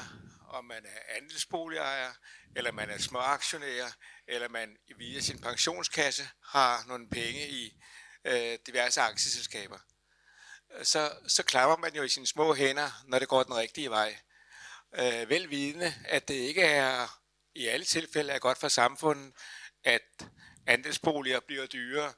om 0.49 0.65
man 0.65 0.85
er 0.85 1.15
andelsboligejer, 1.15 2.13
eller 2.55 2.71
man 2.71 2.89
er 2.89 2.97
småaktionær, 2.97 3.95
eller 4.27 4.49
man 4.49 4.77
via 4.97 5.19
sin 5.19 5.41
pensionskasse 5.41 6.29
har 6.43 6.83
nogle 6.87 7.09
penge 7.09 7.47
i 7.47 7.81
øh, 8.25 8.57
diverse 8.67 9.01
aktieselskaber. 9.01 9.77
Så, 10.83 11.11
så 11.27 11.43
klapper 11.43 11.77
man 11.77 11.95
jo 11.95 12.03
i 12.03 12.09
sine 12.09 12.27
små 12.27 12.53
hænder, 12.53 13.03
når 13.05 13.19
det 13.19 13.27
går 13.27 13.43
den 13.43 13.55
rigtige 13.55 13.89
vej. 13.89 14.17
Øh, 14.99 15.29
velvidende, 15.29 15.93
at 16.05 16.27
det 16.27 16.33
ikke 16.33 16.61
er 16.61 17.19
i 17.55 17.67
alle 17.67 17.85
tilfælde 17.85 18.33
er 18.33 18.39
godt 18.39 18.57
for 18.57 18.67
samfundet, 18.67 19.33
at 19.83 20.27
andelsboliger 20.67 21.39
bliver 21.39 21.65
dyrere. 21.65 22.13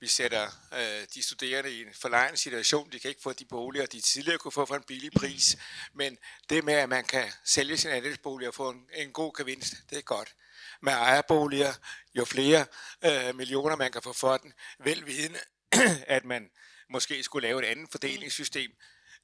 Vi 0.00 0.06
sætter 0.06 0.48
øh, 0.72 1.06
de 1.14 1.22
studerende 1.22 1.72
i 1.72 1.82
en 1.82 1.94
forlegen 1.94 2.36
situation. 2.36 2.90
De 2.92 2.98
kan 2.98 3.08
ikke 3.08 3.22
få 3.22 3.32
de 3.32 3.44
boliger, 3.44 3.86
de 3.86 4.00
tidligere 4.00 4.38
kunne 4.38 4.52
få 4.52 4.66
for 4.66 4.74
en 4.74 4.82
billig 4.82 5.12
pris. 5.12 5.56
Men 5.92 6.18
det 6.50 6.64
med, 6.64 6.74
at 6.74 6.88
man 6.88 7.04
kan 7.04 7.32
sælge 7.44 7.76
sin 7.76 7.90
andelsbolig 7.90 8.48
og 8.48 8.54
få 8.54 8.70
en, 8.70 8.86
en 8.94 9.12
god 9.12 9.32
gevinst, 9.36 9.74
det 9.90 9.98
er 9.98 10.02
godt. 10.02 10.34
Med 10.82 10.92
ejerboliger, 10.92 11.72
jo 12.14 12.24
flere 12.24 12.66
øh, 13.04 13.36
millioner 13.36 13.76
man 13.76 13.92
kan 13.92 14.02
få 14.02 14.12
for 14.12 14.36
den, 14.36 14.52
velvidende, 14.78 15.38
at 16.16 16.24
man 16.24 16.50
måske 16.88 17.22
skulle 17.22 17.48
lave 17.48 17.62
et 17.62 17.66
andet 17.66 17.90
fordelingssystem, 17.90 18.70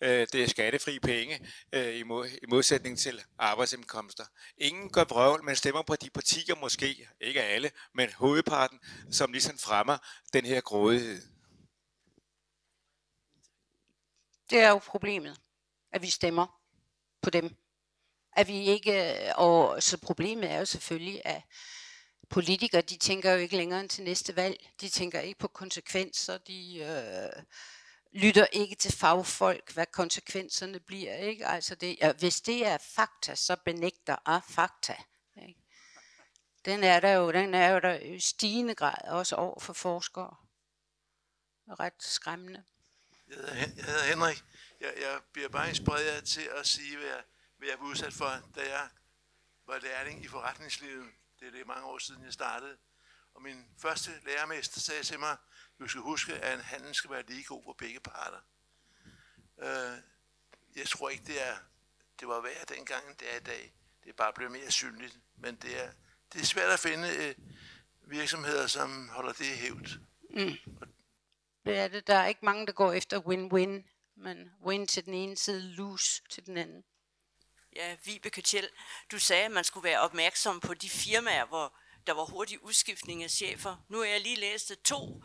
Øh, 0.00 0.26
det 0.32 0.42
er 0.42 0.48
skattefri 0.48 0.98
penge 0.98 1.46
øh, 1.72 1.96
i, 1.96 2.02
mod, 2.02 2.28
i 2.28 2.46
modsætning 2.48 2.98
til 2.98 3.22
arbejdsindkomster. 3.38 4.24
Ingen 4.58 4.90
gør 4.90 5.04
brøvl, 5.04 5.44
men 5.44 5.56
stemmer 5.56 5.82
på 5.82 5.96
de 5.96 6.10
partier 6.10 6.54
måske, 6.54 7.08
ikke 7.20 7.42
alle, 7.42 7.70
men 7.94 8.12
hovedparten, 8.12 8.80
som 9.10 9.32
ligesom 9.32 9.58
fremmer 9.58 9.98
den 10.32 10.46
her 10.46 10.60
grådighed. 10.60 11.22
Det 14.50 14.58
er 14.58 14.68
jo 14.68 14.78
problemet, 14.78 15.36
at 15.92 16.02
vi 16.02 16.10
stemmer 16.10 16.60
på 17.22 17.30
dem. 17.30 17.56
At 18.32 18.48
vi 18.48 18.54
ikke, 18.54 19.26
øh, 19.26 19.32
og 19.36 19.82
så 19.82 19.98
problemet 19.98 20.50
er 20.50 20.58
jo 20.58 20.64
selvfølgelig, 20.64 21.22
at 21.24 21.42
politikere, 22.30 22.82
de 22.82 22.96
tænker 22.96 23.32
jo 23.32 23.38
ikke 23.38 23.56
længere 23.56 23.80
end 23.80 23.88
til 23.88 24.04
næste 24.04 24.36
valg. 24.36 24.70
De 24.80 24.88
tænker 24.88 25.20
ikke 25.20 25.38
på 25.38 25.48
konsekvenser. 25.48 26.38
De 26.38 26.78
øh, 26.78 27.42
lytter 28.12 28.46
ikke 28.52 28.74
til 28.74 28.92
fagfolk, 28.92 29.72
hvad 29.72 29.86
konsekvenserne 29.86 30.80
bliver. 30.80 31.16
Ikke? 31.16 31.46
Altså 31.46 31.74
det, 31.74 31.98
ja, 32.00 32.12
hvis 32.12 32.40
det 32.40 32.66
er 32.66 32.78
fakta, 32.78 33.34
så 33.34 33.56
benægter 33.64 34.16
af 34.26 34.40
fakta. 34.48 34.96
Ikke? 35.48 35.60
Den 36.64 36.84
er 36.84 37.00
der 37.00 37.10
jo, 37.10 37.32
den 37.32 37.54
er 37.54 37.68
jo 37.68 37.78
der 37.78 37.94
i 37.94 38.20
stigende 38.20 38.74
grad 38.74 39.08
også 39.08 39.36
over 39.36 39.60
for 39.60 39.72
forskere. 39.72 40.36
Ret 41.68 41.92
skræmmende. 41.98 42.64
Jeg 43.28 43.36
hedder, 43.36 43.54
jeg 43.54 43.84
hedder 43.84 44.04
Henrik. 44.04 44.44
Jeg, 44.80 44.92
jeg 45.00 45.20
bliver 45.32 45.48
bare 45.48 45.68
inspireret 45.68 46.24
til 46.24 46.48
at 46.56 46.66
sige, 46.66 46.96
hvad 46.96 47.06
jeg, 47.06 47.22
hvad 47.58 47.68
jeg 47.68 47.78
var 47.80 47.86
udsat 47.86 48.12
for, 48.12 48.28
da 48.54 48.60
jeg 48.60 48.88
var 49.66 49.78
lærling 49.78 50.24
i 50.24 50.28
forretningslivet. 50.28 51.06
Det 51.40 51.48
er 51.48 51.52
det 51.52 51.66
mange 51.66 51.84
år 51.84 51.98
siden, 51.98 52.24
jeg 52.24 52.32
startede. 52.32 52.76
Og 53.34 53.42
min 53.42 53.66
første 53.78 54.10
lærermester 54.24 54.80
sagde 54.80 55.02
til 55.02 55.18
mig, 55.18 55.36
du 55.78 55.88
skal 55.88 56.00
huske, 56.00 56.34
at 56.34 56.54
en 56.54 56.64
handel 56.64 56.94
skal 56.94 57.10
være 57.10 57.22
lige 57.28 57.44
god 57.44 57.64
for 57.64 57.72
begge 57.72 58.00
parter. 58.00 58.40
Øh, 59.62 59.98
jeg 60.76 60.88
tror 60.88 61.08
ikke, 61.08 61.24
det 61.24 61.46
er 61.46 61.56
det 62.20 62.28
var 62.28 62.40
værd 62.40 62.66
dengang, 62.66 63.08
end 63.08 63.16
det 63.16 63.32
er 63.32 63.36
i 63.36 63.40
dag. 63.40 63.72
Det 64.04 64.10
er 64.10 64.14
bare 64.16 64.32
blevet 64.32 64.52
mere 64.52 64.70
synligt. 64.70 65.18
Men 65.36 65.56
det 65.56 65.84
er, 65.84 65.90
det 66.32 66.40
er 66.40 66.44
svært 66.44 66.70
at 66.70 66.80
finde 66.80 67.08
øh, 67.08 67.34
virksomheder, 68.00 68.66
som 68.66 69.08
holder 69.08 69.32
det 69.32 69.46
hævd. 69.46 70.00
Mm. 70.30 70.56
Det 71.66 71.78
er 71.78 71.88
det. 71.88 72.06
Der 72.06 72.14
er 72.14 72.26
ikke 72.26 72.44
mange, 72.44 72.66
der 72.66 72.72
går 72.72 72.92
efter 72.92 73.20
win-win. 73.20 73.92
Men 74.16 74.50
win 74.64 74.86
til 74.86 75.04
den 75.04 75.14
ene 75.14 75.36
side, 75.36 75.62
lose 75.62 76.22
til 76.30 76.46
den 76.46 76.56
anden. 76.56 76.84
Ja, 77.76 77.96
Vibeke 78.04 78.42
Kjell, 78.42 78.68
du 79.10 79.18
sagde, 79.18 79.44
at 79.44 79.50
man 79.50 79.64
skulle 79.64 79.84
være 79.84 80.00
opmærksom 80.00 80.60
på 80.60 80.74
de 80.74 80.90
firmaer, 80.90 81.46
hvor 81.46 81.78
der 82.06 82.12
var 82.12 82.24
hurtig 82.24 82.64
udskiftning 82.64 83.22
af 83.22 83.30
chefer. 83.30 83.84
Nu 83.88 83.98
har 83.98 84.04
jeg 84.04 84.20
lige 84.20 84.36
læst, 84.36 84.72
to 84.84 85.24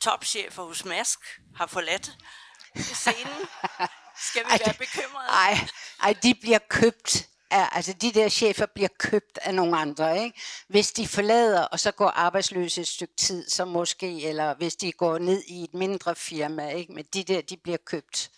topchefer 0.00 0.62
hos 0.62 0.84
Mask 0.84 1.18
har 1.56 1.66
forladt 1.66 2.12
scenen. 2.76 3.48
Skal 4.30 4.44
vi 4.44 4.50
ej, 4.50 4.58
være 4.66 4.74
bekymrede? 4.74 5.26
Nej, 5.28 5.68
ej, 6.02 6.12
de 6.22 6.34
bliver 6.34 6.58
købt 6.68 7.28
af, 7.50 7.68
altså 7.72 7.92
de 7.92 8.12
der 8.12 8.28
chefer 8.28 8.66
bliver 8.66 8.88
købt 8.98 9.38
af 9.42 9.54
nogle 9.54 9.78
andre, 9.78 10.24
ikke? 10.24 10.40
Hvis 10.68 10.92
de 10.92 11.08
forlader, 11.08 11.62
og 11.62 11.80
så 11.80 11.92
går 11.92 12.08
arbejdsløse 12.08 12.80
et 12.80 12.88
stykke 12.88 13.14
tid, 13.16 13.48
så 13.48 13.64
måske, 13.64 14.28
eller 14.28 14.54
hvis 14.54 14.76
de 14.76 14.92
går 14.92 15.18
ned 15.18 15.42
i 15.46 15.64
et 15.64 15.74
mindre 15.74 16.14
firma, 16.14 16.70
ikke? 16.70 16.92
Men 16.92 17.04
de 17.04 17.24
der, 17.24 17.40
de 17.40 17.56
bliver 17.56 17.78
købt. 17.78 18.30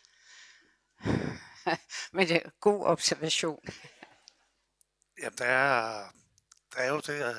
Men 2.12 2.28
det 2.28 2.36
er 2.36 2.50
god 2.61 2.86
observation. 2.86 3.61
Jamen, 5.22 5.38
der 5.38 5.44
er, 5.44 6.09
der 6.74 6.80
er 6.80 6.88
jo 6.88 7.00
det 7.00 7.36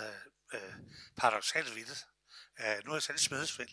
uh, 0.53 0.59
paradoxalt 1.17 1.75
vidt. 1.75 2.05
Uh, 2.59 2.85
nu 2.85 2.91
er 2.91 2.95
jeg 2.95 3.03
selv 3.03 3.17
smedesvind. 3.17 3.69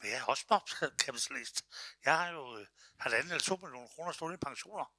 Men 0.00 0.10
jeg 0.10 0.18
er 0.18 0.24
også 0.24 0.46
bobkapitalist. 0.46 1.64
Jeg 2.04 2.18
har 2.18 2.28
jo 2.28 2.58
øh, 2.58 2.66
halvanden 2.98 3.30
eller 3.32 3.42
to 3.42 3.56
millioner 3.56 3.88
kroner 3.88 4.12
stående 4.12 4.34
i 4.34 4.44
pensioner. 4.44 4.92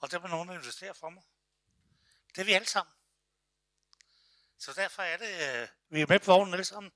Og 0.00 0.10
der 0.10 0.18
vil 0.18 0.30
nogen 0.30 0.52
investere 0.52 0.94
for 0.94 1.10
mig. 1.10 1.22
Det 2.34 2.40
er 2.40 2.44
vi 2.44 2.52
alle 2.52 2.68
sammen. 2.68 2.94
Så 4.58 4.72
derfor 4.72 5.02
er 5.02 5.16
det, 5.16 5.60
øh, 5.62 5.68
vi 5.88 6.00
er 6.00 6.06
med 6.08 6.18
på 6.18 6.32
vognen 6.32 6.54
alle 6.54 6.64
sammen. 6.64 6.92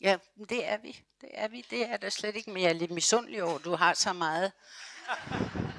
Ja, 0.00 0.18
det 0.48 0.66
er 0.66 0.76
vi. 0.76 1.04
Det 1.20 1.30
er 1.32 1.48
vi. 1.48 1.66
Det 1.70 1.82
er 1.82 1.96
der 1.96 2.10
slet 2.10 2.36
ikke 2.36 2.50
mere 2.50 2.74
lidt 2.74 2.90
misundelig 2.90 3.42
over. 3.42 3.58
Du 3.58 3.74
har 3.74 3.94
så 3.94 4.12
meget. 4.12 4.52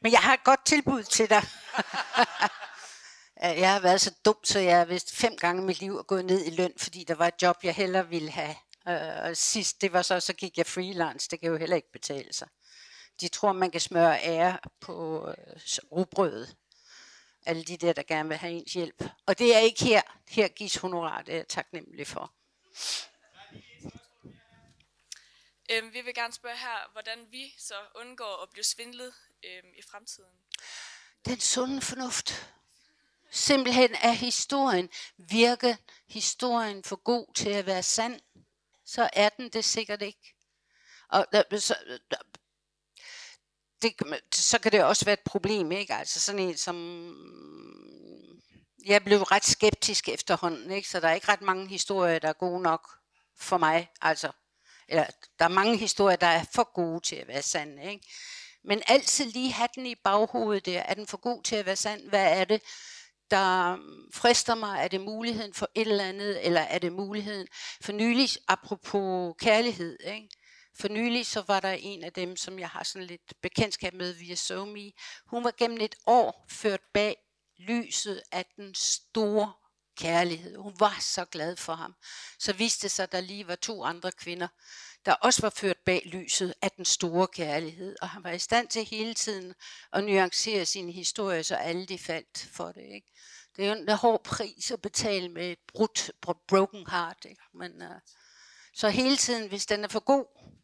Men 0.00 0.12
jeg 0.12 0.20
har 0.20 0.34
et 0.34 0.44
godt 0.44 0.64
tilbud 0.64 1.02
til 1.02 1.30
dig. 1.30 1.42
jeg 3.62 3.72
har 3.72 3.80
været 3.80 4.00
så 4.00 4.14
dum, 4.24 4.44
så 4.44 4.58
jeg 4.58 4.78
har 4.78 4.84
vist 4.84 5.16
fem 5.16 5.36
gange 5.36 5.62
i 5.62 5.64
mit 5.64 5.80
liv 5.80 6.04
gået 6.04 6.24
ned 6.24 6.44
i 6.46 6.50
løn, 6.50 6.72
fordi 6.76 7.04
der 7.04 7.14
var 7.14 7.26
et 7.26 7.42
job, 7.42 7.64
jeg 7.64 7.74
hellere 7.74 8.08
ville 8.08 8.30
have. 8.30 8.56
Øh, 8.88 9.22
og 9.22 9.36
sidst, 9.36 9.80
det 9.80 9.92
var 9.92 10.02
så, 10.02 10.20
så 10.20 10.32
gik 10.32 10.58
jeg 10.58 10.66
freelance. 10.66 11.28
Det 11.30 11.40
kan 11.40 11.50
jo 11.50 11.56
heller 11.56 11.76
ikke 11.76 11.92
betale 11.92 12.32
sig. 12.32 12.48
De 13.20 13.28
tror, 13.28 13.52
man 13.52 13.70
kan 13.70 13.80
smøre 13.80 14.22
ære 14.22 14.58
på 14.80 15.28
øh, 15.28 15.56
rugbrødet. 15.92 16.56
Alle 17.46 17.64
de 17.64 17.76
der, 17.76 17.92
der 17.92 18.02
gerne 18.02 18.28
vil 18.28 18.38
have 18.38 18.52
ens 18.52 18.72
hjælp. 18.72 19.04
Og 19.26 19.38
det 19.38 19.56
er 19.56 19.58
ikke 19.58 19.84
her. 19.84 20.02
Her 20.28 20.48
gives 20.48 20.76
honorar, 20.76 21.22
det 21.22 21.32
er 21.32 21.36
jeg 21.36 21.48
taknemmelig 21.48 22.06
for. 22.06 22.34
Øhm, 25.70 25.92
vi 25.92 26.00
vil 26.00 26.14
gerne 26.14 26.32
spørge 26.32 26.56
her, 26.56 26.92
hvordan 26.92 27.18
vi 27.30 27.54
så 27.58 27.74
undgår 27.94 28.42
at 28.42 28.50
blive 28.50 28.64
svindlet 28.64 29.14
øhm, 29.44 29.72
i 29.76 29.82
fremtiden. 29.82 30.30
Den 31.24 31.40
sunde 31.40 31.80
fornuft. 31.80 32.50
Simpelthen 33.30 33.94
er 34.02 34.12
historien, 34.12 34.90
virker 35.16 35.76
historien 36.08 36.84
for 36.84 36.96
god 36.96 37.34
til 37.34 37.48
at 37.48 37.66
være 37.66 37.82
sand 37.82 38.20
så 38.86 39.10
er 39.12 39.28
den 39.28 39.48
det 39.48 39.64
sikkert 39.64 40.02
ikke. 40.02 40.34
Og 41.08 41.26
øh, 41.34 41.60
så, 41.60 41.76
øh, 41.86 41.98
det, 43.82 43.94
så 44.34 44.58
kan 44.58 44.72
det 44.72 44.84
også 44.84 45.04
være 45.04 45.12
et 45.12 45.20
problem, 45.24 45.72
ikke? 45.72 45.94
Altså 45.94 46.20
sådan 46.20 46.40
en 46.40 46.56
som... 46.56 46.76
Jeg 48.86 49.04
blev 49.04 49.22
ret 49.22 49.44
skeptisk 49.44 50.08
efterhånden, 50.08 50.70
ikke? 50.70 50.88
Så 50.88 51.00
der 51.00 51.08
er 51.08 51.14
ikke 51.14 51.28
ret 51.28 51.42
mange 51.42 51.68
historier, 51.68 52.18
der 52.18 52.28
er 52.28 52.32
gode 52.32 52.62
nok 52.62 52.90
for 53.36 53.58
mig. 53.58 53.90
Altså, 54.00 54.32
eller, 54.88 55.06
der 55.38 55.44
er 55.44 55.48
mange 55.48 55.76
historier, 55.76 56.16
der 56.16 56.26
er 56.26 56.44
for 56.52 56.72
gode 56.74 57.00
til 57.00 57.16
at 57.16 57.28
være 57.28 57.42
sande, 57.42 57.90
ikke? 57.90 58.06
Men 58.64 58.82
altid 58.86 59.24
lige 59.24 59.52
have 59.52 59.68
den 59.74 59.86
i 59.86 59.94
baghovedet 59.94 60.66
der. 60.66 60.80
Er 60.80 60.94
den 60.94 61.06
for 61.06 61.16
god 61.16 61.42
til 61.42 61.56
at 61.56 61.66
være 61.66 61.76
sand? 61.76 62.08
Hvad 62.08 62.40
er 62.40 62.44
det? 62.44 62.62
Der 63.30 63.76
mm, 63.76 64.12
frister 64.12 64.54
mig, 64.54 64.80
er 64.80 64.88
det 64.88 65.00
muligheden 65.00 65.54
for 65.54 65.68
et 65.74 65.88
eller 65.88 66.04
andet, 66.04 66.46
eller 66.46 66.60
er 66.60 66.78
det 66.78 66.92
muligheden 66.92 67.46
for 67.80 67.92
nylig, 67.92 68.28
apropos 68.48 69.34
kærlighed, 69.38 69.98
ikke? 70.06 70.28
For 70.80 70.88
nylig 70.88 71.26
så 71.26 71.44
var 71.46 71.60
der 71.60 71.72
en 71.72 72.04
af 72.04 72.12
dem, 72.12 72.36
som 72.36 72.58
jeg 72.58 72.68
har 72.68 72.84
sådan 72.84 73.06
lidt 73.06 73.34
bekendtskab 73.42 73.94
med 73.94 74.12
via 74.12 74.34
SoMe. 74.34 74.92
Hun 75.26 75.44
var 75.44 75.52
gennem 75.58 75.80
et 75.80 75.94
år 76.06 76.46
ført 76.48 76.80
bag 76.94 77.16
lyset 77.58 78.22
af 78.32 78.46
den 78.56 78.74
store 78.74 79.52
kærlighed. 79.96 80.56
Hun 80.56 80.74
var 80.78 80.96
så 81.00 81.24
glad 81.24 81.56
for 81.56 81.74
ham. 81.74 81.94
Så 82.38 82.52
viste 82.52 82.82
det 82.82 82.90
sig, 82.90 83.02
at 83.02 83.12
der 83.12 83.20
lige 83.20 83.48
var 83.48 83.54
to 83.54 83.84
andre 83.84 84.12
kvinder, 84.12 84.48
der 85.06 85.12
også 85.12 85.42
var 85.42 85.50
ført 85.50 85.78
bag 85.78 86.02
lyset 86.04 86.54
af 86.62 86.70
den 86.70 86.84
store 86.84 87.26
kærlighed. 87.26 87.96
Og 88.00 88.08
han 88.08 88.24
var 88.24 88.30
i 88.30 88.38
stand 88.38 88.68
til 88.68 88.84
hele 88.84 89.14
tiden 89.14 89.54
at 89.92 90.04
nuancere 90.04 90.66
sin 90.66 90.90
historie, 90.90 91.44
så 91.44 91.56
alle 91.56 91.86
de 91.86 91.98
faldt 91.98 92.48
for 92.52 92.72
det. 92.72 92.82
Ikke? 92.94 93.12
Det 93.56 93.64
er 93.64 93.68
jo 93.68 93.74
en 93.74 93.88
hård 93.88 94.24
pris 94.24 94.70
at 94.70 94.82
betale 94.82 95.28
med 95.28 95.50
et 95.52 95.58
brudt, 95.68 96.10
broken 96.48 96.86
heart. 96.90 97.24
Ikke? 97.24 97.42
Men, 97.54 97.82
uh, 97.82 98.00
så 98.74 98.88
hele 98.88 99.16
tiden, 99.16 99.48
hvis 99.48 99.66
den 99.66 99.84
er 99.84 99.88
for 99.88 100.00
god 100.00 100.54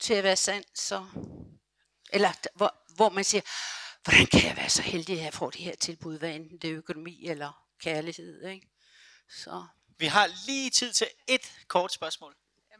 til 0.00 0.14
at 0.14 0.24
være 0.24 0.36
sand, 0.36 0.64
så... 0.74 1.06
Eller 2.12 2.32
hvor, 2.54 2.74
hvor 2.94 3.08
man 3.08 3.24
siger, 3.24 3.42
hvordan 4.04 4.26
kan 4.26 4.44
jeg 4.44 4.56
være 4.56 4.70
så 4.70 4.82
heldig, 4.82 5.18
at 5.18 5.24
jeg 5.24 5.34
får 5.34 5.50
det 5.50 5.60
her 5.60 5.76
tilbud, 5.76 6.18
hvad 6.18 6.34
enten 6.34 6.58
det 6.58 6.70
er 6.70 6.76
økonomi 6.76 7.26
eller 7.26 7.66
kærlighed. 7.80 8.48
Ikke? 8.48 8.68
Så. 9.30 9.66
Vi 9.98 10.06
har 10.06 10.46
lige 10.46 10.70
tid 10.70 10.92
til 10.92 11.06
et 11.26 11.52
kort 11.68 11.92
spørgsmål 11.92 12.36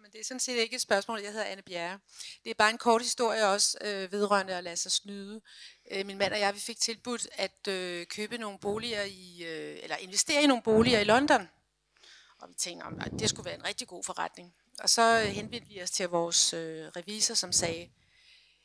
men 0.07 0.13
det 0.13 0.21
er 0.21 0.25
sådan 0.25 0.41
set 0.41 0.57
ikke 0.57 0.77
et 0.77 0.83
spørgsmål. 0.83 1.21
Jeg 1.21 1.33
hedder 1.33 1.47
Anne 1.47 1.63
Bjerre. 1.63 1.99
Det 2.45 2.51
er 2.51 2.55
bare 2.55 2.71
en 2.71 2.79
kort 2.79 3.03
historie 3.03 3.47
også 3.47 3.79
øh, 3.81 4.13
vedrørende 4.13 4.55
at 4.55 4.65
lade 4.65 4.77
sig 4.77 4.93
snyde. 4.93 5.41
Øh, 5.91 6.07
min 6.07 6.19
mand 6.19 6.33
og 6.33 6.39
jeg 6.39 6.55
vi 6.55 6.61
fik 6.61 6.81
tilbudt 6.81 7.29
at 7.33 7.69
øh, 7.69 8.07
købe 8.07 8.39
nogle 8.39 8.59
boliger 8.59 9.03
i, 9.03 9.45
øh, 9.45 9.79
eller 9.83 9.97
investere 9.97 10.43
i 10.43 10.47
nogle 10.47 10.63
boliger 10.63 11.01
i 11.01 11.05
London. 11.05 11.49
Og 12.39 12.49
vi 12.49 12.55
tænkte, 12.55 12.87
at 13.01 13.13
det 13.19 13.29
skulle 13.29 13.45
være 13.45 13.55
en 13.55 13.65
rigtig 13.65 13.89
god 13.89 14.05
forretning. 14.05 14.55
Og 14.79 14.91
så 14.91 15.23
øh, 15.27 15.27
henvendte 15.27 15.69
vi 15.69 15.83
os 15.83 15.91
til 15.91 16.09
vores 16.09 16.53
øh, 16.53 16.87
revisor, 16.97 17.35
som 17.35 17.53
sagde, 17.53 17.91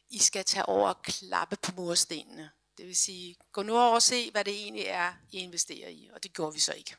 I 0.09 0.19
skal 0.19 0.45
tage 0.45 0.65
over 0.65 0.89
og 0.89 1.01
klappe 1.01 1.55
på 1.55 1.71
murstenene 1.75 2.51
Det 2.77 2.87
vil 2.87 2.95
sige, 2.95 3.35
gå 3.51 3.63
nu 3.63 3.77
over 3.77 3.95
og 3.95 4.01
se, 4.01 4.31
hvad 4.31 4.45
det 4.45 4.53
egentlig 4.53 4.85
er, 4.85 5.13
I 5.31 5.37
investerer 5.37 5.89
i. 5.89 6.09
Og 6.13 6.23
det 6.23 6.33
gjorde 6.33 6.53
vi 6.53 6.59
så 6.59 6.73
ikke. 6.73 6.95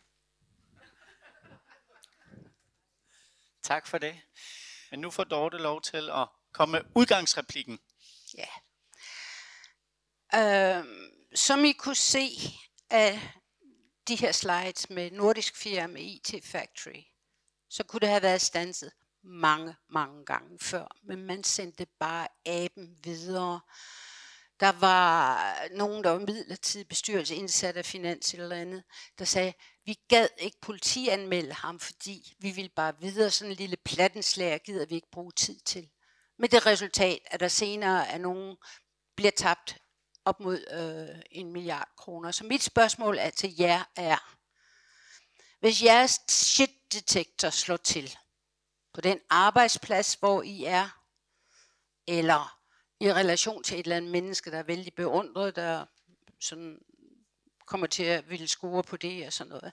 Tak 3.63 3.87
for 3.87 3.99
det. 3.99 4.21
Men 4.91 5.01
nu 5.01 5.11
får 5.11 5.25
Dorte 5.25 5.59
lov 5.59 5.83
til 5.83 6.11
at 6.11 6.29
komme 6.53 6.73
med 6.73 6.81
udgangsreplikken. 6.95 7.79
Ja. 8.39 8.49
Øh, 10.35 10.85
som 11.35 11.65
I 11.65 11.73
kunne 11.73 11.95
se 11.95 12.31
af 12.91 13.21
de 14.09 14.17
her 14.17 14.33
slides 14.33 14.91
med 14.91 15.11
nordisk 15.11 15.57
firma 15.57 15.99
IT 15.99 16.35
Factory, 16.45 17.03
så 17.69 17.85
kunne 17.85 18.01
det 18.01 18.09
have 18.09 18.23
været 18.23 18.41
stanset 18.41 18.93
mange, 19.25 19.77
mange 19.91 20.25
gange 20.25 20.59
før, 20.61 20.97
men 21.03 21.25
man 21.25 21.45
sendte 21.45 21.87
bare 22.01 22.29
aben 22.47 22.99
videre. 23.05 23.61
Der 24.61 24.73
var 24.73 25.55
nogen, 25.71 26.05
der 26.05 26.11
var 26.11 26.19
midlertidig 26.19 26.89
bestyrelse 26.89 27.35
indsat 27.35 27.77
af 27.77 27.85
Finans 27.85 28.35
eller 28.35 28.57
andet, 28.57 28.85
der 29.19 29.25
sagde, 29.25 29.53
vi 29.85 29.99
gad 30.09 30.29
ikke 30.39 30.61
politianmelde 30.61 31.53
ham, 31.53 31.81
fordi 31.81 32.35
vi 32.39 32.51
ville 32.51 32.71
bare 32.77 33.01
videre 33.01 33.31
sådan 33.31 33.51
en 33.51 33.57
lille 33.57 33.77
plattenslager, 33.77 34.59
gider 34.59 34.87
vi 34.87 34.95
ikke 34.95 35.11
bruge 35.13 35.33
tid 35.33 35.61
til. 35.61 35.89
Med 36.39 36.49
det 36.49 36.67
resultat, 36.67 37.19
at 37.27 37.41
der 37.41 37.49
senere 37.49 38.09
er 38.09 38.19
nogen, 38.19 38.57
bliver 39.17 39.31
tabt 39.31 39.79
op 40.25 40.41
mod 40.41 40.65
øh, 40.71 41.23
en 41.31 41.53
milliard 41.53 41.89
kroner. 41.97 42.31
Så 42.31 42.45
mit 42.45 42.63
spørgsmål 42.63 43.19
er 43.19 43.31
til 43.31 43.55
jer 43.59 43.85
er, 43.97 44.37
hvis 45.61 45.83
jeres 45.83 46.21
shit 46.29 46.71
detektor 46.93 47.51
slår 47.51 47.77
til 47.77 48.17
på 48.93 49.01
den 49.01 49.21
arbejdsplads, 49.31 50.15
hvor 50.15 50.43
I 50.43 50.65
er, 50.65 50.89
eller 52.07 52.59
i 53.01 53.13
relation 53.13 53.63
til 53.63 53.79
et 53.79 53.85
eller 53.85 53.97
andet 53.97 54.11
menneske, 54.11 54.51
der 54.51 54.59
er 54.59 54.63
vældig 54.63 54.95
beundret, 54.95 55.57
der 55.57 55.87
sådan 56.41 56.79
kommer 57.67 57.87
til 57.87 58.03
at 58.03 58.31
ville 58.31 58.49
score 58.49 58.83
på 58.83 58.97
det 58.97 59.27
og 59.27 59.33
sådan 59.33 59.51
noget. 59.51 59.73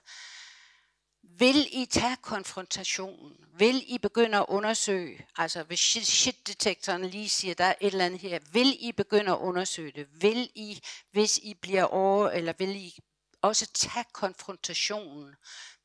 Vil 1.22 1.68
I 1.72 1.86
tage 1.86 2.16
konfrontationen? 2.16 3.36
Vil 3.54 3.94
I 3.94 3.98
begynde 3.98 4.38
at 4.38 4.46
undersøge, 4.48 5.26
altså 5.36 5.62
hvis 5.62 5.80
shit-detektoren 5.80 7.04
lige 7.04 7.28
siger, 7.28 7.54
der 7.54 7.64
er 7.64 7.74
et 7.80 7.92
eller 7.92 8.04
andet 8.04 8.20
her, 8.20 8.38
vil 8.52 8.76
I 8.80 8.92
begynde 8.92 9.32
at 9.32 9.38
undersøge 9.38 9.92
det? 9.92 10.22
Vil 10.22 10.50
I, 10.54 10.80
hvis 11.10 11.38
I 11.38 11.54
bliver 11.54 11.84
over, 11.84 12.30
eller 12.30 12.52
vil 12.58 12.76
I 12.76 12.98
også 13.42 13.66
tage 13.72 14.04
konfrontationen 14.12 15.34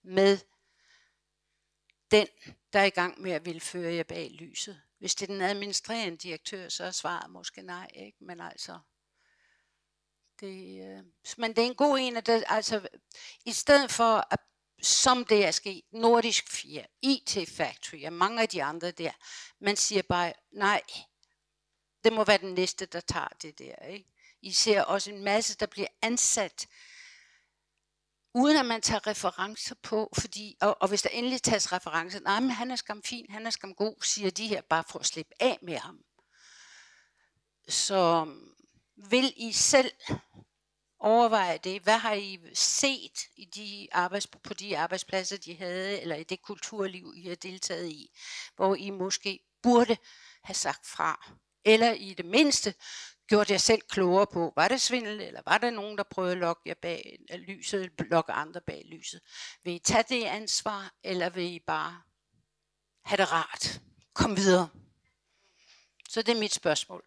med 0.04 0.38
den, 2.12 2.28
der 2.74 2.80
er 2.80 2.86
i 2.86 2.90
gang 2.90 3.22
med 3.22 3.32
at 3.32 3.46
ville 3.46 3.62
føre 3.62 3.94
jer 3.94 4.04
bag 4.04 4.32
lyset? 4.32 4.82
Hvis 5.00 5.16
det 5.16 5.30
er 5.30 5.34
den 5.34 5.42
administrerende 5.42 6.18
direktør, 6.18 6.70
så 6.70 6.84
er 6.84 6.92
svaret 6.92 7.30
måske 7.30 7.62
nej, 7.62 7.88
ikke? 7.96 8.18
Men 8.22 8.42
altså, 8.42 8.80
det, 10.40 10.88
øh, 10.88 11.04
men 11.38 11.56
det 11.56 11.62
er 11.62 11.66
en 11.66 11.76
god 11.76 12.00
en, 12.00 12.18
at 12.18 12.26
det, 12.26 12.44
altså, 12.48 12.88
i 13.46 13.52
stedet 13.52 13.92
for 13.92 14.28
at 14.32 14.40
som 14.82 15.26
det 15.26 15.46
er 15.46 15.52
sket, 15.52 15.82
Nordisk 15.92 16.50
4, 16.50 16.86
IT 17.02 17.50
Factory 17.50 18.06
og 18.06 18.14
mange 18.14 18.42
af 18.42 18.50
de 18.50 18.64
andre 18.64 18.92
der, 18.92 19.12
man 19.60 19.76
siger 19.76 20.02
bare, 20.02 20.34
nej, 20.52 20.82
det 22.04 22.14
må 22.14 22.24
være 22.24 22.38
den 22.38 22.54
næste, 22.54 22.86
der 22.86 23.00
tager 23.00 23.28
det 23.42 23.60
der. 23.60 23.86
Ikke? 23.86 24.10
I 24.42 24.52
ser 24.52 24.82
også 24.82 25.12
en 25.12 25.24
masse, 25.24 25.58
der 25.58 25.66
bliver 25.66 25.88
ansat, 26.02 26.68
uden 28.34 28.58
at 28.58 28.66
man 28.66 28.82
tager 28.82 29.08
referencer 29.08 29.76
på, 29.84 30.10
fordi, 30.18 30.58
og, 30.62 30.78
og 30.82 30.88
hvis 30.88 31.02
der 31.02 31.10
endelig 31.10 31.42
tages 31.42 31.72
referencer, 31.72 32.20
nej, 32.20 32.40
men 32.40 32.50
han 32.50 32.72
er 32.72 32.76
skam 32.76 33.04
fin, 33.04 33.26
han 33.30 33.46
er 33.46 33.50
skam 33.50 33.74
god, 33.76 34.04
siger 34.04 34.32
de 34.32 34.48
her, 34.48 34.62
bare 34.62 34.84
for 34.90 35.00
at 35.00 35.06
slippe 35.06 35.34
af 35.40 35.60
med 35.62 35.78
ham. 35.78 36.00
Så 37.68 38.28
vil 38.98 39.34
I 39.38 39.52
selv 39.52 39.92
overveje 41.00 41.58
det. 41.58 41.82
Hvad 41.82 41.98
har 41.98 42.14
I 42.14 42.40
set 42.54 43.28
i 43.36 43.46
de 43.46 43.88
arbejds, 43.92 44.28
på 44.28 44.54
de 44.54 44.78
arbejdspladser, 44.78 45.38
de 45.38 45.56
havde, 45.56 46.02
eller 46.02 46.16
i 46.16 46.24
det 46.24 46.42
kulturliv, 46.42 47.14
I 47.16 47.28
har 47.28 47.36
deltaget 47.36 47.90
i, 47.90 48.10
hvor 48.56 48.76
I 48.76 48.90
måske 48.90 49.40
burde 49.64 49.98
have 50.44 50.56
sagt 50.56 50.88
fra? 50.88 51.32
Eller 51.66 51.92
i 51.92 52.14
det 52.14 52.26
mindste 52.26 52.74
gjort 53.28 53.52
jer 53.52 53.58
selv 53.58 53.82
klogere 53.82 54.28
på, 54.28 54.54
var 54.56 54.68
det 54.68 54.82
svindel, 54.82 55.22
eller 55.22 55.42
var 55.46 55.58
der 55.58 55.70
nogen, 55.70 55.98
der 55.98 56.04
prøvede 56.04 56.32
at 56.32 56.38
lokke 56.38 56.62
jer 56.66 56.76
bag 56.82 57.18
lyset, 57.48 57.84
eller 57.84 58.04
lokke 58.04 58.32
andre 58.32 58.62
bag 58.62 58.84
lyset? 58.86 59.22
Vil 59.64 59.74
I 59.74 59.80
tage 59.80 60.04
det 60.10 60.24
ansvar, 60.24 60.94
eller 61.04 61.30
vil 61.30 61.44
I 61.44 61.60
bare 61.60 62.02
have 63.06 63.18
det 63.18 63.32
rart? 63.32 63.82
Kom 64.14 64.38
videre. 64.38 64.70
Så 66.10 66.22
det 66.22 66.36
er 66.36 66.40
mit 66.40 66.54
spørgsmål. 66.54 67.04